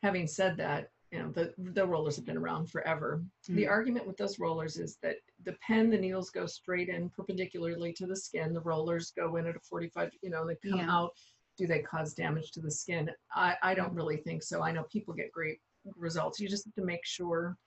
Having 0.04 0.28
said 0.28 0.58
that, 0.58 0.92
you 1.12 1.18
know 1.18 1.32
the 1.32 1.56
the 1.58 1.86
rollers 1.86 2.16
have 2.18 2.26
been 2.26 2.38
around 2.38 2.70
forever. 2.70 3.24
The 3.48 3.64
Mm. 3.64 3.70
argument 3.70 4.06
with 4.06 4.16
those 4.18 4.38
rollers 4.38 4.78
is 4.78 4.98
that 4.98 5.18
the 5.44 5.54
pen, 5.54 5.90
the 5.90 5.98
needles 5.98 6.30
go 6.30 6.46
straight 6.46 6.88
in 6.88 7.10
perpendicularly 7.10 7.94
to 7.94 8.06
the 8.06 8.16
skin. 8.16 8.54
The 8.54 8.62
rollers 8.62 9.10
go 9.12 9.38
in 9.38 9.48
at 9.48 9.56
a 9.56 9.60
45, 9.60 10.12
you 10.22 10.30
know, 10.30 10.46
they 10.46 10.56
come 10.58 10.78
Yeah. 10.82 10.96
out. 10.96 11.18
Do 11.58 11.66
they 11.66 11.82
cause 11.82 12.14
damage 12.14 12.52
to 12.52 12.62
the 12.62 12.70
skin? 12.70 13.10
I, 13.34 13.58
I 13.64 13.74
don't 13.74 13.94
really 13.96 14.18
think 14.18 14.44
so. 14.44 14.62
I 14.62 14.72
know 14.72 14.84
people 14.84 15.16
get 15.16 15.32
great 15.32 15.60
results. 15.96 16.40
You 16.40 16.48
just 16.48 16.66
have 16.66 16.76
to 16.76 16.86
make 16.86 17.04
sure 17.06 17.58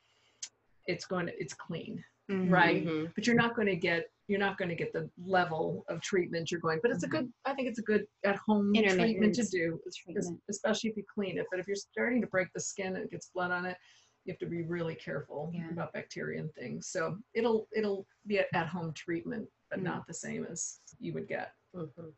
it's 0.87 1.05
going 1.07 1.27
to 1.27 1.33
it's 1.40 1.55
clean, 1.55 2.03
Mhm. 2.31 2.51
right? 2.51 3.12
But 3.14 3.27
you're 3.27 3.37
not 3.37 3.55
going 3.55 3.68
to 3.68 3.77
get 3.77 4.07
you're 4.29 4.38
not 4.38 4.57
going 4.57 4.68
to 4.68 4.75
get 4.77 4.92
the 4.92 5.11
level 5.18 5.85
of 5.88 6.01
treatment 6.01 6.51
you're 6.51 6.61
going. 6.61 6.79
But 6.81 6.90
it's 6.92 7.03
a 7.03 7.09
good. 7.09 7.31
I 7.45 7.55
think 7.55 7.68
it's 7.68 7.81
a 7.81 7.83
good 7.83 8.07
at 8.25 8.37
home 8.37 8.73
treatment 8.73 9.35
to 9.35 9.45
do, 9.45 9.81
treatment. 10.05 10.40
especially 10.49 10.90
if 10.90 10.97
you 10.97 11.05
clean 11.12 11.38
it. 11.38 11.47
But 11.51 11.61
if 11.61 11.66
you're 11.66 11.75
starting 11.77 12.21
to 12.23 12.27
break 12.29 12.49
the 12.55 12.61
skin 12.61 12.95
and 12.95 13.05
it 13.05 13.11
gets 13.11 13.27
blood 13.35 13.51
on 13.51 13.66
it, 13.66 13.77
you 14.25 14.33
have 14.33 14.38
to 14.38 14.47
be 14.47 14.62
really 14.62 14.95
careful 14.95 15.51
Yeah. 15.53 15.68
about 15.71 15.92
bacteria 15.92 16.40
and 16.40 16.55
things. 16.55 16.87
So 16.88 17.18
it'll 17.35 17.68
it'll 17.73 18.07
be 18.27 18.38
at, 18.38 18.47
at 18.55 18.68
home 18.68 18.92
treatment, 18.95 19.49
but 19.71 19.81
Mm. 19.81 19.85
not 19.85 20.07
the 20.07 20.14
same 20.14 20.45
as 20.47 20.81
you 20.99 21.12
would 21.14 21.27
get. 21.29 21.53
Mhm. 21.75 22.14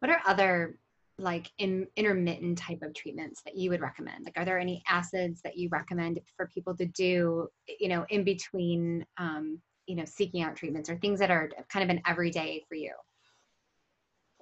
What 0.00 0.10
are 0.10 0.20
other 0.26 0.78
like 1.18 1.50
in, 1.58 1.86
intermittent 1.96 2.58
type 2.58 2.82
of 2.82 2.94
treatments 2.94 3.42
that 3.44 3.56
you 3.56 3.70
would 3.70 3.80
recommend? 3.80 4.24
Like, 4.24 4.36
are 4.36 4.44
there 4.44 4.58
any 4.58 4.82
acids 4.88 5.40
that 5.42 5.56
you 5.56 5.68
recommend 5.70 6.20
for 6.36 6.46
people 6.48 6.76
to 6.76 6.86
do, 6.86 7.48
you 7.78 7.88
know, 7.88 8.04
in 8.08 8.24
between, 8.24 9.06
um, 9.16 9.60
you 9.86 9.96
know, 9.96 10.04
seeking 10.04 10.42
out 10.42 10.56
treatments 10.56 10.90
or 10.90 10.96
things 10.96 11.20
that 11.20 11.30
are 11.30 11.50
kind 11.68 11.88
of 11.88 11.94
an 11.94 12.02
everyday 12.06 12.64
for 12.68 12.74
you? 12.74 12.92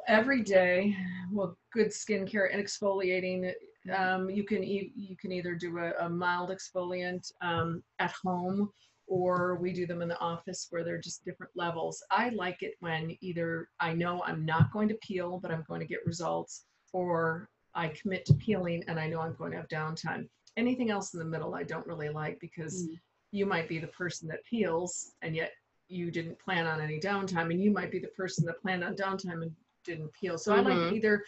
every 0.09 0.43
day 0.43 0.97
well 1.31 1.57
good 1.73 1.89
skincare 1.89 2.53
and 2.53 2.65
exfoliating 2.65 3.53
um, 3.97 4.29
you 4.31 4.45
can 4.45 4.63
e- 4.63 4.93
you 4.95 5.17
can 5.17 5.33
either 5.33 5.55
do 5.55 5.79
a, 5.79 5.93
a 6.05 6.09
mild 6.09 6.51
exfoliant 6.51 7.31
um, 7.41 7.83
at 7.99 8.13
home 8.13 8.71
or 9.12 9.57
we 9.57 9.75
do 9.75 9.87
them 9.87 10.01
in 10.01 10.09
the 10.09 10.18
office 10.20 10.68
where 10.70 10.83
they're 10.83 10.98
just 10.98 11.22
different 11.22 11.53
levels 11.55 12.03
i 12.11 12.31
like 12.31 12.62
it 12.62 12.72
when 12.81 13.14
either 13.20 13.68
i 13.79 13.92
know 13.92 14.22
i'm 14.25 14.46
not 14.46 14.72
going 14.72 14.88
to 14.88 14.94
peel 15.07 15.38
but 15.38 15.51
i'm 15.51 15.62
going 15.68 15.81
to 15.81 15.87
get 15.87 16.05
results 16.07 16.64
or 16.94 17.46
i 17.75 17.88
commit 17.88 18.25
to 18.25 18.33
peeling 18.35 18.83
and 18.88 18.98
i 18.98 19.07
know 19.07 19.20
i'm 19.20 19.35
going 19.35 19.51
to 19.51 19.57
have 19.59 19.68
downtime 19.68 20.27
anything 20.57 20.90
else 20.90 21.12
in 21.12 21.18
the 21.18 21.25
middle 21.27 21.55
i 21.55 21.62
don't 21.62 21.87
really 21.87 22.09
like 22.09 22.38
because 22.40 22.88
Mm. 22.88 22.98
you 23.33 23.44
might 23.46 23.68
be 23.68 23.79
the 23.79 23.87
person 23.88 24.29
that 24.29 24.44
peels 24.44 25.12
and 25.22 25.35
yet 25.37 25.53
you 25.88 26.11
didn't 26.11 26.38
plan 26.38 26.66
on 26.66 26.81
any 26.81 26.98
downtime 26.98 27.51
and 27.51 27.61
you 27.62 27.70
might 27.70 27.90
be 27.90 27.98
the 27.98 28.09
person 28.09 28.46
that 28.46 28.61
planned 28.62 28.83
on 28.85 28.94
downtime 28.94 29.42
and 29.42 29.55
didn't 29.85 30.11
peel 30.14 30.38
so 30.38 30.55
i 30.55 30.61
like 30.61 30.79
Mhm. 30.79 30.92
either 30.92 31.22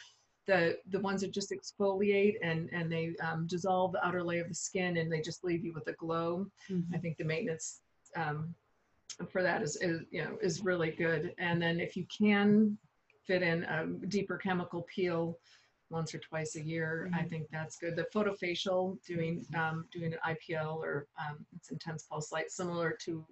the 0.47 0.79
the 0.91 1.01
ones 1.01 1.21
that 1.23 1.33
just 1.33 1.51
exfoliate 1.53 2.35
and 2.43 2.69
and 2.73 2.91
they 2.91 3.15
um, 3.23 3.47
dissolve 3.47 3.93
the 3.93 4.07
outer 4.07 4.23
layer 4.23 4.43
of 4.43 4.49
the 4.49 4.55
skin 4.55 4.97
and 4.99 5.11
they 5.11 5.21
just 5.21 5.45
leave 5.45 5.65
you 5.65 5.73
with 5.73 5.87
a 5.89 5.93
glow. 5.95 6.47
I 6.95 6.99
think 6.99 7.17
the 7.17 7.25
maintenance 7.25 7.81
um, 8.17 8.55
for 9.31 9.43
that 9.43 9.63
is, 9.63 9.77
is 9.77 10.03
you 10.11 10.23
know 10.23 10.37
is 10.43 10.61
really 10.63 10.91
good. 10.91 11.35
And 11.39 11.61
then 11.63 11.81
if 11.81 11.97
you 11.97 12.07
can 12.17 12.77
fit 13.27 13.43
in 13.43 13.65
a 13.65 13.87
deeper 14.09 14.37
chemical 14.37 14.87
peel 14.95 15.39
once 15.91 16.15
or 16.15 16.19
twice 16.19 16.57
a 16.57 16.63
year 16.63 17.09
i 17.15 17.23
Mhm. 17.23 17.31
think 17.31 17.49
that's 17.51 17.77
good. 17.77 17.95
The 17.95 18.07
photofacial 18.15 18.99
doing 19.07 19.47
um, 19.55 19.87
doing 19.93 20.13
an 20.13 20.19
ipl 20.27 20.77
or 20.77 21.07
um, 21.19 21.45
it's 21.57 21.71
intense 21.71 22.03
pulse 22.05 22.33
light 22.33 22.51
similar 22.51 22.91
to 23.05 23.25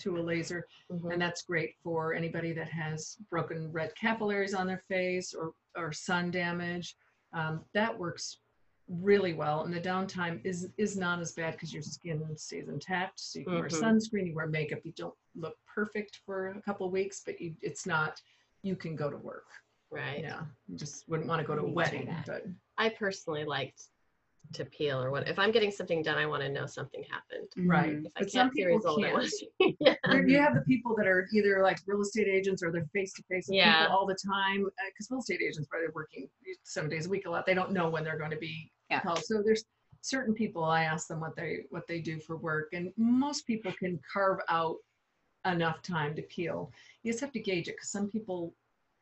to 0.00 0.18
a 0.18 0.20
laser 0.22 0.66
Mhm. 0.90 1.12
and 1.12 1.22
that's 1.22 1.42
great 1.42 1.76
for 1.82 2.14
anybody 2.14 2.52
that 2.52 2.68
has 2.68 3.16
broken 3.30 3.70
red 3.70 3.94
capillaries 3.94 4.54
on 4.54 4.66
their 4.66 4.82
face 4.88 5.34
or 5.34 5.54
or 5.76 5.92
sun 5.92 6.30
damage 6.30 6.96
um, 7.32 7.64
that 7.74 7.96
works 7.96 8.38
really 8.88 9.34
well 9.34 9.62
and 9.64 9.72
the 9.72 9.80
downtime 9.80 10.44
is 10.44 10.68
is 10.78 10.96
not 10.96 11.20
as 11.20 11.32
bad 11.32 11.52
because 11.52 11.72
your 11.72 11.82
skin 11.82 12.36
stays 12.36 12.68
intact 12.68 13.20
so 13.20 13.38
you 13.38 13.44
can 13.44 13.54
wear 13.54 13.68
Mhm. 13.68 13.80
sunscreen 13.82 14.26
you 14.26 14.34
wear 14.34 14.48
makeup 14.48 14.80
you 14.84 14.92
don't 14.92 15.14
look 15.36 15.56
perfect 15.64 16.16
for 16.26 16.48
a 16.48 16.62
couple 16.62 16.86
of 16.86 16.92
weeks 16.92 17.22
but 17.24 17.40
you, 17.40 17.54
it's 17.62 17.86
not 17.86 18.20
you 18.62 18.74
can 18.74 18.96
go 18.96 19.08
to 19.10 19.16
work 19.16 19.46
Right. 19.90 20.20
yeah 20.20 20.44
you 20.66 20.76
just 20.76 21.08
wouldn't 21.08 21.28
want 21.28 21.40
to 21.40 21.46
go 21.46 21.54
to 21.54 21.62
a 21.62 21.70
wedding 21.70 22.12
but 22.26 22.46
I 22.78 22.88
personally 22.88 23.44
liked 23.44 23.90
to 24.52 24.64
peel 24.64 25.00
or 25.00 25.10
what 25.12 25.28
if 25.28 25.38
I'm 25.38 25.52
getting 25.52 25.70
something 25.70 26.02
done, 26.02 26.18
I 26.18 26.26
want 26.26 26.42
to 26.42 26.48
know 26.48 26.66
something 26.66 27.04
happened. 27.08 27.48
right 27.68 27.98
Mhm. 27.98 28.06
If 28.06 28.12
I 28.16 28.20
but 28.20 28.30
some 28.30 28.40
can't 28.50 28.54
see 28.54 28.62
a 28.62 28.66
people 28.66 28.76
result, 28.78 29.00
can't 29.00 29.14
want 29.14 29.76
yeah. 29.80 30.22
You 30.26 30.38
have 30.40 30.54
the 30.54 30.62
people 30.62 30.96
that 30.96 31.06
are 31.06 31.28
either 31.32 31.62
like 31.62 31.78
real 31.86 32.00
estate 32.00 32.26
agents 32.26 32.62
or 32.62 32.72
they're 32.72 32.88
face 32.92 33.12
to 33.14 33.22
face 33.30 33.46
with 33.48 33.56
Yeah. 33.56 33.82
people 33.82 33.96
all 33.96 34.06
the 34.06 34.16
time. 34.16 34.64
Because 34.88 35.08
real 35.10 35.20
estate 35.20 35.40
agents, 35.40 35.68
where 35.70 35.82
they're 35.82 35.92
working 35.94 36.28
seven 36.64 36.90
days 36.90 37.06
a 37.06 37.08
week 37.08 37.26
a 37.26 37.30
lot, 37.30 37.46
they 37.46 37.54
don't 37.54 37.70
know 37.70 37.88
when 37.88 38.02
they're 38.02 38.18
going 38.18 38.32
to 38.32 38.36
be 38.38 38.72
Yeah. 38.90 39.00
called. 39.02 39.22
So 39.24 39.40
there's 39.42 39.64
certain 40.00 40.34
people. 40.34 40.64
I 40.64 40.82
ask 40.84 41.06
them 41.06 41.20
what 41.20 41.36
they 41.36 41.66
what 41.70 41.86
they 41.86 42.00
do 42.00 42.18
for 42.18 42.36
work, 42.36 42.70
and 42.72 42.92
most 42.96 43.46
people 43.46 43.72
can 43.72 44.00
carve 44.12 44.40
out 44.48 44.76
enough 45.46 45.80
time 45.82 46.14
to 46.16 46.22
peel. 46.22 46.72
You 47.02 47.12
just 47.12 47.20
have 47.20 47.32
to 47.32 47.40
gauge 47.40 47.68
it 47.68 47.76
because 47.76 47.90
some 47.90 48.10
people 48.10 48.54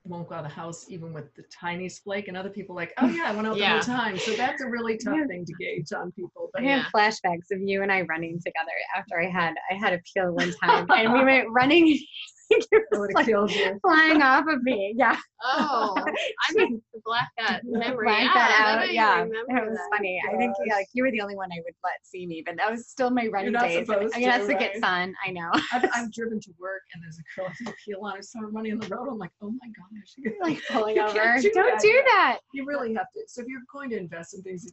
won't 0.04 0.28
go 0.28 0.37
out 0.37 0.44
of 0.44 0.50
the 0.50 0.54
house 0.54 0.87
even 0.88 1.12
with 1.12 1.34
the 1.34 1.42
tiniest 1.52 2.02
flake, 2.04 2.28
and 2.28 2.37
other 2.37 2.50
people 2.50 2.74
like, 2.74 2.92
oh 2.98 3.08
yeah, 3.08 3.24
I 3.26 3.34
went 3.34 3.46
out 3.46 3.54
the 3.54 3.61
Yeah. 3.61 3.72
whole 3.72 3.96
time. 3.96 4.18
So 4.18 4.32
that's 4.32 4.62
a 4.62 4.66
really 4.66 4.96
tough 4.96 5.16
Yeah. 5.16 5.26
thing 5.26 5.44
to 5.44 5.52
gauge 5.54 5.92
on 5.92 6.12
people. 6.12 6.50
I 6.56 6.62
But 6.62 6.68
have 6.70 6.87
flashbacks 6.94 7.50
of 7.52 7.61
you 7.61 7.82
and 7.82 7.92
I 7.92 8.02
running 8.02 8.38
together 8.38 8.72
after 8.96 9.20
I 9.20 9.28
had 9.28 9.54
I 9.70 9.74
had 9.74 9.92
a 9.92 10.00
peel 10.12 10.32
one 10.32 10.52
time 10.62 10.87
and 10.90 11.12
we 11.12 11.24
went 11.24 11.48
running 11.50 11.98
it 12.50 12.66
it 12.72 12.82
was 12.90 13.00
would 13.00 13.11
have 13.11 13.14
like 13.14 13.26
killed 13.26 13.50
you. 13.50 13.78
flying 13.82 14.22
off 14.22 14.44
of 14.48 14.62
me. 14.62 14.94
Yeah. 14.96 15.16
Oh, 15.42 15.94
I 16.48 16.52
must 16.54 16.72
black 17.04 17.28
uh, 17.40 17.44
that 17.52 17.61
memory 17.64 18.06
Blank 18.06 18.30
out. 18.30 18.34
that 18.34 18.78
I 18.80 18.82
out. 18.82 18.92
Yeah. 18.92 19.22
It 19.24 19.28
was 19.68 19.76
that. 19.76 19.88
funny. 19.96 20.20
I 20.32 20.37
think 20.37 20.54
yeah, 20.66 20.74
like 20.76 20.88
you 20.92 21.04
were 21.04 21.11
the 21.11 21.20
only 21.20 21.37
one 21.37 21.50
I 21.52 21.58
would 21.64 21.74
let 21.84 21.94
see 22.02 22.26
me, 22.26 22.42
but 22.44 22.56
that 22.56 22.70
was 22.70 22.88
still 22.88 23.11
my 23.11 23.26
running 23.28 23.52
not 23.52 23.62
days. 23.62 23.87
supposed 23.87 24.14
I 24.14 24.18
mean, 24.20 24.28
that's 24.28 24.46
to, 24.46 24.52
to 24.52 24.58
get 24.58 24.72
right? 24.74 24.80
sun. 24.80 25.14
I 25.26 25.30
know. 25.30 25.50
I've, 25.72 25.84
I've 25.94 26.12
driven 26.12 26.40
to 26.40 26.50
work 26.58 26.82
and 26.94 27.02
there's 27.02 27.18
a 27.18 27.40
girl 27.40 27.48
with 27.61 27.68
a 27.68 27.76
peel 27.84 28.00
on. 28.02 28.16
I 28.16 28.20
saw 28.20 28.40
her 28.40 28.48
running 28.48 28.72
on 28.72 28.78
the 28.80 28.88
road. 28.88 29.08
I'm 29.11 29.18
like, 29.18 29.30
oh 29.42 29.50
my 29.50 29.68
gosh. 29.68 30.32
like 30.42 30.61
pulling 30.70 30.96
You 30.96 31.02
over. 31.02 31.37
do 31.40 31.50
Don't 31.54 31.70
that, 31.72 31.80
do 31.80 31.88
yeah. 31.88 32.02
that. 32.06 32.38
You 32.52 32.64
really 32.66 32.94
have 32.94 33.07
to. 33.14 33.20
So 33.28 33.42
if 33.42 33.49
you're 33.49 33.61
going 33.72 33.90
to 33.90 33.96
invest 33.99 34.34
in 34.34 34.42
things, 34.42 34.70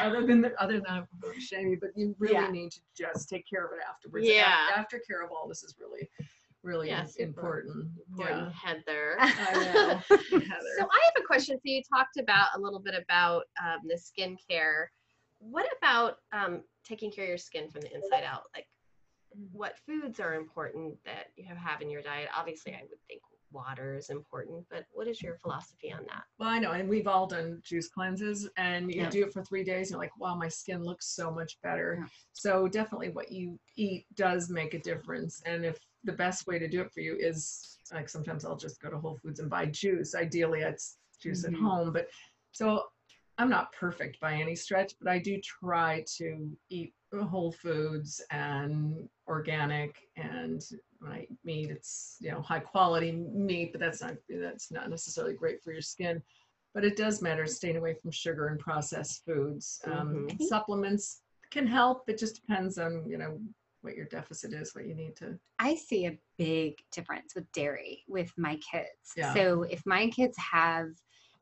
other 0.00 0.26
than 0.26 0.40
the, 0.40 0.52
other 0.62 0.74
than 0.74 0.86
I'm 0.88 1.06
going 1.20 1.34
to 1.34 1.40
shame 1.40 1.68
you, 1.68 1.78
but 1.80 1.90
you 1.96 2.14
really 2.18 2.34
Yeah. 2.34 2.50
need 2.50 2.70
to 2.72 2.80
just 2.96 3.28
take 3.28 3.44
care 3.48 3.64
of 3.66 3.72
it 3.72 3.80
afterwards. 3.88 4.26
Yeah. 4.26 4.68
Af- 4.70 4.78
After 4.78 5.00
care 5.06 5.22
of 5.24 5.30
all 5.30 5.48
this 5.48 5.62
is 5.62 5.74
really, 5.80 6.08
really 6.66 6.88
Yeah, 6.88 7.06
important. 7.18 7.88
Important 8.10 8.52
Heather. 8.52 9.16
I 9.20 9.64
know. 9.64 10.02
So 10.78 10.84
I 10.84 11.00
have 11.04 11.22
a 11.22 11.26
question. 11.26 11.56
So 11.56 11.62
you 11.64 11.82
talked 11.94 12.18
about 12.18 12.48
a 12.56 12.60
little 12.60 12.80
bit 12.80 12.94
about 12.94 13.44
um, 13.64 13.78
the 13.86 13.96
skincare. 13.96 14.86
What 15.38 15.66
about 15.78 16.16
um, 16.32 16.62
taking 16.84 17.10
care 17.10 17.24
of 17.24 17.28
your 17.28 17.38
skin 17.38 17.70
from 17.70 17.82
the 17.82 17.94
inside 17.94 18.24
out? 18.24 18.42
Like, 18.54 18.66
what 19.52 19.76
foods 19.86 20.18
are 20.20 20.34
important 20.34 20.96
that 21.04 21.26
you 21.36 21.44
have 21.54 21.80
in 21.80 21.88
your 21.90 22.02
diet? 22.02 22.28
Obviously, 22.36 22.72
I 22.72 22.82
would 22.82 22.98
think 23.08 23.20
water 23.52 23.96
is 23.96 24.10
important, 24.10 24.64
but 24.70 24.84
what 24.92 25.06
is 25.06 25.22
your 25.22 25.36
philosophy 25.36 25.92
on 25.92 26.04
that? 26.08 26.24
Well, 26.38 26.48
I 26.48 26.58
know, 26.58 26.72
and 26.72 26.88
we've 26.88 27.06
all 27.06 27.26
done 27.26 27.60
juice 27.64 27.88
cleanses, 27.88 28.48
and 28.56 28.92
you 28.92 29.02
Yeah. 29.02 29.10
do 29.10 29.24
it 29.24 29.32
for 29.32 29.42
three 29.44 29.64
days. 29.64 29.90
You're 29.90 30.00
like, 30.00 30.16
wow, 30.18 30.34
my 30.34 30.48
skin 30.48 30.82
looks 30.82 31.06
so 31.14 31.30
much 31.30 31.58
better. 31.62 31.98
Yeah. 32.00 32.08
So 32.32 32.68
definitely, 32.68 33.10
what 33.10 33.30
you 33.30 33.58
eat 33.76 34.06
does 34.14 34.50
make 34.50 34.74
a 34.74 34.78
difference. 34.78 35.42
And 35.46 35.64
if 35.64 35.78
the 36.06 36.12
best 36.12 36.46
way 36.46 36.58
to 36.58 36.68
do 36.68 36.80
it 36.80 36.92
for 36.92 37.00
you 37.00 37.16
is 37.18 37.78
like 37.92 38.08
sometimes 38.08 38.44
I'll 38.44 38.56
just 38.56 38.80
go 38.80 38.88
to 38.90 38.98
Whole 38.98 39.18
Foods 39.22 39.40
and 39.40 39.50
buy 39.50 39.66
juice. 39.66 40.14
Ideally, 40.14 40.60
it's 40.60 40.98
juice 41.20 41.44
Mhm. 41.44 41.48
at 41.48 41.54
home, 41.54 41.92
but 41.92 42.08
so 42.52 42.84
I'm 43.38 43.50
not 43.50 43.72
perfect 43.72 44.18
by 44.20 44.34
any 44.34 44.54
stretch, 44.56 44.94
but 44.98 45.10
I 45.10 45.18
do 45.18 45.38
try 45.40 46.04
to 46.16 46.56
eat 46.70 46.94
whole 47.30 47.52
foods 47.52 48.20
and 48.30 49.08
organic 49.26 49.96
and 50.16 50.62
when 50.98 51.12
I 51.12 51.20
eat 51.22 51.38
meat 51.44 51.70
it's 51.70 52.18
you 52.20 52.30
know 52.30 52.42
high 52.42 52.58
quality 52.60 53.12
meat 53.12 53.72
but 53.72 53.80
that's 53.80 54.02
not 54.02 54.16
that's 54.28 54.70
not 54.70 54.90
necessarily 54.90 55.32
great 55.32 55.62
for 55.62 55.72
your 55.72 55.80
skin 55.80 56.22
but 56.74 56.84
it 56.84 56.94
does 56.94 57.22
matter 57.22 57.46
staying 57.46 57.76
away 57.76 57.94
from 57.94 58.10
sugar 58.10 58.48
and 58.48 58.60
processed 58.60 59.24
foods 59.24 59.80
um, 59.86 60.26
Mhm. 60.28 60.42
supplements 60.42 61.22
can 61.50 61.66
help 61.66 62.06
it 62.06 62.18
just 62.18 62.34
depends 62.36 62.76
on 62.76 63.08
you 63.08 63.16
know 63.16 63.40
what 63.86 63.96
your 63.96 64.06
deficit 64.06 64.52
is 64.52 64.74
what 64.74 64.86
you 64.86 64.94
need 64.94 65.14
to 65.16 65.38
I 65.60 65.76
see 65.76 66.06
a 66.06 66.18
big 66.36 66.74
difference 66.92 67.34
with 67.34 67.50
dairy 67.52 68.02
with 68.08 68.32
my 68.36 68.58
kids. 68.70 68.88
Yeah. 69.16 69.32
So 69.32 69.62
if 69.62 69.80
my 69.86 70.08
kids 70.08 70.36
have, 70.52 70.88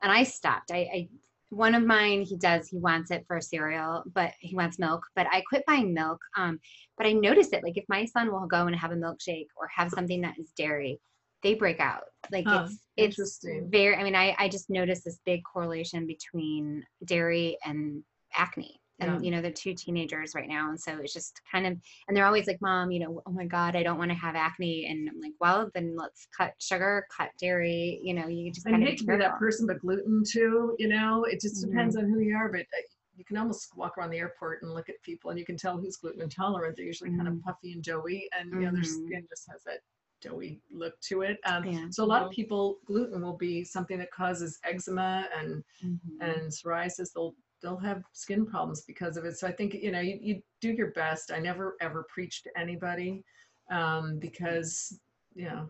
and 0.03 0.11
I 0.11 0.23
stopped, 0.23 0.71
I, 0.71 0.77
I 0.77 1.09
one 1.49 1.75
of 1.75 1.83
mine 1.83 2.21
he 2.21 2.37
does 2.37 2.67
he 2.67 2.77
wants 2.77 3.11
it 3.11 3.25
for 3.27 3.41
cereal, 3.41 4.03
but 4.13 4.31
he 4.39 4.55
wants 4.55 4.79
milk. 4.79 5.03
But 5.15 5.27
I 5.31 5.41
quit 5.41 5.65
buying 5.65 5.93
milk. 5.93 6.19
Um, 6.37 6.59
but 6.97 7.07
I 7.07 7.13
noticed 7.13 7.53
it 7.53 7.63
like 7.63 7.77
if 7.77 7.85
my 7.89 8.05
son 8.05 8.31
will 8.31 8.47
go 8.47 8.67
and 8.67 8.75
have 8.75 8.91
a 8.91 8.95
milkshake 8.95 9.47
or 9.57 9.67
have 9.75 9.89
something 9.89 10.21
that 10.21 10.37
is 10.39 10.51
dairy, 10.55 10.99
they 11.43 11.55
break 11.55 11.79
out. 11.79 12.03
Like 12.31 12.45
it's 12.47 12.79
it's 12.95 13.19
interesting. 13.19 13.69
very. 13.71 13.95
I 13.95 14.03
mean, 14.03 14.15
I 14.15 14.35
I 14.37 14.49
just 14.49 14.69
noticed 14.69 15.03
this 15.03 15.19
big 15.25 15.41
correlation 15.51 16.07
between 16.07 16.83
dairy 17.05 17.57
and 17.65 18.03
acne. 18.35 18.79
And 18.99 19.11
Yeah. 19.11 19.19
you 19.21 19.31
know 19.31 19.41
they're 19.41 19.51
two 19.51 19.73
teenagers 19.73 20.33
right 20.35 20.47
now, 20.47 20.69
and 20.69 20.79
so 20.79 20.97
it's 20.99 21.13
just 21.13 21.41
kind 21.51 21.67
of 21.67 21.73
and 22.07 22.15
they're 22.15 22.25
always 22.25 22.47
like, 22.47 22.61
Mom, 22.61 22.91
you 22.91 22.99
know, 22.99 23.21
oh 23.25 23.31
my 23.31 23.45
God, 23.45 23.75
I 23.75 23.83
don't 23.83 23.97
want 23.97 24.11
to 24.11 24.15
have 24.15 24.35
acne. 24.35 24.85
And 24.87 25.09
I'm 25.09 25.19
like, 25.19 25.33
well, 25.39 25.69
then 25.73 25.95
let's 25.97 26.27
cut 26.37 26.53
sugar, 26.59 27.05
cut 27.15 27.31
dairy. 27.39 27.99
You 28.03 28.13
know, 28.13 28.27
you 28.27 28.51
just 28.51 28.65
and 28.65 28.73
kind 28.75 28.83
you 28.83 28.87
of 28.87 28.91
hate 28.91 28.99
to 28.99 29.05
be 29.05 29.17
that 29.17 29.37
person 29.37 29.67
but 29.67 29.79
gluten 29.79 30.23
too 30.25 30.75
you 30.79 30.87
know 30.87 31.23
it 31.25 31.39
just 31.41 31.61
depends 31.61 31.95
on 31.97 32.05
who 32.09 32.19
you 32.19 32.35
are 32.35 32.49
but 32.51 32.61
uh, 32.61 32.81
you 33.15 33.23
can 33.25 33.37
almost 33.37 33.75
walk 33.75 33.97
around 33.97 34.09
the 34.11 34.17
airport 34.17 34.61
and 34.61 34.73
look 34.73 34.89
at 34.89 35.01
people 35.03 35.29
and 35.29 35.39
you 35.39 35.45
can 35.45 35.57
tell 35.57 35.77
who's 35.77 35.97
gluten 35.97 36.21
intolerant 36.21 36.75
they're 36.75 36.85
usually 36.85 37.09
kind 37.11 37.27
of 37.27 37.33
Mhm. 37.35 37.43
puffy 37.43 37.73
and 37.73 37.83
doughy 37.83 38.27
and 38.37 38.51
you 38.51 38.65
know 38.65 38.71
their 38.71 38.81
Mhm. 38.81 38.85
skin 38.85 39.25
just 39.29 39.47
has 39.51 39.63
that 39.63 39.79
doughy 40.21 40.61
look 40.71 40.99
to 41.01 41.21
it 41.21 41.37
um, 41.45 41.65
Yeah. 41.65 41.87
so 41.89 42.03
a 42.03 42.05
lot 42.05 42.23
of 42.23 42.29
people 42.31 42.79
gluten 42.85 43.21
will 43.21 43.37
be 43.37 43.63
something 43.63 43.97
that 43.99 44.11
causes 44.11 44.59
eczema 44.63 45.27
and 45.37 45.63
Mhm. 45.83 45.99
and 46.21 46.51
psoriasis 46.51 47.13
they'll 47.13 47.35
they'll 47.61 47.77
have 47.77 48.03
skin 48.13 48.45
problems 48.45 48.81
because 48.81 49.17
of 49.17 49.25
it 49.25 49.37
so 49.37 49.47
i 49.47 49.51
think 49.51 49.73
you 49.73 49.91
know 49.91 49.99
you, 49.99 50.17
you 50.21 50.41
do 50.61 50.71
your 50.71 50.91
best 50.91 51.31
i 51.31 51.39
never 51.39 51.75
ever 51.81 52.05
preach 52.13 52.43
to 52.43 52.49
anybody 52.57 53.23
um, 53.71 54.19
because 54.19 54.99
you 55.33 55.45
know 55.45 55.67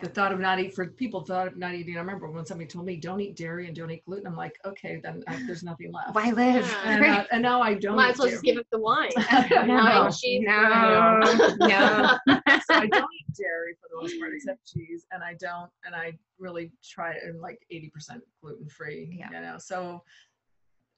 the 0.00 0.08
thought 0.08 0.32
of 0.32 0.40
not 0.40 0.58
eating 0.58 0.72
for 0.72 0.86
people 0.86 1.20
thought 1.22 1.46
of 1.46 1.56
not 1.58 1.74
eating 1.74 1.96
i 1.96 2.00
remember 2.00 2.30
when 2.30 2.44
somebody 2.46 2.66
told 2.66 2.86
me 2.86 2.96
don't 2.96 3.20
eat 3.20 3.36
dairy 3.36 3.66
and 3.66 3.76
don't 3.76 3.90
eat 3.90 4.02
gluten 4.06 4.26
i'm 4.26 4.34
like 4.36 4.56
okay 4.64 4.98
then 5.02 5.22
I, 5.28 5.42
there's 5.46 5.62
nothing 5.62 5.92
left 5.92 6.14
Why 6.14 6.30
live? 6.30 6.74
And, 6.84 7.04
uh, 7.04 7.24
and 7.30 7.42
now 7.42 7.60
i 7.60 7.74
don't 7.74 7.96
Might 7.96 8.08
eat 8.08 8.12
as 8.12 8.18
well 8.18 8.28
just 8.30 8.42
dairy. 8.42 8.54
give 8.56 8.60
up 8.60 8.66
the 8.72 8.80
wine. 8.80 9.10
no, 9.66 9.74
Wine, 9.76 10.10
cheese, 10.12 10.42
no, 10.44 11.20
no. 11.60 12.18
so 12.26 12.74
I 12.74 12.86
don't 12.86 13.10
eat 13.14 13.34
dairy 13.36 13.74
for 13.80 13.88
the 13.92 14.00
most 14.00 14.18
part, 14.18 14.32
except 14.34 14.66
cheese, 14.66 15.06
and 15.12 15.22
I 15.22 15.34
don't, 15.34 15.70
and 15.84 15.94
I 15.94 16.16
really 16.38 16.72
try 16.82 17.12
it 17.12 17.22
in 17.28 17.40
like 17.40 17.58
eighty 17.70 17.90
percent 17.90 18.22
gluten 18.42 18.68
free. 18.68 19.16
Yeah. 19.18 19.28
You 19.32 19.40
know, 19.46 19.56
so 19.58 20.02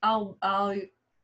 I'll, 0.02 0.36
I'll, 0.42 0.74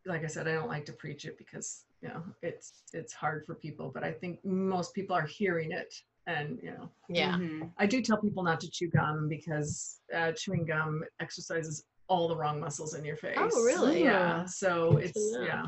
like 0.06 0.24
I 0.24 0.26
said, 0.26 0.48
I 0.48 0.52
don't 0.54 0.68
like 0.68 0.86
to 0.86 0.92
preach 0.92 1.24
it 1.24 1.36
because 1.38 1.84
you 2.02 2.08
know 2.08 2.22
it's 2.42 2.84
it's 2.92 3.12
hard 3.12 3.44
for 3.44 3.54
people, 3.54 3.90
but 3.92 4.04
I 4.04 4.12
think 4.12 4.44
most 4.44 4.94
people 4.94 5.14
are 5.16 5.26
hearing 5.26 5.72
it, 5.72 5.92
and 6.26 6.58
you 6.62 6.70
know, 6.70 6.88
yeah. 7.08 7.32
Mhm. 7.36 7.70
I 7.78 7.86
do 7.86 8.00
tell 8.00 8.18
people 8.18 8.42
not 8.42 8.60
to 8.60 8.70
chew 8.70 8.88
gum 8.88 9.28
because 9.28 10.00
uh, 10.14 10.32
chewing 10.32 10.64
gum 10.64 11.02
exercises 11.20 11.84
all 12.08 12.28
the 12.28 12.36
wrong 12.36 12.58
muscles 12.60 12.94
in 12.94 13.04
your 13.04 13.16
face. 13.16 13.36
Oh, 13.38 13.62
really? 13.62 14.04
Yeah. 14.04 14.44
So 14.46 14.96
it's 14.98 15.36
yeah. 15.42 15.66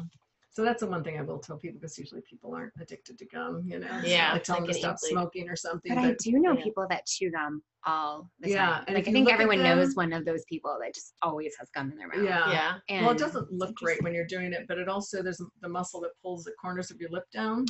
So 0.52 0.64
that's 0.64 0.80
the 0.80 0.88
one 0.88 1.04
thing 1.04 1.16
I 1.16 1.22
will 1.22 1.38
tell 1.38 1.56
people 1.58 1.78
because 1.80 1.96
usually 1.96 2.22
people 2.28 2.52
aren't 2.54 2.72
addicted 2.80 3.16
to 3.18 3.26
gum, 3.26 3.62
you 3.66 3.78
know. 3.78 4.00
So 4.02 4.08
Yeah, 4.08 4.32
I 4.32 4.36
it's 4.36 4.46
tell 4.48 4.56
like 4.56 4.64
them 4.64 4.72
to 4.72 4.78
stop 4.78 4.96
easily- 4.96 5.12
smoking 5.12 5.48
or 5.48 5.54
something. 5.54 5.94
But 5.94 6.04
I 6.04 6.16
do 6.18 6.32
know 6.40 6.54
Yeah. 6.56 6.64
people 6.64 6.86
that 6.90 7.06
chew 7.06 7.30
gum 7.30 7.62
all 7.86 8.28
the 8.40 8.50
Yeah, 8.50 8.66
time. 8.66 8.84
and 8.88 8.94
Like 8.96 9.06
I 9.08 9.12
think 9.12 9.26
look 9.26 9.34
at 9.34 9.40
everyone 9.40 9.62
knows 9.62 9.94
one 9.94 10.12
of 10.12 10.24
those 10.24 10.44
people 10.46 10.76
that 10.82 10.92
just 10.92 11.14
always 11.22 11.54
has 11.58 11.70
gum 11.70 11.92
in 11.92 11.98
their 11.98 12.08
mouth. 12.08 12.24
yeah. 12.24 12.50
Yeah. 12.52 12.78
And 12.88 13.06
well, 13.06 13.14
it 13.14 13.18
doesn't 13.18 13.52
look 13.52 13.76
great 13.76 14.02
when 14.02 14.12
you're 14.12 14.26
doing 14.26 14.52
it, 14.52 14.66
but 14.66 14.76
it 14.78 14.88
also 14.88 15.22
there's 15.22 15.40
the 15.60 15.68
muscle 15.68 16.00
that 16.00 16.10
pulls 16.20 16.42
the 16.44 16.52
corners 16.60 16.90
of 16.90 17.00
your 17.00 17.10
lip 17.10 17.24
down, 17.32 17.64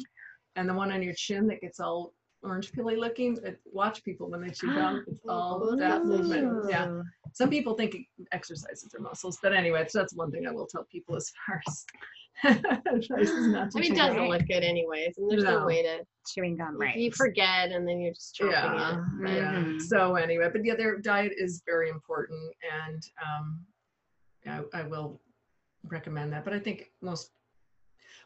and 0.56 0.66
the 0.66 0.74
one 0.74 0.90
on 0.90 1.02
your 1.02 1.14
chin 1.14 1.46
that 1.48 1.60
gets 1.60 1.80
all 1.80 2.14
orange 2.42 2.72
peely 2.72 2.96
looking. 2.98 3.38
Watch 3.66 4.02
people 4.04 4.30
when 4.30 4.40
they 4.40 4.48
chew 4.50 4.72
gum; 4.74 5.04
it's 5.06 5.20
all 5.28 5.76
that 5.76 6.06
movement. 6.06 6.64
Yeah. 6.70 6.86
Oh. 6.88 7.02
Some 7.34 7.50
people 7.50 7.74
think 7.74 7.94
it 7.94 8.06
exercises 8.32 8.88
their 8.90 9.02
muscles, 9.02 9.38
but 9.42 9.52
anyway, 9.52 9.84
so 9.86 9.98
that's 9.98 10.14
one 10.14 10.30
thing 10.32 10.46
I 10.46 10.50
will 10.50 10.66
tell 10.66 10.84
people 10.90 11.14
as 11.14 11.30
far 11.46 11.60
as 11.68 11.84
advice 12.44 13.30
not 13.48 13.70
to 13.70 13.78
I 13.78 13.80
mean, 13.80 13.92
it 13.92 13.96
doesn't 13.96 14.16
gum. 14.16 14.28
look 14.28 14.46
good 14.46 14.62
anyways, 14.62 15.18
and 15.18 15.30
there's 15.30 15.44
no, 15.44 15.60
No. 15.60 15.66
way 15.66 15.82
to. 15.82 16.04
Chewing 16.34 16.54
gum, 16.56 16.78
right? 16.78 16.96
You 16.96 17.10
forget, 17.10 17.70
and 17.72 17.88
then 17.88 17.98
you're 17.98 18.12
just 18.12 18.36
chomping 18.38 18.52
Yeah, 18.52 18.92
it. 18.92 19.00
But 19.22 19.32
yeah. 19.32 19.52
Mhm. 19.54 19.80
So 19.80 20.16
anyway, 20.16 20.48
but 20.52 20.64
yeah, 20.64 20.74
their 20.76 20.98
diet 20.98 21.32
is 21.36 21.62
very 21.66 21.88
important, 21.88 22.38
and 22.86 23.02
um, 23.26 23.60
I, 24.46 24.80
I 24.80 24.82
will 24.86 25.20
recommend 25.88 26.32
that. 26.34 26.44
But 26.44 26.52
I 26.52 26.58
think 26.58 26.90
most 27.00 27.30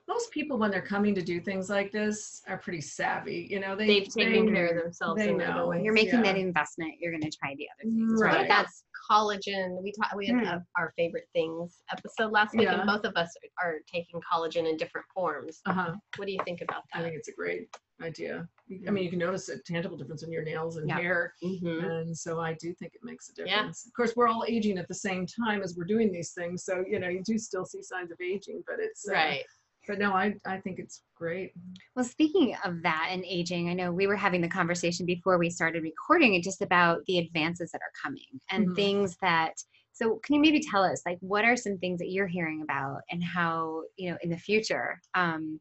most 0.08 0.30
people 0.32 0.58
when 0.58 0.70
they're 0.70 0.82
coming 0.82 1.14
to 1.14 1.22
do 1.22 1.40
things 1.40 1.70
like 1.70 1.92
this 1.92 2.42
are 2.48 2.58
pretty 2.58 2.80
savvy. 2.80 3.46
You 3.48 3.60
know, 3.60 3.74
they 3.76 3.86
they've 3.86 4.08
taken 4.12 4.46
they- 4.46 4.52
care 4.52 4.66
of 4.76 4.82
themselves 4.82 5.20
they 5.22 5.30
in 5.30 5.38
know. 5.38 5.68
ways. 5.68 5.82
You're 5.84 5.94
making 5.94 6.22
that 6.22 6.36
investment. 6.36 6.94
You're 6.98 7.12
going 7.12 7.22
to 7.22 7.30
try 7.30 7.54
the 7.56 7.68
other 7.80 7.90
things, 7.90 8.20
Right. 8.20 8.34
right? 8.34 8.48
That's 8.48 8.82
about 8.82 8.93
collagen? 9.10 9.82
We 9.82 9.92
talked. 9.92 10.16
We 10.16 10.26
had 10.26 10.44
uh, 10.44 10.58
our 10.76 10.92
favorite 10.96 11.28
things 11.32 11.82
episode 11.92 12.32
last 12.32 12.54
week, 12.54 12.62
Yeah. 12.64 12.80
and 12.80 12.86
both 12.86 13.04
of 13.04 13.16
us 13.16 13.34
are 13.62 13.76
taking 13.92 14.20
collagen 14.20 14.68
in 14.68 14.76
different 14.76 15.06
forms. 15.14 15.60
Uh-huh. 15.66 15.94
What 16.16 16.26
do 16.26 16.32
you 16.32 16.40
think 16.44 16.60
about 16.62 16.82
that? 16.92 17.00
I 17.00 17.02
think 17.02 17.14
it's 17.16 17.28
a 17.28 17.32
great 17.32 17.68
idea. 18.02 18.48
I 18.86 18.90
mean, 18.90 19.04
you 19.04 19.10
can 19.10 19.18
notice 19.18 19.48
a 19.48 19.58
tangible 19.62 19.96
difference 19.96 20.22
in 20.22 20.32
your 20.32 20.42
nails 20.42 20.76
and 20.78 20.88
Yeah. 20.88 20.98
hair. 20.98 21.34
Mhm. 21.42 21.84
And 21.84 22.16
so 22.18 22.40
I 22.40 22.54
do 22.54 22.74
think 22.74 22.94
it 22.94 23.00
makes 23.04 23.28
a 23.30 23.32
Yeah. 23.38 23.44
difference. 23.56 23.86
Of 23.86 23.92
course, 23.92 24.16
we're 24.16 24.26
all 24.28 24.44
aging 24.48 24.78
at 24.78 24.88
the 24.88 24.94
same 24.94 25.26
time 25.26 25.62
as 25.62 25.76
we're 25.76 25.84
doing 25.84 26.10
these 26.10 26.32
things. 26.32 26.64
So, 26.64 26.84
you 26.88 26.98
know, 26.98 27.08
you 27.08 27.22
do 27.24 27.38
still 27.38 27.64
see 27.64 27.82
signs 27.82 28.10
of 28.10 28.20
aging, 28.20 28.64
but 28.66 28.80
it's, 28.80 29.08
uh, 29.08 29.12
Right. 29.12 29.44
But 29.86 29.98
no, 29.98 30.12
I, 30.12 30.34
I 30.46 30.58
think 30.58 30.78
it's 30.78 31.02
great. 31.14 31.52
Well, 31.94 32.04
speaking 32.04 32.56
of 32.64 32.82
that 32.82 33.08
and 33.10 33.24
aging, 33.26 33.68
I 33.68 33.74
know 33.74 33.92
we 33.92 34.06
were 34.06 34.16
having 34.16 34.40
the 34.40 34.48
conversation 34.48 35.06
before 35.06 35.38
we 35.38 35.50
started 35.50 35.82
recording 35.82 36.34
it 36.34 36.42
just 36.42 36.62
about 36.62 37.04
the 37.06 37.18
advances 37.18 37.70
that 37.72 37.82
are 37.82 37.92
coming 38.02 38.40
and 38.50 38.68
Mhm. 38.68 38.74
things 38.74 39.16
that. 39.20 39.54
So, 39.92 40.16
can 40.24 40.34
you 40.34 40.40
maybe 40.40 40.58
tell 40.60 40.82
us, 40.82 41.02
like, 41.06 41.18
what 41.20 41.44
are 41.44 41.56
some 41.56 41.78
things 41.78 42.00
that 42.00 42.10
you're 42.10 42.26
hearing 42.26 42.62
about 42.62 43.02
and 43.10 43.22
how, 43.22 43.84
you 43.96 44.10
know, 44.10 44.18
in 44.22 44.30
the 44.30 44.36
future, 44.36 45.00
um, 45.14 45.60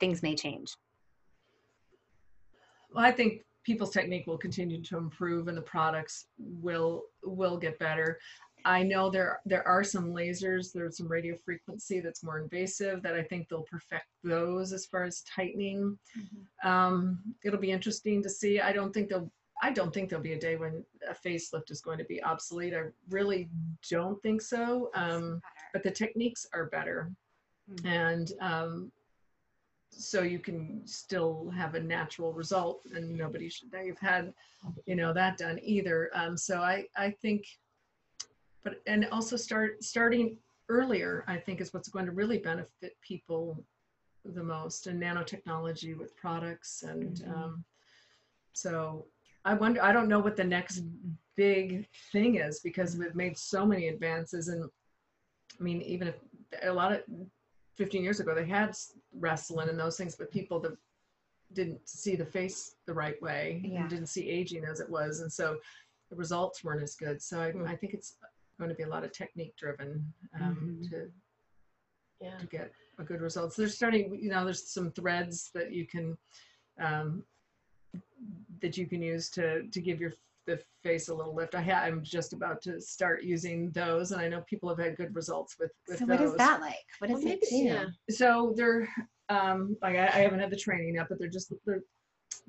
things 0.00 0.22
may 0.22 0.34
change? 0.34 0.76
Well, 2.92 3.04
I 3.04 3.10
think 3.10 3.42
people's 3.64 3.90
technique 3.90 4.26
will 4.26 4.36
continue 4.36 4.82
to 4.82 4.98
improve 4.98 5.48
and 5.48 5.56
the 5.56 5.62
products 5.62 6.26
will, 6.38 7.04
will 7.22 7.56
get 7.56 7.78
better. 7.78 8.18
I 8.64 8.82
know 8.82 9.10
there, 9.10 9.40
there 9.44 9.66
are 9.68 9.84
some 9.84 10.12
lasers, 10.12 10.72
there's 10.72 10.96
some 10.96 11.08
radio 11.08 11.36
frequency 11.44 12.00
that's 12.00 12.22
more 12.24 12.38
invasive 12.38 13.02
that 13.02 13.14
I 13.14 13.22
think 13.22 13.48
they'll 13.48 13.62
perfect 13.62 14.06
those 14.22 14.72
as 14.72 14.86
far 14.86 15.04
as 15.04 15.22
tightening. 15.22 15.98
Um, 16.62 17.20
it'll 17.44 17.60
be 17.60 17.72
interesting 17.72 18.22
to 18.22 18.30
see. 18.30 18.60
I 18.60 18.72
don't 18.72 18.92
think 18.92 19.08
there'll 19.08 19.30
I 19.62 19.70
don't 19.70 19.94
think 19.94 20.10
there'll 20.10 20.22
be 20.22 20.32
a 20.32 20.38
day 20.38 20.56
when 20.56 20.84
a 21.08 21.14
facelift 21.14 21.70
is 21.70 21.80
going 21.80 21.98
to 21.98 22.04
be 22.04 22.22
obsolete. 22.22 22.74
I 22.74 22.86
really 23.08 23.48
don't 23.88 24.20
think 24.20 24.42
so. 24.42 24.90
Um, 24.94 25.40
but 25.72 25.82
the 25.82 25.90
techniques 25.92 26.46
are 26.52 26.66
better, 26.66 27.10
Mhm. 27.70 27.86
and 27.86 28.32
um, 28.40 28.92
so 29.90 30.22
you 30.22 30.40
can 30.40 30.84
still 30.86 31.50
have 31.50 31.76
a 31.76 31.80
natural 31.80 32.32
result, 32.32 32.84
and 32.94 33.16
nobody 33.16 33.48
should 33.48 33.72
know 33.72 33.80
you've 33.80 33.98
had, 34.00 34.34
you 34.86 34.96
know, 34.96 35.12
that 35.14 35.38
done 35.38 35.60
either. 35.62 36.10
Um, 36.14 36.36
so 36.36 36.60
I 36.60 36.86
I 36.96 37.12
think, 37.12 37.46
but 38.64 38.80
and 38.86 39.06
also 39.12 39.36
start 39.36 39.84
starting 39.84 40.36
earlier. 40.68 41.24
I 41.28 41.36
think 41.36 41.60
is 41.60 41.72
what's 41.74 41.88
going 41.88 42.06
to 42.06 42.12
really 42.12 42.38
benefit 42.38 42.96
people 43.00 43.62
the 44.24 44.42
most, 44.42 44.86
and 44.86 45.00
nanotechnology 45.02 45.96
with 45.96 46.16
products 46.16 46.82
and. 46.82 47.16
Mhm. 47.18 47.36
Um, 47.36 47.64
so 48.52 49.06
I 49.44 49.52
wonder, 49.54 49.82
I 49.82 49.92
don't 49.92 50.08
know 50.08 50.20
what 50.20 50.36
the 50.36 50.44
next 50.44 50.84
big 51.36 51.86
thing 52.12 52.36
is 52.36 52.60
because 52.60 52.96
we've 52.96 53.14
made 53.14 53.36
so 53.36 53.66
many 53.66 53.88
advances. 53.88 54.48
And 54.48 54.70
I 55.58 55.62
mean, 55.62 55.82
even 55.82 56.08
if 56.08 56.14
a 56.62 56.72
lot 56.72 56.92
of 56.92 57.02
15 57.74 58.02
years 58.02 58.20
ago, 58.20 58.34
they 58.34 58.46
had 58.46 58.70
Restylane 59.18 59.68
and 59.68 59.78
those 59.78 59.96
things, 59.98 60.14
but 60.14 60.30
people, 60.30 60.60
the, 60.60 60.78
didn't 61.52 61.86
see 61.88 62.14
the 62.16 62.24
face 62.24 62.76
the 62.86 62.94
right 62.94 63.20
way 63.20 63.60
Yeah. 63.64 63.80
and 63.80 63.90
didn't 63.90 64.06
see 64.06 64.30
aging 64.30 64.64
as 64.64 64.80
it 64.80 64.88
was, 64.88 65.20
and 65.20 65.30
so 65.32 65.58
the 66.08 66.16
results 66.16 66.64
weren't 66.64 66.82
as 66.82 66.94
good. 66.94 67.20
So 67.20 67.40
I, 67.40 67.52
Mm. 67.52 67.68
I 67.68 67.76
think 67.76 67.92
it's 67.92 68.16
going 68.58 68.70
to 68.70 68.76
be 68.76 68.82
a 68.84 68.88
lot 68.88 69.04
of 69.04 69.12
technique 69.12 69.54
driven 69.56 70.12
um, 70.40 70.78
Mhm. 70.82 70.90
to 70.90 71.12
Yeah. 72.20 72.38
to 72.38 72.46
get 72.46 72.72
a 72.98 73.04
good 73.04 73.20
results. 73.20 73.56
They're 73.56 73.68
starting, 73.68 74.14
you 74.14 74.30
know, 74.30 74.44
there's 74.44 74.68
some 74.70 74.92
threads 74.92 75.50
that 75.54 75.72
you 75.72 75.86
can 75.86 76.16
um, 76.80 77.24
that 78.60 78.76
you 78.76 78.86
can 78.86 79.02
use 79.02 79.28
to 79.30 79.68
to 79.68 79.80
give 79.80 80.00
your 80.00 80.12
the 80.46 80.60
face 80.82 81.08
a 81.08 81.14
little 81.14 81.34
lift. 81.34 81.54
I 81.54 81.62
ha- 81.62 81.82
I'm 81.84 82.02
just 82.02 82.32
about 82.34 82.60
to 82.62 82.78
start 82.80 83.22
using 83.22 83.70
those, 83.70 84.12
and 84.12 84.20
I 84.20 84.28
know 84.28 84.42
people 84.42 84.68
have 84.68 84.78
had 84.78 84.96
good 84.96 85.14
results 85.14 85.56
with 85.58 85.72
with 85.88 85.98
So 85.98 86.06
those. 86.06 86.18
what 86.18 86.26
is 86.28 86.34
that 86.36 86.60
like? 86.60 86.76
What 86.98 87.10
Well, 87.10 87.20
does 87.20 87.24
it 87.30 87.40
maybe- 87.42 87.46
do? 87.50 87.56
yeah. 87.56 87.86
So 88.10 88.52
they're 88.56 88.88
um, 89.30 89.76
like 89.82 89.96
I, 89.96 90.06
I 90.06 90.18
haven't 90.20 90.40
had 90.40 90.50
the 90.50 90.56
training 90.56 90.94
yet, 90.96 91.06
but 91.08 91.18
they're 91.18 91.28
just 91.28 91.52
they're 91.64 91.82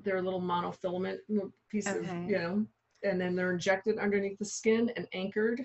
they're 0.00 0.16
a 0.18 0.22
little 0.22 0.42
monofilament 0.42 1.18
piece 1.70 1.86
of 1.86 2.04
you 2.28 2.38
know, 2.38 2.66
and 3.02 3.20
then 3.20 3.34
they're 3.34 3.52
injected 3.52 3.98
underneath 3.98 4.38
the 4.38 4.44
skin 4.44 4.90
and 4.96 5.06
anchored. 5.14 5.64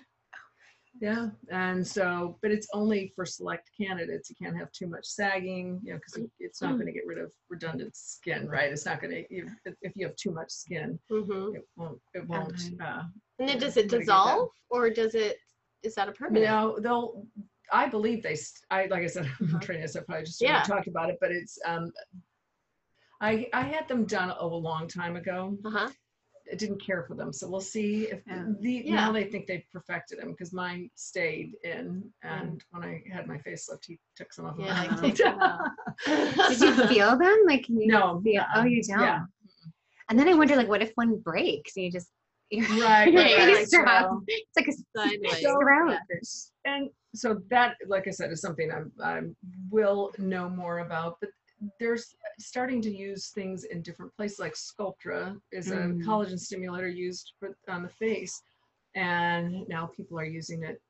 Yeah, 1.00 1.30
and 1.50 1.86
so, 1.86 2.38
but 2.42 2.52
it's 2.52 2.68
only 2.74 3.12
for 3.16 3.26
select 3.26 3.70
candidates. 3.80 4.30
You 4.30 4.36
can't 4.36 4.58
have 4.58 4.72
too 4.72 4.88
much 4.88 5.06
sagging, 5.06 5.80
you 5.84 5.94
know, 5.94 6.00
because 6.00 6.28
it's 6.40 6.62
not 6.62 6.74
going 6.74 6.86
to 6.86 6.92
get 6.92 7.08
rid 7.08 7.18
of 7.18 7.32
redundant 7.50 7.96
skin, 7.96 8.48
right? 8.48 8.72
It's 8.72 8.86
not 8.86 9.02
going 9.02 9.12
to 9.14 9.24
if, 9.34 9.50
if 9.82 9.94
you 9.96 10.06
have 10.06 10.16
too 10.16 10.32
much 10.32 10.52
skin, 10.52 11.00
hmm 11.10 11.56
it 11.56 11.68
won't. 11.78 12.00
It 12.14 12.28
won't. 12.28 12.54
Okay. 12.54 12.78
Uh, 12.84 13.04
And 13.40 13.50
then 13.50 13.58
does 13.58 13.78
it 13.78 13.86
I'm 13.86 13.88
gonna 13.90 14.00
get 14.02 14.08
that. 14.08 14.24
dissolve 14.26 14.50
or 14.70 14.90
does 14.90 15.16
it, 15.16 15.38
is 15.82 15.96
that 15.96 16.10
a 16.10 16.12
permanent? 16.12 16.46
No, 16.46 16.78
they'll. 16.80 17.26
I 17.72 17.88
believe 17.88 18.22
they. 18.22 18.36
st- 18.36 18.66
I 18.70 18.86
like 18.88 19.04
I 19.04 19.08
said. 19.08 19.28
I'm 19.40 19.60
training. 19.62 19.88
So 19.88 20.02
I 20.02 20.04
probably 20.04 20.26
just 20.26 20.42
Yeah. 20.42 20.58
yeah. 20.58 20.64
talked 20.64 20.88
about 20.88 21.10
it, 21.10 21.18
but 21.22 21.32
it's. 21.32 21.58
um 21.66 21.92
I 23.22 23.48
I 23.54 23.62
had 23.62 23.88
them 23.88 24.06
done 24.06 24.32
a 24.38 24.46
long 24.46 24.88
time 24.88 25.16
ago. 25.16 25.58
Uh-huh. 25.66 25.90
I 26.52 26.56
didn't 26.56 26.84
care 26.86 27.04
for 27.08 27.16
them, 27.16 27.32
so 27.32 27.50
we'll 27.50 27.62
see 27.62 28.06
if 28.12 28.22
Yeah. 28.28 28.46
the 28.60 28.72
Yeah. 28.86 28.96
now 28.96 29.12
they 29.12 29.24
think 29.26 29.48
they've 29.48 29.64
perfected 29.72 30.20
them 30.20 30.32
because 30.32 30.52
mine 30.54 30.90
stayed 30.96 31.54
in, 31.64 32.12
and 32.24 32.64
when 32.72 32.84
I 32.84 33.04
had 33.12 33.28
my 33.28 33.38
facelift, 33.38 33.86
he 33.88 34.00
took 34.16 34.34
some 34.34 34.46
of 34.46 34.58
them 34.58 34.66
Yeah, 34.66 34.82
out. 34.82 34.94
he 35.00 35.08
takes 35.12 35.20
it 35.22 35.28
out. 35.28 35.70
Did 36.50 36.60
you 36.62 36.88
feel 36.88 37.18
them? 37.18 37.38
Like 37.46 37.64
can 37.66 37.80
you 37.80 37.88
No, 37.88 38.20
feel? 38.22 38.44
Oh, 38.56 38.60
uh-uh. 38.60 38.66
you 38.66 38.82
don't. 38.84 39.28
And 40.10 40.20
then 40.20 40.28
I 40.28 40.34
wonder, 40.34 40.58
like, 40.58 40.68
what 40.68 40.82
if 40.82 40.92
one 40.96 41.20
breaks 41.20 41.78
and 41.78 41.86
you 41.86 41.92
just 41.92 42.10
you're, 42.50 42.66
Right, 42.68 43.14
right, 43.16 43.38
right. 43.38 43.68
So- 43.68 44.24
It's 44.28 44.58
like 44.58 44.68
a 44.68 44.74
Sideways. 44.98 45.42
So- 45.42 45.58
throat. 45.62 45.98
and 46.66 46.90
so 47.16 47.42
that 47.50 47.76
like 47.88 48.08
i 48.08 48.10
said 48.10 48.32
is 48.32 48.40
something 48.40 48.72
i'm 48.72 48.90
i 49.04 49.20
will 49.70 50.12
know 50.18 50.48
more 50.50 50.80
about 50.80 51.18
but 51.20 51.30
there's 51.80 52.16
starting 52.40 52.82
to 52.82 52.90
use 52.96 53.30
things 53.30 53.66
in 53.66 53.82
different 53.82 54.16
places 54.16 54.40
like 54.40 54.54
sculptra 54.54 55.40
is 55.52 55.72
a 55.72 55.76
Mm. 55.76 56.04
collagen 56.04 56.40
stimulator 56.40 56.90
used 56.90 57.34
for 57.40 57.56
on 57.68 57.84
the 57.84 57.90
face 57.90 58.42
and 58.96 59.68
now 59.68 59.86
people 59.86 60.20
are 60.20 60.26
using 60.26 60.64
it 60.64 60.82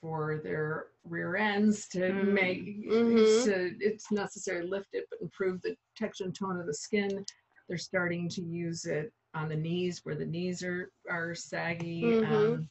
for 0.00 0.40
their 0.42 0.86
rear 1.04 1.36
ends 1.36 1.88
to 1.88 1.98
Mm. 2.00 2.32
make 2.32 2.64
Mhm. 2.88 3.44
to 3.44 3.76
it's 3.80 4.10
not 4.10 4.22
necessarily 4.22 4.68
lift 4.68 4.88
it 4.92 5.06
but 5.10 5.20
improve 5.20 5.60
the 5.62 5.76
texture 5.96 6.24
and 6.24 6.34
tone 6.34 6.58
of 6.58 6.66
the 6.66 6.74
skin 6.74 7.24
they're 7.68 7.78
starting 7.78 8.28
to 8.28 8.42
use 8.42 8.84
it 8.84 9.12
on 9.34 9.48
the 9.48 9.56
knees 9.56 10.04
where 10.04 10.14
the 10.14 10.26
knees 10.26 10.62
are 10.62 10.90
are 11.10 11.34
saggy 11.34 12.02
Mhm. 12.02 12.24
um, 12.54 12.68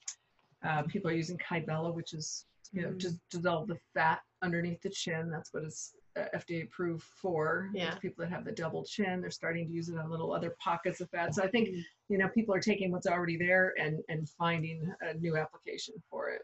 uh, 0.64 0.84
people 0.84 1.10
are 1.10 1.14
using 1.16 1.38
Kybella, 1.40 1.94
which 1.94 2.14
is 2.14 2.46
you 2.72 2.82
know 2.84 2.90
Mm. 2.90 2.98
just 2.98 3.18
dissolve 3.30 3.68
the 3.68 3.78
fat 3.94 4.22
underneath 4.42 4.82
the 4.82 4.90
chin. 4.90 5.30
That's 5.32 5.54
what 5.54 5.64
it's 5.64 5.94
uh, 5.96 6.01
FDA 6.18 6.64
approved 6.64 7.04
for. 7.04 7.70
Yeah. 7.74 7.96
People 7.96 8.24
that 8.24 8.32
have 8.32 8.44
the 8.46 8.52
double 8.52 8.84
chin, 8.84 9.22
they're 9.22 9.32
starting 9.32 9.68
to 9.68 9.74
use 9.74 9.90
it 9.90 9.98
on 9.98 10.10
little 10.10 10.34
other 10.34 10.56
pockets 10.60 11.00
of 11.02 11.10
fat. 11.10 11.34
So 11.36 11.44
I 11.44 11.48
think 11.48 11.70
you 12.10 12.18
know 12.18 12.28
people 12.30 12.54
are 12.54 12.60
taking 12.60 12.92
what's 12.92 13.08
already 13.08 13.38
there 13.38 13.74
and 13.80 14.02
and 14.10 14.28
finding 14.30 14.92
a 15.02 15.14
new 15.16 15.38
application 15.38 15.96
for 16.10 16.30
it. 16.32 16.42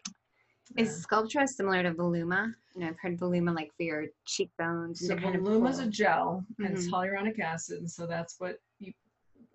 Is 0.76 1.06
Sculptra 1.06 1.48
similar 1.48 1.82
to 1.84 1.92
Voluma? 1.94 2.54
You 2.76 2.82
know, 2.82 2.88
I've 2.88 3.00
heard 3.00 3.18
Voluma 3.18 3.56
like 3.56 3.72
for 3.78 3.84
your 3.84 4.06
cheekbones. 4.26 5.06
So 5.08 5.16
to 5.16 5.22
kind 5.22 5.36
of 5.36 5.42
Voluma's 5.42 5.78
pull. 5.80 5.88
a 5.88 5.90
gel 5.92 6.46
and 6.60 6.68
it's 6.78 6.88
hyaluronic 6.88 7.40
acid, 7.40 7.80
and 7.80 7.90
so 7.92 8.06
that's 8.08 8.40
what 8.40 8.60
you. 8.80 8.94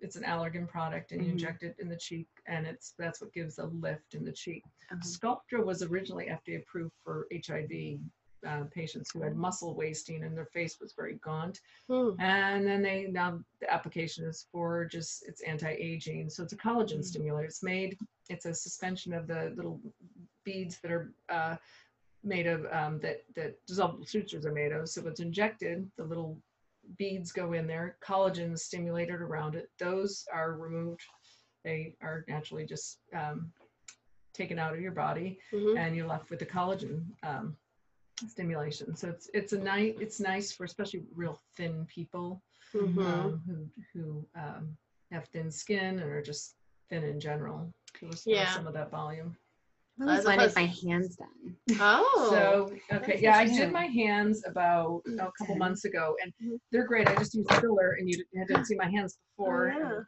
It's 0.01 0.15
an 0.17 0.23
Allergan 0.23 0.67
product, 0.67 1.11
and 1.13 1.21
you 1.21 1.29
Mhm. 1.29 1.33
inject 1.33 1.63
it 1.63 1.75
in 1.79 1.87
the 1.87 1.95
cheek, 1.95 2.27
and 2.45 2.67
it's 2.67 2.93
that's 2.97 3.21
what 3.21 3.31
gives 3.31 3.57
a 3.59 3.65
lift 3.67 4.15
in 4.15 4.25
the 4.25 4.31
cheek. 4.33 4.63
Uh-huh. 4.91 4.99
Sculptra 5.01 5.63
was 5.63 5.81
originally 5.81 6.25
FDA 6.29 6.57
approved 6.57 6.93
for 7.05 7.25
HIV 7.31 8.01
uh, 8.47 8.63
patients 8.73 9.11
who 9.11 9.21
had 9.21 9.35
muscle 9.35 9.73
wasting 9.75 10.23
and 10.23 10.35
their 10.37 10.45
face 10.45 10.79
was 10.79 10.93
very 10.93 11.15
gaunt. 11.15 11.59
Hmm. 11.89 12.11
And 12.19 12.65
then 12.65 12.81
they 12.81 13.07
now 13.09 13.39
the 13.61 13.71
application 13.73 14.25
is 14.25 14.47
for 14.51 14.85
just 14.85 15.23
it's 15.27 15.41
anti-aging. 15.41 16.29
So 16.29 16.43
it's 16.43 16.53
a 16.53 16.57
collagen 16.57 16.99
Mm. 16.99 17.05
stimulator. 17.05 17.45
It's 17.47 17.63
made 17.63 17.97
it's 18.29 18.45
a 18.45 18.53
suspension 18.53 19.13
of 19.13 19.27
the 19.27 19.53
little 19.55 19.79
beads 20.43 20.79
that 20.81 20.91
are 20.91 21.13
uh, 21.29 21.55
made 22.23 22.47
of 22.47 22.65
um, 22.71 22.99
that 22.99 23.23
that 23.35 23.55
dissolvable 23.67 24.07
sutures 24.07 24.45
are 24.45 24.51
made 24.53 24.71
of. 24.71 24.87
So 24.89 25.05
it's 25.07 25.19
injected. 25.19 25.89
The 25.97 26.03
little 26.03 26.37
beads 26.97 27.31
go 27.31 27.53
in 27.53 27.65
there. 27.67 27.97
Collagen 28.05 28.53
is 28.53 28.63
stimulated 28.65 29.21
around 29.21 29.55
it. 29.55 29.69
Those 29.79 30.25
are 30.33 30.53
removed. 30.53 31.01
They 31.63 31.95
are 32.01 32.25
naturally 32.27 32.65
just 32.65 32.99
um, 33.13 33.51
taken 34.33 34.57
out 34.59 34.73
of 34.73 34.81
your 34.81 34.91
body 34.91 35.39
Mhm. 35.53 35.77
and 35.77 35.95
you're 35.95 36.07
left 36.07 36.29
with 36.29 36.39
the 36.39 36.45
collagen 36.45 37.05
um, 37.23 37.55
stimulation. 38.29 38.95
So 38.95 39.09
it's 39.09 39.29
it's 39.33 39.53
a 39.53 39.57
nice 39.59 39.93
it's 39.99 40.19
nice 40.19 40.51
for 40.51 40.63
especially 40.65 41.03
real 41.15 41.39
thin 41.57 41.85
people 41.87 42.41
Mhm. 42.73 42.97
um, 43.05 43.41
who 43.45 43.69
who 43.93 44.27
um, 44.35 44.75
have 45.11 45.25
thin 45.27 45.51
skin 45.51 45.99
and 45.99 46.11
are 46.11 46.21
just 46.21 46.55
thin 46.89 47.03
in 47.03 47.19
general 47.19 47.71
to 47.99 48.07
restore 48.07 48.33
Yeah. 48.33 48.53
some 48.53 48.67
of 48.67 48.73
that 48.73 48.89
volume. 48.91 49.35
I 50.01 50.03
always 50.05 50.25
wanted 50.25 50.39
opposed- 50.39 50.55
my 50.55 50.65
hands 50.89 51.15
done. 51.15 51.57
Oh. 51.79 52.27
So 52.31 52.95
okay, 52.97 53.19
yeah, 53.21 53.37
I 53.37 53.45
did 53.45 53.71
my 53.71 53.85
hands 53.85 54.43
about 54.47 55.03
a 55.07 55.31
couple 55.37 55.55
months 55.55 55.85
ago, 55.85 56.15
and 56.23 56.33
Mhm. 56.41 56.59
they're 56.71 56.87
great. 56.87 57.07
I 57.07 57.15
just 57.15 57.35
used 57.35 57.51
filler, 57.61 57.91
and 57.99 58.09
you 58.09 58.17
didn't, 58.17 58.47
didn't 58.47 58.65
see 58.65 58.75
my 58.75 58.89
hands 58.89 59.17
before. 59.37 59.71
Oh, 59.71 59.77
yeah. 59.77 60.03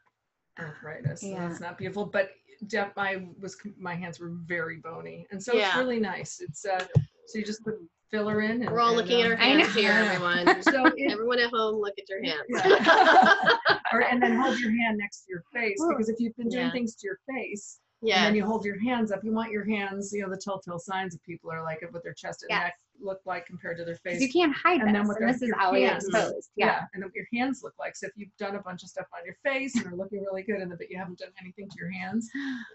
and 0.58 0.68
Arthritis, 0.68 1.22
so 1.22 1.28
Yeah. 1.28 1.52
it's 1.52 1.60
not 1.60 1.78
beautiful, 1.78 2.06
but 2.06 2.32
def- 2.68 2.98
I 2.98 3.28
was 3.40 3.58
my 3.78 3.94
hands 3.94 4.20
were 4.22 4.30
very 4.30 4.78
bony, 4.78 5.28
and 5.30 5.44
so 5.44 5.52
it's 5.56 5.76
really 5.76 6.00
nice. 6.00 6.40
It's 6.40 6.66
uh, 6.66 6.88
so 7.28 7.38
you 7.38 7.44
just 7.46 7.62
put 7.64 7.76
filler 8.12 8.42
in. 8.42 8.62
And, 8.64 8.70
We're 8.72 8.80
all 8.80 8.90
and, 8.90 8.98
looking 8.98 9.22
at 9.22 9.26
um, 9.28 9.32
our 9.34 9.38
hands 9.38 9.74
here, 9.76 9.92
everyone. 9.92 10.62
So 10.64 10.86
it, 10.86 11.12
everyone 11.12 11.40
at 11.40 11.50
home, 11.52 11.76
look 11.82 11.94
at 11.98 12.08
your 12.10 12.24
hands. 12.24 12.46
or 13.94 14.02
and 14.04 14.22
then 14.22 14.38
hold 14.40 14.60
your 14.60 14.72
hand 14.72 14.98
next 14.98 15.22
to 15.26 15.26
your 15.30 15.44
face 15.54 15.80
because 15.90 16.10
if 16.10 16.16
you've 16.20 16.36
been 16.36 16.50
doing 16.50 16.66
yeah. 16.68 16.72
things 16.72 16.96
to 16.96 17.08
your 17.08 17.20
face 17.30 17.80
and 18.02 18.10
yeah. 18.10 18.24
then 18.26 18.36
you 18.36 18.46
hold 18.46 18.66
your 18.66 18.80
hands 18.82 19.12
up, 19.12 19.24
you 19.24 19.32
want 19.32 19.52
your 19.52 19.66
hands. 19.66 20.12
You 20.14 20.24
know 20.24 20.30
the 20.30 20.38
telltale 20.44 20.80
signs 20.80 21.16
of 21.16 21.24
people 21.24 21.52
are 21.52 21.64
like 21.64 21.80
what 21.92 22.04
their 22.04 22.14
chest 22.14 22.44
and 22.44 22.50
Yes. 22.50 22.64
neck 22.66 22.74
look 23.02 23.20
like 23.26 23.46
compared 23.46 23.78
to 23.78 23.86
their 23.86 23.98
face. 23.98 24.22
You 24.22 24.32
can't 24.32 24.56
hide 24.56 24.80
And 24.82 24.88
this, 24.90 24.94
then 24.94 24.96
and, 25.02 25.08
with 25.10 25.20
their- 25.20 25.32
this 25.34 25.42
is 25.42 25.52
hands. 25.60 26.06
exposed. 26.08 26.50
yeah. 26.56 26.66
Yeah. 26.66 26.82
and 26.94 27.04
what 27.04 27.14
your 27.14 27.26
hands 27.34 27.62
look 27.64 27.74
like. 27.80 27.96
So 27.96 28.08
if 28.08 28.14
you've 28.16 28.36
done 28.40 28.56
a 28.56 28.62
bunch 28.62 28.84
of 28.84 28.90
stuff 28.90 29.08
on 29.14 29.26
your 29.26 29.36
face 29.44 29.76
and 29.76 29.86
are 29.92 29.96
looking 29.96 30.24
really 30.24 30.44
good, 30.44 30.62
and 30.62 30.72
but 30.78 30.90
you 30.90 30.98
haven't 30.98 31.20
done 31.20 31.30
anything 31.42 31.68
to 31.70 31.76
your 31.80 31.92
hands, 31.92 32.30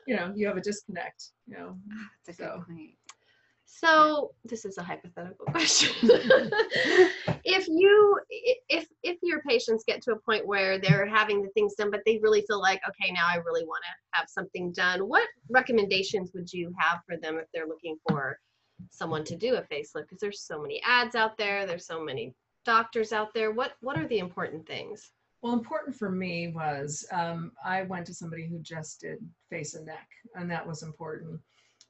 you 0.07 0.17
know 0.17 0.33
you 0.35 0.47
have 0.47 0.57
a 0.57 0.61
disconnect. 0.61 1.31
You 1.47 1.55
know, 1.57 1.79
That's 2.27 2.39
a 2.39 2.43
So. 2.45 2.65
good 2.69 2.75
point. 2.77 2.91
So 3.73 4.33
this 4.45 4.65
is 4.65 4.79
a 4.79 4.83
hypothetical 4.83 5.47
question. 5.51 5.91
if 7.45 7.69
you 7.69 8.21
if 8.69 8.87
if 9.03 9.19
your 9.23 9.41
patients 9.43 9.85
get 9.87 10.03
to 10.03 10.13
a 10.13 10.19
point 10.19 10.47
where 10.47 10.79
they're 10.79 11.07
having 11.07 11.41
the 11.41 11.49
things 11.51 11.75
done 11.75 11.91
but 11.91 12.01
they 12.05 12.19
really 12.19 12.43
feel 12.43 12.61
like 12.61 12.81
okay 12.89 13.13
now 13.13 13.27
I 13.29 13.37
really 13.37 13.65
want 13.65 13.83
to 13.85 14.19
have 14.19 14.29
something 14.29 14.73
done, 14.73 15.09
what 15.09 15.27
recommendations 15.49 16.33
would 16.35 16.53
you 16.53 16.75
have 16.79 17.01
for 17.07 17.17
them 17.17 17.39
if 17.39 17.47
they're 17.55 17.69
looking 17.69 17.97
for 18.09 18.39
someone 18.91 19.25
to 19.25 19.37
do 19.37 19.55
a 19.55 19.63
facelift 19.63 20.09
because 20.09 20.21
there's 20.21 20.43
so 20.43 20.61
many 20.61 20.83
ads 20.85 21.15
out 21.15 21.39
there, 21.39 21.65
there's 21.65 21.87
so 21.87 22.03
many 22.03 22.35
doctors 22.65 23.13
out 23.13 23.33
there. 23.35 23.53
What 23.53 23.73
what 23.81 23.97
are 23.97 24.09
the 24.09 24.19
important 24.19 24.67
things? 24.67 25.11
Well, 25.43 25.55
important 25.55 25.97
for 25.97 26.11
me 26.11 26.49
was 26.49 27.07
um, 27.13 27.53
I 27.65 27.83
went 27.83 28.07
to 28.07 28.15
somebody 28.15 28.47
who 28.47 28.59
just 28.59 29.01
did 29.01 29.19
face 29.49 29.75
and 29.75 29.87
neck, 29.87 30.09
and 30.35 30.51
that 30.51 30.67
was 30.67 30.83
important. 30.83 31.41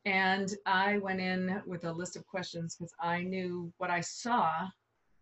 And 0.04 0.54
I 0.66 0.98
went 0.98 1.20
in 1.20 1.62
with 1.66 1.84
a 1.84 1.92
list 1.92 2.16
of 2.16 2.26
questions 2.26 2.76
because 2.76 2.92
I 3.00 3.22
knew 3.22 3.72
what 3.78 3.90
I 3.90 4.00
saw 4.00 4.68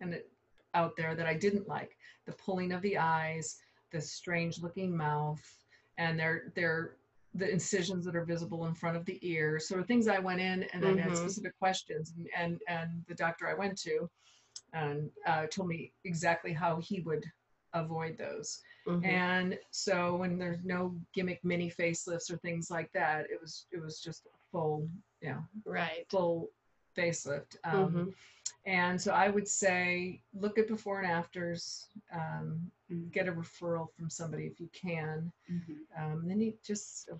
and 0.00 0.14
it, 0.14 0.30
out 0.74 0.96
there 0.96 1.14
that 1.14 1.26
I 1.26 1.34
didn't 1.34 1.68
like: 1.68 1.96
the 2.26 2.32
pulling 2.32 2.72
of 2.72 2.82
the 2.82 2.96
eyes, 2.98 3.58
the 3.90 4.00
strange-looking 4.00 4.96
mouth, 4.96 5.42
and 5.96 6.18
their 6.18 6.52
their 6.54 6.96
the 7.34 7.50
incisions 7.50 8.04
that 8.04 8.16
are 8.16 8.24
visible 8.24 8.66
in 8.66 8.74
front 8.74 8.96
of 8.96 9.04
the 9.04 9.18
ears. 9.22 9.68
So 9.68 9.82
things 9.82 10.08
I 10.08 10.18
went 10.18 10.40
in 10.40 10.62
and 10.72 10.82
then 10.82 10.96
had 10.98 11.12
Mhm. 11.12 11.16
specific 11.16 11.58
questions, 11.58 12.12
and 12.16 12.28
and, 12.36 12.60
and 12.68 13.04
the 13.08 13.14
doctor 13.14 13.48
I 13.48 13.54
went 13.54 13.76
to 13.80 14.08
and 14.72 15.10
uh, 15.26 15.46
told 15.46 15.68
me 15.68 15.92
exactly 16.04 16.52
how 16.52 16.78
he 16.80 17.00
would 17.00 17.24
avoid 17.72 18.16
those. 18.18 18.62
Mhm. 18.86 19.04
And 19.04 19.58
so 19.70 20.16
when 20.16 20.38
there's 20.38 20.64
no 20.64 20.94
gimmick 21.14 21.42
mini 21.44 21.70
facelifts 21.70 22.30
or 22.30 22.36
things 22.38 22.70
like 22.70 22.92
that, 22.92 23.30
it 23.30 23.40
was 23.40 23.66
it 23.72 23.80
was 23.80 24.00
just 24.00 24.26
full, 24.52 24.88
you 25.20 25.30
know, 25.30 25.44
right. 25.64 26.06
full 26.10 26.50
facelift. 26.96 27.56
Um, 27.64 28.14
And 28.66 29.00
so 29.00 29.12
I 29.12 29.28
would 29.30 29.48
say 29.48 30.20
look 30.34 30.58
at 30.58 30.68
before 30.68 31.00
and 31.00 31.10
afters. 31.10 31.88
Um, 32.12 32.70
Mhm. 32.90 33.10
get 33.12 33.28
a 33.28 33.32
referral 33.32 33.90
from 33.94 34.10
somebody 34.10 34.46
if 34.46 34.60
you 34.60 34.68
can. 34.70 35.32
Mhm. 35.50 35.78
Um, 35.96 36.28
then 36.28 36.40
you 36.40 36.52
just 36.62 37.08
uh, 37.10 37.16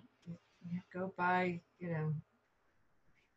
you 0.69 0.81
go 0.93 1.13
by, 1.17 1.59
you 1.79 1.89
know, 1.89 2.13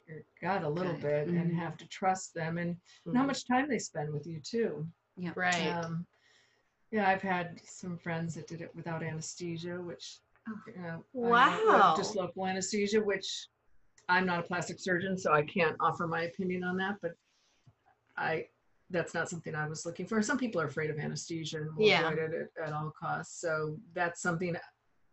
your 0.07 0.23
gut 0.43 0.63
a 0.63 0.69
little 0.69 0.93
Gut. 0.95 1.03
bit 1.03 1.29
and 1.29 1.51
Mhm. 1.53 1.55
have 1.55 1.77
to 1.79 1.87
trust 1.89 2.35
them 2.35 2.59
and 2.59 2.77
and 3.07 3.17
how 3.17 3.25
much 3.25 3.47
time 3.47 3.69
they 3.69 3.79
spend 3.79 4.13
with 4.13 4.27
you 4.27 4.41
too. 4.41 4.87
Yeah. 5.17 5.33
Right. 5.37 5.75
Um, 5.75 6.07
yeah, 6.91 7.09
I've 7.09 7.23
had 7.23 7.65
some 7.67 7.97
friends 7.97 8.35
that 8.35 8.47
did 8.49 8.61
it 8.61 8.75
without 8.75 9.03
anesthesia, 9.03 9.81
which 9.81 10.21
Oh. 10.49 10.61
you 10.67 10.83
know, 10.83 11.05
Wow. 11.13 11.49
know, 11.65 11.95
just 11.97 12.17
local 12.17 12.47
anesthesia, 12.47 13.01
which 13.01 13.49
I'm 14.13 14.27
not 14.27 14.41
a 14.41 14.43
plastic 14.43 14.79
surgeon, 14.79 15.17
so 15.17 15.33
I 15.33 15.43
can't 15.43 15.75
offer 15.81 16.07
my 16.07 16.23
opinion 16.23 16.65
on 16.65 16.77
that. 16.77 16.97
But 17.01 17.13
I, 18.17 18.47
that's 18.91 19.15
not 19.15 19.31
something 19.31 19.55
I 19.55 19.67
was 19.67 19.87
looking 19.87 20.07
for. 20.07 20.21
Some 20.21 20.39
people 20.39 20.61
are 20.61 20.67
afraid 20.67 20.91
of 20.91 20.99
anesthesia 20.99 21.59
and 21.63 21.75
will 21.75 21.87
Yeah. 21.87 22.07
avoid 22.09 22.19
it 22.19 22.51
at, 22.59 22.69
at 22.69 22.73
all 22.75 22.93
costs. 22.99 23.41
So 23.41 23.79
that's 23.95 24.21
something 24.21 24.55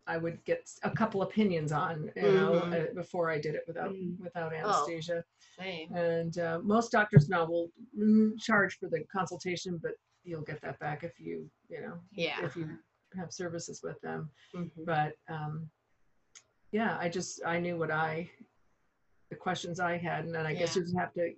I 0.05 0.17
would 0.17 0.43
get 0.43 0.69
a 0.83 0.91
couple 0.91 1.21
opinions 1.21 1.71
on, 1.71 2.11
you 2.15 2.23
know, 2.23 2.51
Mhm. 2.65 2.89
uh, 2.89 2.93
before 2.93 3.29
I 3.29 3.39
did 3.39 3.55
it 3.55 3.63
without 3.67 3.91
Mhm. 3.93 4.19
without 4.19 4.51
Oh. 4.53 4.57
anesthesia. 4.57 5.23
Same. 5.57 5.93
And 5.95 6.37
uh, 6.39 6.59
most 6.63 6.91
doctors 6.91 7.29
now 7.29 7.45
will 7.45 7.71
mm, 7.97 8.37
charge 8.39 8.77
for 8.79 8.89
the 8.89 9.03
consultation, 9.05 9.77
but 9.77 9.93
you'll 10.23 10.41
get 10.51 10.59
that 10.61 10.77
back 10.79 11.03
if 11.03 11.19
you, 11.19 11.49
you 11.69 11.81
know, 11.81 12.01
Yeah. 12.11 12.43
if 12.43 12.55
you 12.57 12.77
have 13.15 13.31
services 13.31 13.81
with 13.83 13.99
them. 14.01 14.29
Mhm. 14.53 14.83
But 14.85 15.13
um, 15.29 15.69
yeah, 16.71 16.97
I 16.99 17.07
just 17.07 17.41
I 17.45 17.59
knew 17.59 17.77
what 17.77 17.91
I, 17.91 18.29
the 19.29 19.35
questions 19.35 19.79
I 19.79 19.97
had, 19.97 20.25
and 20.25 20.33
then 20.33 20.45
I 20.45 20.53
guess 20.53 20.75
Yeah. 20.75 20.79
you 20.81 20.85
just 20.85 20.97
have 20.97 21.13
to 21.13 21.33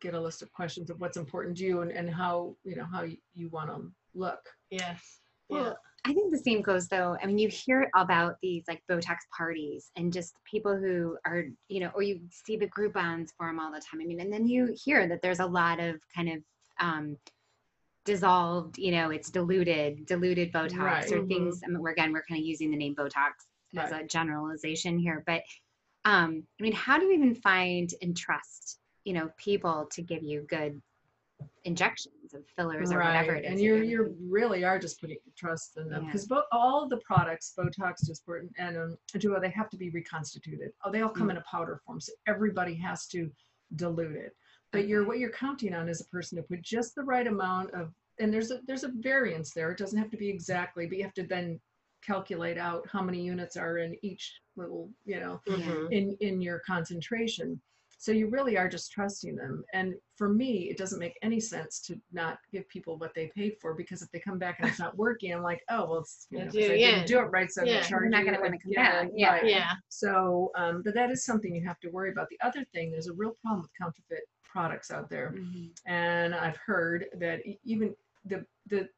get 0.00 0.14
a 0.14 0.20
list 0.20 0.42
of 0.42 0.52
questions 0.52 0.90
of 0.90 1.00
what's 1.00 1.16
important 1.16 1.56
to 1.58 1.64
you 1.64 1.80
and, 1.80 1.90
and 1.90 2.08
how 2.08 2.56
you 2.64 2.76
know 2.76 2.84
how 2.84 3.02
you, 3.02 3.16
you 3.34 3.48
want 3.48 3.70
to 3.70 3.90
look. 4.14 4.40
Yes. 4.70 5.20
Well, 5.48 5.64
Yeah. 5.64 5.72
I 6.06 6.14
think 6.14 6.30
the 6.32 6.38
same 6.38 6.62
goes 6.62 6.88
though. 6.88 7.18
I 7.22 7.26
mean, 7.26 7.36
you 7.38 7.48
hear 7.48 7.90
about 7.94 8.36
these 8.40 8.64
like 8.68 8.82
Botox 8.90 9.16
parties 9.36 9.90
and 9.96 10.10
just 10.10 10.34
people 10.50 10.74
who 10.74 11.18
are, 11.26 11.44
you 11.68 11.80
know, 11.80 11.90
or 11.94 12.02
you 12.02 12.22
see 12.30 12.56
the 12.56 12.68
Groupons 12.68 13.28
for 13.36 13.46
them 13.46 13.60
all 13.60 13.70
the 13.70 13.80
time. 13.80 14.00
I 14.00 14.04
mean, 14.06 14.20
and 14.20 14.32
then 14.32 14.46
you 14.46 14.74
hear 14.82 15.06
that 15.08 15.20
there's 15.20 15.40
a 15.40 15.46
lot 15.46 15.78
of 15.78 16.00
kind 16.14 16.30
of 16.30 16.42
um, 16.78 17.18
dissolved, 18.06 18.78
you 18.78 18.92
know, 18.92 19.10
it's 19.10 19.30
diluted, 19.30 20.06
diluted 20.06 20.52
Botox 20.52 20.78
Right. 20.78 21.12
or 21.12 21.18
Mhm. 21.20 21.28
things. 21.28 21.62
I 21.62 21.68
mean, 21.68 21.80
we're 21.80 21.90
again, 21.90 22.12
we're 22.12 22.22
kind 22.24 22.40
of 22.40 22.46
using 22.46 22.70
the 22.70 22.76
name 22.78 22.94
Botox 22.94 23.32
as 23.76 23.92
a 23.92 24.02
generalization 24.04 24.98
here, 24.98 25.22
but 25.26 25.42
um, 26.04 26.42
I 26.58 26.62
mean, 26.62 26.72
how 26.72 26.98
do 26.98 27.04
you 27.06 27.12
even 27.12 27.34
find 27.34 27.90
and 28.02 28.16
trust, 28.16 28.78
you 29.04 29.12
know, 29.12 29.30
people 29.36 29.86
to 29.92 30.02
give 30.02 30.22
you 30.22 30.42
good 30.48 30.80
injections 31.64 32.32
of 32.34 32.42
fillers 32.56 32.92
or 32.92 32.98
whatever 32.98 33.34
it 33.34 33.44
is? 33.44 33.50
and 33.52 33.60
you 33.60 33.76
you're- 33.76 34.12
really 34.20 34.64
are 34.64 34.78
just 34.78 35.00
putting 35.00 35.18
trust 35.36 35.76
in 35.76 35.88
them 35.90 36.04
Yeah. 36.04 36.12
because 36.12 36.30
all 36.52 36.82
of 36.84 36.90
the 36.90 36.98
products, 36.98 37.52
Botox, 37.56 38.04
Dysport, 38.08 38.48
and 38.58 38.76
um, 38.76 38.98
Jeuveau, 39.14 39.40
they 39.40 39.50
have 39.50 39.68
to 39.70 39.76
be 39.76 39.90
reconstituted. 39.90 40.72
Oh, 40.84 40.90
they 40.90 41.02
all 41.02 41.10
come 41.10 41.28
Mm. 41.28 41.32
in 41.32 41.36
a 41.38 41.42
powder 41.42 41.80
form, 41.84 42.00
so 42.00 42.12
everybody 42.26 42.74
has 42.74 43.06
to 43.08 43.30
dilute 43.76 44.16
it. 44.16 44.36
But 44.72 44.86
you're 44.86 45.04
what 45.04 45.18
you're 45.18 45.30
counting 45.32 45.74
on 45.74 45.88
is 45.88 46.00
a 46.00 46.04
person 46.06 46.36
to 46.36 46.42
put 46.42 46.62
just 46.62 46.94
the 46.94 47.02
right 47.02 47.26
amount 47.26 47.72
of, 47.72 47.92
and 48.18 48.32
there's 48.32 48.50
a 48.50 48.60
there's 48.66 48.84
a 48.84 48.88
variance 48.88 49.52
there. 49.52 49.70
It 49.72 49.78
doesn't 49.78 49.98
have 49.98 50.10
to 50.10 50.16
be 50.16 50.28
exactly, 50.28 50.86
but 50.86 50.96
you 50.96 51.04
have 51.04 51.14
to 51.14 51.26
then 51.26 51.60
calculate 52.02 52.58
out 52.58 52.86
how 52.90 53.02
many 53.02 53.20
units 53.22 53.56
are 53.56 53.78
in 53.78 53.96
each 54.02 54.40
little, 54.56 54.90
you 55.04 55.20
know, 55.20 55.40
Mhm. 55.46 55.90
in 55.92 56.16
in 56.20 56.40
your 56.40 56.60
concentration 56.60 57.60
so 58.02 58.12
you 58.12 58.28
really 58.28 58.56
are 58.56 58.66
just 58.66 58.90
trusting 58.92 59.36
them 59.36 59.62
and 59.74 59.94
for 60.16 60.26
me 60.30 60.70
it 60.70 60.78
doesn't 60.78 60.98
make 60.98 61.18
any 61.20 61.38
sense 61.38 61.78
to 61.80 62.00
not 62.12 62.38
give 62.50 62.66
people 62.68 62.96
what 62.96 63.12
they 63.14 63.26
paid 63.34 63.58
for 63.60 63.74
because 63.74 64.00
if 64.00 64.10
they 64.10 64.18
come 64.18 64.38
back 64.38 64.58
and 64.58 64.70
it's 64.70 64.78
not 64.78 64.96
working 64.96 65.34
i'm 65.34 65.42
like 65.42 65.62
oh 65.68 65.84
well 65.84 65.98
it's 65.98 66.26
you 66.30 66.42
know, 66.42 66.50
do, 66.50 66.60
I 66.60 66.76
yeah. 66.76 66.90
didn't 66.92 67.06
do 67.08 67.18
it 67.18 67.24
right 67.24 67.50
so 67.50 67.60
I'm 67.60 67.66
Yeah. 67.66 67.74
gonna 67.74 67.88
charge 67.88 68.02
You're 68.04 68.10
not 68.10 68.24
gonna 68.24 68.40
wanna 68.40 68.58
come 68.58 68.72
back, 68.72 69.10
yeah. 69.14 69.32
Right. 69.32 69.44
Yeah. 69.44 69.72
so 69.90 70.50
um, 70.56 70.80
but 70.82 70.94
that 70.94 71.10
is 71.10 71.26
something 71.26 71.54
you 71.54 71.62
have 71.66 71.78
to 71.80 71.90
worry 71.90 72.10
about 72.10 72.30
the 72.30 72.38
other 72.40 72.64
thing 72.72 72.90
there's 72.90 73.08
a 73.08 73.12
real 73.12 73.36
problem 73.42 73.60
with 73.62 73.70
counterfeit 73.78 74.26
products 74.44 74.90
out 74.90 75.10
there 75.10 75.34
Mhm. 75.36 75.68
and 75.84 76.34
I've 76.34 76.56
heard 76.56 77.04
that 77.18 77.42
even 77.64 77.94
the 78.24 78.46
the 78.70 78.88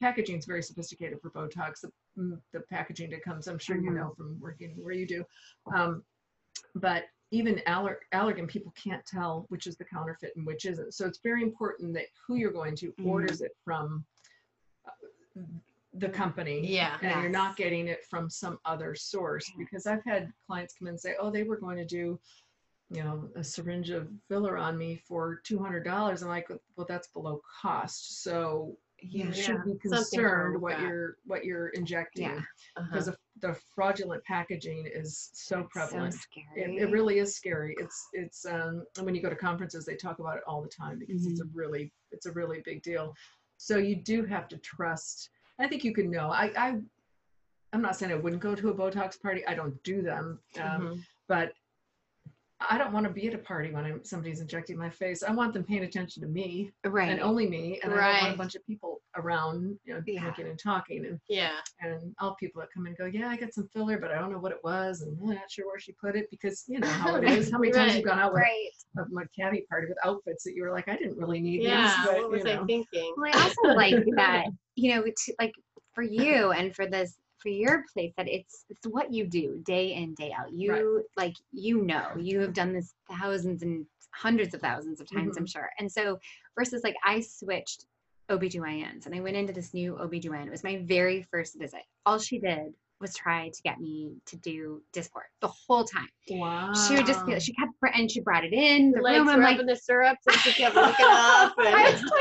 packaging 0.00 0.38
is 0.38 0.44
very 0.44 0.62
sophisticated 0.62 1.18
for 1.20 1.30
Botox. 1.30 1.80
The, 1.80 1.90
mm, 2.18 2.38
the 2.52 2.60
packaging 2.60 3.10
that 3.10 3.24
comes, 3.24 3.48
I'm 3.48 3.58
sure 3.58 3.76
you 3.76 3.90
Mhm. 3.90 3.94
know 3.96 4.14
from 4.16 4.38
working 4.38 4.76
where 4.82 4.92
you 4.94 5.06
do, 5.06 5.24
um, 5.74 6.04
but 6.74 7.06
even 7.30 7.62
aller- 7.66 8.00
Allergan 8.12 8.46
people 8.46 8.72
can't 8.72 9.04
tell 9.06 9.46
which 9.48 9.66
is 9.66 9.76
the 9.76 9.86
counterfeit 9.86 10.36
and 10.36 10.46
which 10.46 10.66
isn't. 10.66 10.92
So 10.92 11.06
it's 11.06 11.18
very 11.20 11.42
important 11.42 11.94
that 11.94 12.08
who 12.26 12.34
you're 12.36 12.52
going 12.52 12.76
to 12.76 12.92
Mhm. 12.92 13.06
orders 13.06 13.40
it 13.40 13.56
from 13.64 14.04
uh, 14.84 15.40
the 15.94 16.10
company 16.10 16.66
Yeah. 16.66 16.98
and 17.00 17.22
you're 17.22 17.30
not 17.30 17.56
getting 17.56 17.88
it 17.88 18.04
from 18.06 18.28
some 18.28 18.58
other 18.66 18.94
source 18.94 19.50
because 19.56 19.86
I've 19.86 20.04
had 20.04 20.32
clients 20.46 20.74
come 20.74 20.88
in 20.88 20.92
and 20.92 21.00
say, 21.00 21.16
oh, 21.18 21.30
they 21.30 21.42
were 21.44 21.56
going 21.56 21.78
to 21.78 21.86
do, 21.86 22.20
you 22.90 23.02
know, 23.02 23.30
a 23.36 23.44
syringe 23.44 23.88
of 23.90 24.10
filler 24.28 24.58
on 24.58 24.76
me 24.76 24.96
for 24.96 25.36
two 25.36 25.58
hundred 25.58 25.84
dollars. 25.84 26.22
I'm 26.22 26.28
like, 26.28 26.50
well, 26.76 26.86
that's 26.86 27.08
below 27.08 27.40
cost, 27.62 28.22
so 28.22 28.76
you 29.02 29.24
Yeah. 29.26 29.30
should 29.32 29.64
be 29.64 29.74
concerned 29.78 30.60
what 30.60 30.78
that. 30.78 30.82
you're 30.88 31.16
what 31.24 31.44
you're 31.44 31.68
injecting 31.68 32.24
Yeah. 32.24 32.40
Uh-huh. 32.76 32.86
because 32.90 33.10
the 33.40 33.54
fraudulent 33.74 34.22
packaging 34.24 34.86
is 34.86 35.30
so 35.32 35.64
prevalent. 35.70 36.14
So 36.14 36.20
scary. 36.20 36.76
It, 36.76 36.82
it 36.82 36.90
really 36.92 37.18
is 37.18 37.34
scary. 37.34 37.74
It's 37.78 38.08
it's 38.12 38.44
um 38.46 38.84
and 38.96 39.04
when 39.06 39.14
you 39.14 39.22
go 39.22 39.30
to 39.30 39.36
conferences, 39.36 39.84
they 39.84 39.96
talk 39.96 40.18
about 40.18 40.36
it 40.36 40.42
all 40.46 40.62
the 40.62 40.68
time 40.68 40.98
because 40.98 41.26
it's 41.26 41.40
a 41.40 41.44
Mm-hmm. 41.44 41.58
really 41.58 41.92
it's 42.12 42.26
a 42.26 42.32
really 42.32 42.60
big 42.64 42.82
deal. 42.82 43.14
So 43.56 43.76
you 43.78 43.96
do 43.96 44.24
have 44.24 44.48
to 44.48 44.58
trust. 44.58 45.30
I 45.58 45.66
think 45.68 45.84
you 45.84 45.92
can 45.94 46.10
know. 46.10 46.30
I 46.30 46.52
I 46.56 46.80
I'm 47.72 47.82
not 47.82 47.96
saying 47.96 48.12
I 48.12 48.16
wouldn't 48.16 48.42
go 48.42 48.54
to 48.54 48.68
a 48.68 48.74
Botox 48.74 49.20
party. 49.20 49.46
I 49.46 49.54
don't 49.54 49.82
do 49.82 50.02
them, 50.02 50.38
um, 50.60 50.82
Mhm. 50.82 51.04
but 51.26 51.52
I 52.70 52.78
don't 52.78 52.92
want 52.92 53.06
to 53.06 53.12
be 53.12 53.26
at 53.28 53.34
a 53.34 53.38
party 53.38 53.70
when 53.72 53.84
I'm, 53.84 54.04
somebody's 54.04 54.40
injecting 54.40 54.76
my 54.76 54.90
face. 54.90 55.22
I 55.22 55.32
want 55.32 55.52
them 55.52 55.64
paying 55.64 55.84
attention 55.84 56.22
to 56.22 56.28
me 56.28 56.70
right. 56.84 57.10
and 57.10 57.20
only 57.20 57.48
me, 57.48 57.80
and 57.82 57.92
I 57.92 58.12
don't 58.12 58.22
want 58.22 58.34
a 58.34 58.38
bunch 58.38 58.54
of 58.54 58.66
people 58.66 59.00
around, 59.16 59.78
you 59.84 59.94
know, 59.94 60.02
Yeah. 60.06 60.20
drinking 60.22 60.48
and 60.48 60.58
talking. 60.58 61.06
And 61.06 61.20
Yeah. 61.28 61.56
and 61.80 62.14
all 62.20 62.34
people 62.36 62.60
that 62.60 62.68
come 62.72 62.86
and 62.86 62.96
go, 62.96 63.06
yeah, 63.06 63.28
I 63.28 63.36
got 63.36 63.52
some 63.52 63.68
filler, 63.68 63.98
but 63.98 64.10
I 64.10 64.18
don't 64.18 64.32
know 64.32 64.38
what 64.38 64.52
it 64.52 64.62
was, 64.64 65.02
and 65.02 65.18
I'm 65.20 65.34
not 65.34 65.50
sure 65.50 65.66
where 65.66 65.78
she 65.78 65.92
put 65.92 66.16
it 66.16 66.28
because 66.30 66.64
you 66.68 66.80
know 66.80 66.88
how 66.88 67.16
it 67.16 67.24
is. 67.24 67.50
How 67.52 67.58
many 67.58 67.72
times 67.72 67.92
Right. 67.92 67.96
you've 67.98 68.06
gone 68.08 68.18
out 68.20 68.32
with 68.32 68.42
right. 68.42 68.70
a 68.98 69.04
my 69.10 69.24
caddy 69.38 69.66
party 69.68 69.88
with 69.88 69.98
outfits 70.04 70.44
that 70.44 70.54
you 70.54 70.62
were 70.62 70.72
like, 70.72 70.88
I 70.88 70.96
didn't 70.96 71.16
really 71.16 71.40
need 71.40 71.62
Yeah. 71.62 71.82
these, 71.86 72.06
but 72.12 72.22
What 72.22 72.30
was 72.30 72.44
you 72.44 72.50
I 72.52 72.64
thinking? 72.64 73.14
Well, 73.16 73.30
I 73.34 73.42
also 73.42 73.74
like 73.74 74.04
that, 74.16 74.46
you 74.76 74.94
know, 74.94 75.02
to, 75.04 75.34
like 75.38 75.54
for 75.94 76.02
you 76.02 76.52
and 76.52 76.74
for 76.74 76.86
this 76.86 77.18
for 77.42 77.48
your 77.48 77.84
place 77.92 78.12
that 78.16 78.28
it's 78.28 78.64
it's 78.68 78.86
what 78.86 79.12
you 79.12 79.26
do 79.26 79.60
day 79.64 79.94
in 79.94 80.14
day 80.14 80.32
out. 80.38 80.52
You 80.52 81.04
like 81.16 81.34
you 81.52 81.82
know 81.82 82.06
you 82.18 82.40
have 82.40 82.54
done 82.54 82.72
this 82.72 82.94
thousands 83.10 83.62
and 83.62 83.84
hundreds 84.14 84.54
of 84.54 84.60
thousands 84.60 85.00
of 85.00 85.10
times, 85.10 85.36
I'm 85.36 85.44
mm-hmm. 85.44 85.58
sure. 85.58 85.70
And 85.78 85.90
so 85.90 86.18
versus 86.56 86.82
like 86.84 86.96
I 87.04 87.20
switched 87.20 87.86
OBGYNs 88.30 89.06
and 89.06 89.14
I 89.14 89.20
went 89.20 89.36
into 89.36 89.52
this 89.52 89.74
new 89.74 89.94
OBGYN. 89.94 90.46
It 90.46 90.50
was 90.50 90.64
my 90.64 90.82
very 90.84 91.26
first 91.30 91.58
visit. 91.58 91.82
All 92.06 92.18
she 92.18 92.38
did 92.38 92.74
was 93.02 93.14
try 93.14 93.48
to 93.48 93.62
get 93.62 93.80
me 93.80 94.12
to 94.26 94.36
do 94.36 94.80
Dysport 94.94 95.28
the 95.40 95.48
whole 95.48 95.84
time. 95.84 96.08
wow. 96.30 96.72
She 96.72 96.94
would 96.94 97.04
just 97.04 97.26
be 97.26 97.38
she 97.40 97.52
kept 97.52 97.72
and 97.94 98.10
she 98.10 98.20
brought 98.20 98.44
it 98.44 98.52
in 98.52 98.92
the 98.92 99.02
Legs 99.02 99.18
room. 99.18 99.28
I'm 99.28 99.40
like, 99.40 99.58
the 99.58 99.76
syrups 99.76 100.24
and 100.26 100.36
she 100.36 100.52
kept 100.52 100.76
looking 100.76 101.06
up. 101.08 101.52
And... 101.58 101.66
I 101.74 101.90
was 101.90 102.00
like, 102.00 102.12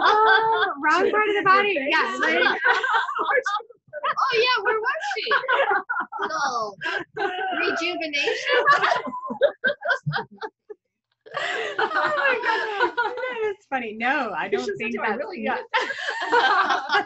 oh, 0.00 0.72
wrong 0.82 1.10
part 1.10 1.28
of 1.28 1.34
the 1.36 1.42
body. 1.44 1.76
Yeah, 1.88 2.18
like, 2.20 2.38
yeah, 4.36 4.58
where 4.62 4.80
was 4.80 5.00
she? 5.14 5.24
Little 6.20 6.76
rejuvenation. 7.60 8.58
oh 11.78 12.12
my 12.16 12.34
god, 12.44 12.90
that 13.16 13.38
is 13.50 13.56
funny. 13.68 13.92
No, 13.98 14.32
I 14.36 14.48
don't 14.48 14.64
think 14.78 14.92
say, 14.94 14.98
that's 15.02 15.18
really 15.18 15.42
yeah. 15.42 15.58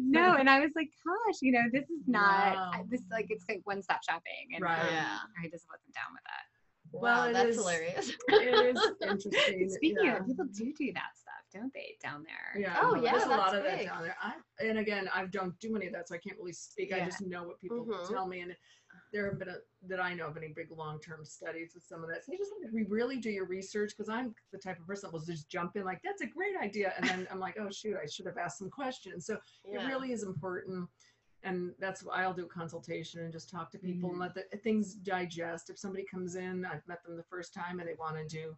no, 0.00 0.34
and 0.34 0.48
I 0.50 0.60
was 0.60 0.70
like, 0.76 0.88
gosh, 1.06 1.36
you 1.42 1.52
know, 1.52 1.62
this 1.72 1.84
is 1.84 2.02
not 2.06 2.54
Wow. 2.56 2.70
I- 2.74 2.82
this 2.90 3.02
like 3.10 3.26
it's 3.30 3.44
like 3.48 3.60
one 3.64 3.82
stop 3.82 4.00
shopping, 4.08 4.48
and 4.54 4.62
Right. 4.64 4.78
um, 4.80 4.86
Yeah. 4.90 5.18
I 5.42 5.48
just 5.48 5.66
wasn't 5.68 5.94
down 5.94 6.12
with 6.12 6.22
that. 6.24 6.44
Well, 6.90 7.02
wow, 7.24 7.28
it 7.28 7.32
that's 7.34 7.50
is- 7.50 7.56
hilarious. 7.56 8.12
it 8.28 8.76
is 8.76 8.82
interesting. 9.02 9.68
Speaking 9.70 10.04
yeah. 10.04 10.16
of, 10.18 10.26
people 10.26 10.46
do 10.46 10.72
do 10.76 10.92
that 10.94 11.10
stuff, 11.14 11.37
don't 11.52 11.72
they, 11.72 11.96
down 12.02 12.24
there? 12.24 12.60
Yeah. 12.60 12.76
Oh, 12.80 12.94
no, 12.94 13.02
yeah, 13.02 13.12
There's 13.12 13.24
a 13.24 13.28
lot 13.28 13.52
that's 13.52 13.54
of 13.54 13.64
that 13.64 13.84
down 13.84 14.02
there. 14.02 14.16
I, 14.20 14.34
and 14.60 14.78
again, 14.78 15.08
I 15.14 15.26
don't 15.26 15.58
do 15.60 15.76
any 15.76 15.86
of 15.86 15.92
that, 15.94 16.08
so 16.08 16.14
I 16.14 16.18
can't 16.18 16.38
really 16.38 16.52
speak. 16.52 16.92
I 16.92 17.04
just 17.04 17.20
know 17.20 17.44
what 17.44 17.60
people 17.60 17.84
Mhm. 17.84 18.08
tell 18.08 18.26
me, 18.26 18.40
and 18.40 18.56
there 19.12 19.28
have 19.28 19.38
been 19.38 19.48
a, 19.48 19.58
that 19.82 20.00
I 20.00 20.14
know 20.14 20.26
of 20.26 20.36
any 20.36 20.48
big 20.48 20.70
long-term 20.70 21.24
studies 21.24 21.72
with 21.74 21.84
some 21.84 22.02
of 22.02 22.10
that. 22.10 22.24
So 22.24 22.32
you 22.32 22.38
just 22.38 22.52
have 22.62 22.70
to 22.70 22.84
really 22.88 23.18
do 23.18 23.30
your 23.30 23.46
research 23.46 23.92
because 23.96 24.08
I'm 24.08 24.34
the 24.52 24.58
type 24.58 24.78
of 24.80 24.86
person 24.86 25.08
that 25.08 25.12
will 25.12 25.24
just 25.24 25.48
jump 25.48 25.76
in 25.76 25.84
like, 25.84 26.00
"That's 26.02 26.22
a 26.22 26.26
great 26.26 26.56
idea," 26.56 26.92
and 26.96 27.06
then 27.08 27.28
I'm 27.30 27.40
like, 27.40 27.58
"Oh 27.58 27.70
shoot, 27.70 27.96
I 28.02 28.06
should 28.06 28.26
have 28.26 28.38
asked 28.38 28.58
some 28.58 28.70
questions." 28.70 29.26
So 29.26 29.38
Yeah. 29.64 29.82
it 29.82 29.86
really 29.86 30.12
is 30.12 30.22
important 30.22 30.88
and 31.44 31.72
that's 31.78 32.02
why 32.02 32.24
I'll 32.24 32.34
do 32.34 32.46
a 32.46 32.48
consultation 32.48 33.20
and 33.20 33.32
just 33.32 33.48
talk 33.48 33.70
to 33.70 33.78
people 33.78 34.10
and 34.10 34.18
let 34.18 34.34
the 34.34 34.44
things 34.58 34.94
digest. 34.94 35.70
If 35.70 35.78
somebody 35.78 36.04
comes 36.04 36.34
in, 36.34 36.64
I've 36.64 36.86
met 36.88 37.04
them 37.04 37.16
the 37.16 37.22
first 37.22 37.54
time 37.54 37.78
and 37.78 37.88
they 37.88 37.94
want 37.94 38.16
to 38.16 38.26
do 38.26 38.56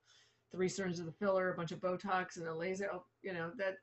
three 0.52 0.68
syringes 0.68 1.00
of 1.00 1.06
the 1.06 1.12
filler, 1.12 1.52
a 1.52 1.56
bunch 1.56 1.72
of 1.72 1.80
Botox, 1.80 2.36
and 2.36 2.46
a 2.46 2.54
laser. 2.54 2.88
oh, 2.92 3.04
You 3.22 3.32
know 3.32 3.50
that 3.58 3.76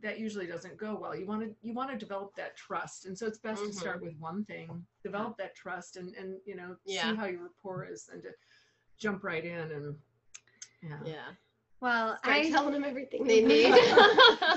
that 0.00 0.18
usually 0.18 0.46
doesn't 0.46 0.78
go 0.78 0.96
well. 1.00 1.14
You 1.14 1.26
want 1.26 1.42
to 1.42 1.54
you 1.60 1.74
want 1.74 1.90
to 1.90 1.96
develop 1.96 2.34
that 2.36 2.56
trust, 2.56 3.06
and 3.06 3.16
so 3.16 3.26
it's 3.26 3.38
best 3.38 3.62
to 3.62 3.68
mm-hmm. 3.68 3.78
start 3.78 4.02
with 4.02 4.14
one 4.18 4.44
thing, 4.46 4.84
develop 5.04 5.36
that 5.38 5.54
trust, 5.54 5.96
and 5.96 6.14
and 6.16 6.36
you 6.46 6.56
know 6.56 6.76
Yeah. 6.86 7.10
see 7.10 7.16
how 7.16 7.26
your 7.26 7.42
rapport 7.42 7.84
is, 7.84 8.08
and 8.12 8.22
to 8.22 8.30
jump 8.98 9.22
right 9.24 9.44
in 9.44 9.70
and 9.72 9.94
yeah. 10.82 10.98
Yeah. 11.04 11.14
Well, 11.80 12.16
Start 12.18 12.36
I 12.36 12.50
telling 12.50 12.72
them 12.74 12.84
everything 12.84 13.24
they 13.26 13.44
need. 13.44 13.70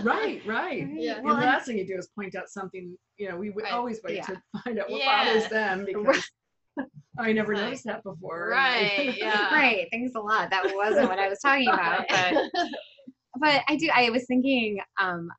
Right, 0.03 0.41
right. 0.45 0.87
Yeah. 0.93 1.17
And 1.17 1.27
the 1.27 1.33
last 1.33 1.65
thing 1.65 1.77
you 1.77 1.85
do 1.85 1.97
is 1.97 2.07
point 2.07 2.35
out 2.35 2.49
something, 2.49 2.95
you 3.17 3.29
know, 3.29 3.35
we 3.37 3.49
would 3.49 3.63
Right. 3.63 3.73
always 3.73 3.99
wait 4.03 4.17
Yeah. 4.17 4.25
to 4.27 4.41
find 4.63 4.79
out 4.79 4.89
what 4.89 4.99
Yeah. 5.01 5.25
bothers 5.25 5.49
them 5.49 5.85
because 5.85 6.29
I 7.17 7.31
never 7.31 7.53
Right. 7.53 7.63
noticed 7.63 7.85
that 7.85 8.03
before. 8.03 8.49
Right, 8.51 9.15
yeah. 9.17 9.49
right. 9.51 9.87
Thanks 9.91 10.15
a 10.15 10.19
lot. 10.19 10.49
That 10.49 10.65
wasn't 10.73 11.07
what 11.07 11.19
I 11.19 11.29
was 11.29 11.39
talking 11.39 11.73
about, 11.73 12.05
but 12.11 12.37
but 13.39 13.63
I 13.67 13.75
do. 13.75 13.89
I 13.93 14.09
was 14.09 14.25
thinking 14.27 14.79
um, 14.99 15.29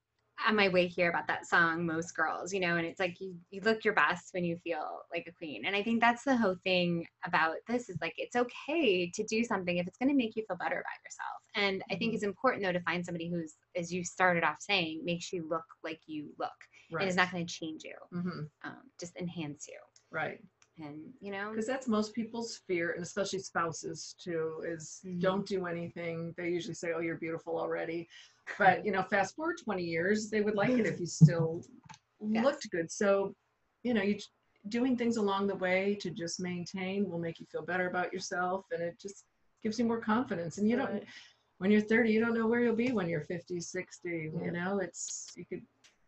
on 0.47 0.55
my 0.57 0.69
way 0.69 0.87
here 0.87 1.09
about 1.11 1.27
that 1.29 1.47
song, 1.47 1.87
"Most 1.87 2.15
Girls," 2.15 2.53
you 2.53 2.61
know, 2.61 2.77
and 2.77 2.87
it's 2.87 3.01
like 3.01 3.21
you 3.21 3.37
you 3.51 3.61
look 3.63 3.85
your 3.85 3.95
best 3.95 4.29
when 4.33 4.45
you 4.45 4.59
feel 4.65 5.03
like 5.13 5.27
a 5.29 5.33
queen, 5.33 5.65
and 5.67 5.75
I 5.77 5.83
think 5.83 6.01
that's 6.01 6.25
the 6.25 6.37
whole 6.37 6.57
thing 6.65 7.07
about 7.27 7.57
this 7.69 7.89
is 7.89 7.99
like 8.01 8.15
it's 8.17 8.37
okay 8.37 9.11
to 9.11 9.25
do 9.25 9.45
something 9.45 9.77
if 9.79 9.87
it's 9.87 9.99
going 9.99 10.11
to 10.11 10.15
make 10.15 10.37
you 10.37 10.45
feel 10.47 10.57
better 10.57 10.77
about 10.77 11.05
yourself, 11.05 11.43
and 11.55 11.83
I 11.91 11.97
think 11.97 12.13
Mhm. 12.13 12.15
it's 12.15 12.25
important 12.25 12.65
though 12.65 12.73
to 12.73 12.81
find 12.81 13.05
somebody 13.05 13.31
who's, 13.31 13.55
as 13.77 13.93
you 13.93 14.05
started 14.05 14.45
off 14.45 14.59
saying, 14.61 15.03
makes 15.05 15.33
you 15.33 15.49
look 15.49 15.65
like 15.85 16.01
you 16.07 16.35
look, 16.39 16.51
right. 16.91 17.03
and 17.03 17.09
is 17.11 17.17
not 17.17 17.31
going 17.33 17.47
to 17.47 17.53
change 17.55 17.85
you, 17.85 17.95
hmm 18.13 18.47
um, 18.65 18.91
just 19.01 19.17
enhance 19.17 19.67
you, 19.69 19.79
Right. 20.11 20.41
And 20.79 21.13
you 21.21 21.33
know, 21.33 21.51
Because 21.51 21.67
that's 21.67 21.89
most 21.89 22.15
people's 22.15 22.59
fear, 22.67 22.93
and 22.93 23.03
especially 23.03 23.39
spouses 23.39 24.15
too, 24.19 24.63
is 24.67 25.01
Mhm. 25.05 25.21
don't 25.21 25.47
do 25.47 25.67
anything. 25.67 26.33
They 26.37 26.51
usually 26.51 26.75
say, 26.75 26.93
"Oh, 26.93 27.01
you're 27.01 27.17
beautiful 27.17 27.59
already," 27.59 28.09
but 28.59 28.85
you 28.85 28.93
know, 28.93 29.03
fast 29.03 29.35
forward 29.37 29.57
20 29.63 29.83
years, 29.85 30.31
they 30.31 30.41
would 30.43 30.55
like 30.55 30.71
it 30.79 30.87
if 30.87 31.01
you 31.01 31.07
still 31.07 31.63
Yes. 32.21 32.45
looked 32.45 32.71
good. 32.71 32.91
So, 32.91 33.35
you 33.83 33.95
know, 33.95 34.03
you 34.03 34.19
doing 34.69 34.97
things 34.97 35.17
along 35.17 35.47
the 35.47 35.55
way 35.55 35.95
to 36.01 36.11
just 36.11 36.41
maintain 36.41 37.09
will 37.09 37.19
make 37.21 37.39
you 37.39 37.47
feel 37.47 37.63
better 37.63 37.87
about 37.89 38.13
yourself, 38.13 38.67
and 38.73 38.83
it 38.83 38.99
just 38.99 39.25
gives 39.63 39.79
you 39.79 39.85
more 39.85 40.01
confidence. 40.01 40.59
And 40.59 40.69
you 40.69 40.77
don't, 40.77 41.05
when 41.59 41.71
you're 41.71 41.81
30, 41.81 42.11
you 42.13 42.21
don't 42.21 42.35
know 42.35 42.47
where 42.47 42.61
you'll 42.61 42.75
be 42.75 42.93
when 42.93 43.09
you're 43.09 43.21
50, 43.23 43.61
60. 43.61 44.09
Yeah. 44.35 44.45
You 44.45 44.51
know, 44.53 44.79
it's 44.81 45.33
you 45.37 45.45
could. 45.45 45.63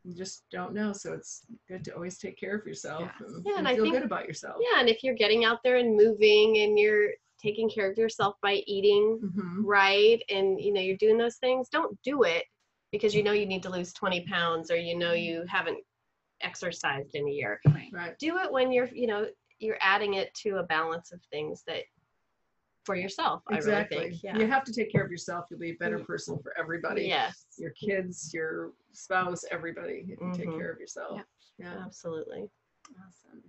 You 0.08 0.14
just 0.14 0.44
don't 0.50 0.72
know, 0.72 0.94
so 0.94 1.12
it's 1.12 1.42
good 1.68 1.84
to 1.84 1.94
always 1.94 2.16
take 2.16 2.38
care 2.40 2.56
of 2.56 2.66
yourself 2.66 3.02
Yes. 3.20 3.30
and, 3.30 3.44
Yeah, 3.44 3.50
and 3.52 3.58
and 3.58 3.68
I 3.68 3.74
feel 3.74 3.84
think- 3.84 3.94
good 3.96 4.04
about 4.04 4.26
yourself. 4.26 4.56
yeah, 4.58 4.80
and 4.80 4.88
if 4.88 5.04
you're 5.04 5.14
getting 5.14 5.44
out 5.44 5.62
there 5.62 5.76
and 5.76 5.94
moving 5.94 6.56
and 6.58 6.78
you're 6.78 7.10
taking 7.38 7.68
care 7.68 7.90
of 7.90 7.98
yourself 7.98 8.34
by 8.40 8.54
eating 8.66 9.18
Mhm. 9.20 9.60
right 9.64 10.22
and 10.30 10.58
you 10.60 10.72
know 10.72 10.80
you're 10.80 10.96
doing 10.96 11.18
those 11.18 11.36
things, 11.36 11.68
don't 11.68 12.00
do 12.02 12.22
it 12.22 12.46
because 12.90 13.14
you 13.14 13.22
know 13.22 13.32
you 13.32 13.44
need 13.44 13.62
to 13.64 13.68
lose 13.70 13.92
20 13.92 14.22
pounds 14.26 14.70
or 14.70 14.76
you 14.76 14.96
know 14.96 15.12
you 15.12 15.44
haven't 15.46 15.84
exercised 16.40 17.14
in 17.14 17.28
a 17.28 17.30
year. 17.30 17.60
right. 17.66 17.90
Right. 17.92 18.18
Do 18.18 18.38
it 18.38 18.50
when 18.50 18.72
you're, 18.72 18.86
you 18.88 19.06
know, 19.08 19.28
you're 19.58 19.78
adding 19.82 20.14
it 20.14 20.32
to 20.36 20.56
a 20.58 20.62
balance 20.62 21.12
of 21.12 21.20
things 21.30 21.64
that 21.66 21.82
for 22.84 22.94
yourself, 22.94 23.42
Exactly. 23.50 23.96
I 23.96 24.00
really 24.00 24.10
think. 24.12 24.22
Yeah. 24.24 24.38
You 24.38 24.46
have 24.46 24.64
to 24.64 24.72
take 24.72 24.90
care 24.90 25.04
of 25.04 25.10
yourself. 25.10 25.46
You'll 25.50 25.58
be 25.60 25.70
a 25.72 25.74
better 25.74 25.98
person 25.98 26.38
for 26.38 26.56
everybody. 26.58 27.02
Yes. 27.06 27.44
Your 27.58 27.72
kids, 27.72 28.32
your 28.32 28.72
spouse, 28.98 29.44
everybody. 29.50 30.04
If 30.08 30.20
you 30.20 30.32
take 30.34 30.48
Mhm. 30.48 30.58
care 30.58 30.70
of 30.72 30.78
yourself. 30.80 31.20
Yeah. 31.58 31.76
Absolutely. 31.84 32.48
Awesome. 32.90 33.42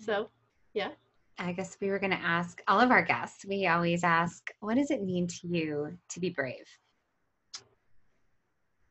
So 0.00 0.30
yeah. 0.74 0.92
I 1.38 1.52
guess 1.52 1.76
we 1.80 1.90
were 1.90 1.98
going 1.98 2.12
to 2.12 2.16
ask 2.22 2.62
all 2.66 2.80
of 2.80 2.90
our 2.90 3.02
guests. 3.02 3.44
We 3.44 3.66
always 3.66 4.04
ask, 4.04 4.42
what 4.60 4.76
does 4.76 4.90
it 4.90 5.02
mean 5.02 5.26
to 5.26 5.46
you 5.48 5.98
to 6.08 6.20
be 6.20 6.30
brave? 6.30 6.64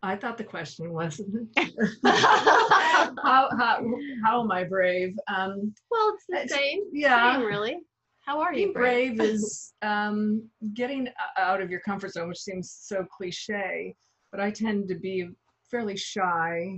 I 0.04 0.16
thought 0.16 0.38
the 0.38 0.44
question 0.44 0.94
was 0.94 1.20
how, 2.06 3.50
how, 3.58 3.84
how 4.24 4.42
am 4.44 4.52
I 4.52 4.64
brave? 4.64 5.18
Um, 5.28 5.74
well 5.90 6.16
it's 6.16 6.50
the 6.50 6.56
same. 6.56 6.84
yeah. 6.94 7.38
Same 7.38 7.46
really. 7.46 7.78
How 8.20 8.40
are 8.42 8.54
you 8.54 8.66
being 8.68 8.74
brave 8.74 9.20
is 9.22 9.74
um, 9.84 10.48
getting 10.74 11.08
out 11.38 11.62
of 11.62 11.70
your 11.70 11.80
comfort 11.82 12.12
zone, 12.12 12.28
which 12.28 12.40
seems 12.40 12.72
so 12.82 13.06
cliche, 13.16 13.96
but 14.36 14.44
I 14.44 14.52
tend 14.52 14.90
to 14.90 14.96
be 14.96 15.22
a 15.22 15.30
fairly 15.72 15.96
shy 15.96 16.78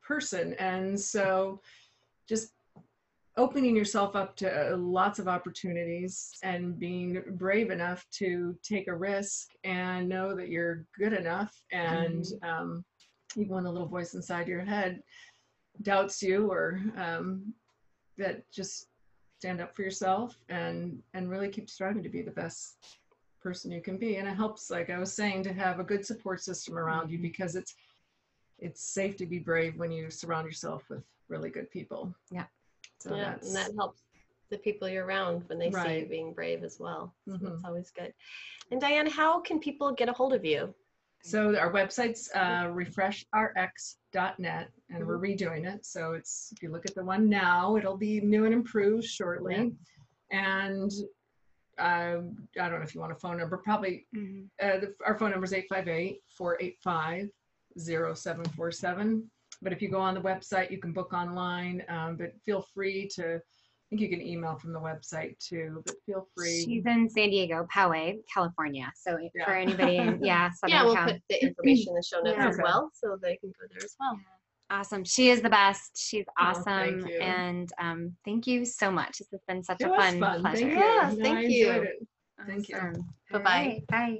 person. 0.00 0.54
And 0.60 0.98
so 0.98 1.60
just 2.28 2.52
opening 3.36 3.74
yourself 3.74 4.14
up 4.14 4.36
to 4.36 4.74
uh, 4.74 4.76
lots 4.76 5.18
of 5.18 5.26
opportunities 5.26 6.30
and 6.44 6.78
being 6.78 7.20
brave 7.30 7.72
enough 7.72 8.06
to 8.18 8.56
take 8.62 8.86
a 8.86 8.94
risk 8.94 9.48
and 9.64 10.08
know 10.08 10.36
that 10.36 10.50
you're 10.50 10.84
good 10.96 11.12
enough. 11.12 11.52
And 11.72 12.24
um, 12.44 12.84
even 13.36 13.56
when 13.56 13.64
the 13.64 13.72
little 13.72 13.88
voice 13.88 14.14
inside 14.14 14.46
your 14.46 14.64
head 14.64 15.02
doubts 15.82 16.22
you 16.22 16.48
or 16.48 16.80
um, 16.96 17.52
that 18.18 18.48
just 18.52 18.86
stand 19.40 19.60
up 19.60 19.74
for 19.74 19.82
yourself 19.82 20.36
and 20.48 21.00
and 21.14 21.28
really 21.28 21.48
keep 21.48 21.70
striving 21.70 22.02
to 22.04 22.08
be 22.08 22.22
the 22.22 22.30
best 22.30 22.98
person 23.48 23.72
you 23.72 23.80
can 23.80 23.96
be 23.96 24.16
and 24.16 24.28
it 24.28 24.36
helps 24.36 24.68
like 24.70 24.90
i 24.90 24.98
was 24.98 25.10
saying 25.10 25.42
to 25.42 25.54
have 25.54 25.80
a 25.80 25.82
good 25.92 26.04
support 26.04 26.38
system 26.42 26.76
around 26.76 27.10
you 27.10 27.18
Mhm. 27.18 27.22
because 27.22 27.56
it's 27.56 27.74
it's 28.58 28.82
safe 28.82 29.16
to 29.16 29.24
be 29.24 29.38
brave 29.38 29.78
when 29.78 29.90
you 29.90 30.10
surround 30.10 30.44
yourself 30.44 30.82
with 30.90 31.02
really 31.28 31.48
good 31.48 31.70
people 31.70 32.14
Yeah. 32.30 32.44
so 32.98 33.14
yeah, 33.16 33.30
that's 33.30 33.46
and 33.46 33.56
that 33.56 33.70
helps 33.80 34.02
the 34.50 34.58
people 34.58 34.86
you're 34.86 35.06
around 35.06 35.48
when 35.48 35.58
they 35.58 35.70
see 35.70 36.00
you 36.00 36.06
being 36.06 36.32
brave 36.34 36.62
as 36.62 36.78
well. 36.78 37.14
So 37.26 37.32
Mhm. 37.36 37.40
That's 37.50 37.64
always 37.64 37.90
good. 37.90 38.12
And 38.70 38.80
Diane, 38.80 39.06
how 39.06 39.40
can 39.40 39.58
people 39.60 39.92
get 40.00 40.08
a 40.10 40.12
hold 40.20 40.32
of 40.34 40.44
you? 40.44 40.74
so 41.22 41.40
our 41.58 41.72
website's 41.72 42.30
uh, 42.34 42.64
refreshrx.net 42.80 44.66
and 44.90 45.06
we're 45.06 45.18
Mm-hmm. 45.18 45.32
redoing 45.32 45.64
it 45.74 45.84
so 45.94 46.02
it's 46.18 46.52
if 46.54 46.62
you 46.62 46.70
look 46.70 46.86
at 46.86 46.94
the 46.94 47.04
one 47.14 47.28
now 47.28 47.76
it'll 47.76 47.96
be 48.08 48.20
new 48.20 48.44
and 48.44 48.54
improved 48.54 49.04
shortly 49.18 49.76
and 50.30 50.90
uh, 51.78 52.18
i 52.60 52.68
don't 52.68 52.78
know 52.78 52.82
if 52.82 52.94
you 52.94 53.00
want 53.00 53.12
a 53.12 53.16
phone 53.16 53.36
number 53.38 53.56
probably 53.58 54.06
uh, 54.62 54.78
the, 54.78 54.94
our 55.06 55.16
phone 55.18 55.30
number 55.30 55.44
is 55.44 55.52
858-485-0747 57.78 59.22
but 59.62 59.72
if 59.72 59.82
you 59.82 59.88
go 59.88 60.00
on 60.00 60.14
the 60.14 60.20
website 60.20 60.70
you 60.70 60.78
can 60.78 60.92
book 60.92 61.12
online 61.12 61.82
um, 61.88 62.16
but 62.16 62.32
feel 62.44 62.64
free 62.74 63.08
to 63.14 63.36
i 63.36 63.40
think 63.90 64.00
you 64.02 64.08
can 64.08 64.20
email 64.20 64.56
from 64.56 64.72
the 64.72 64.80
website 64.80 65.38
too 65.38 65.82
but 65.86 65.94
feel 66.06 66.26
free 66.36 66.64
She's 66.64 66.84
in 66.86 67.08
San 67.08 67.30
Diego, 67.30 67.66
Poway, 67.74 68.18
California. 68.32 68.92
So 68.96 69.16
for 69.44 69.52
anybody 69.54 69.96
in 69.96 70.18
yeah, 70.22 70.50
Southern 70.58 70.76
yeah, 70.76 70.84
we'll 70.84 70.94
Cal. 70.94 71.06
put 71.08 71.22
the 71.30 71.42
information 71.42 71.86
in 71.90 71.94
the 71.94 72.02
show 72.02 72.20
notes 72.20 72.36
Yeah. 72.38 72.48
as 72.48 72.58
well, 72.62 72.90
so 72.92 73.16
they 73.22 73.36
can 73.36 73.50
go 73.58 73.66
there 73.70 73.84
as 73.84 73.94
well. 73.98 74.18
Awesome. 74.70 75.02
She 75.04 75.30
is 75.30 75.40
the 75.40 75.48
best. 75.48 75.96
She's 75.96 76.26
Oh, 76.38 76.44
awesome. 76.44 76.64
thank 77.00 77.06
you. 77.08 77.18
And 77.20 77.70
um, 77.80 78.16
thank 78.24 78.46
you 78.46 78.64
so 78.66 78.90
much. 78.90 79.18
This 79.18 79.28
has 79.32 79.40
been 79.48 79.62
such 79.62 79.80
it 79.80 79.86
a 79.86 79.94
fun, 79.94 80.20
fun 80.20 80.40
pleasure. 80.42 80.58
thank 80.58 80.74
you 80.74 80.78
No, 80.78 81.16
thank 81.22 81.50
you. 81.50 81.70
enjoyed 81.70 81.86
it. 81.86 82.08
Thank 82.46 82.68
you. 82.68 82.76
Bye-bye. 83.32 83.40
Right, 83.42 83.86
Bye. 83.88 84.18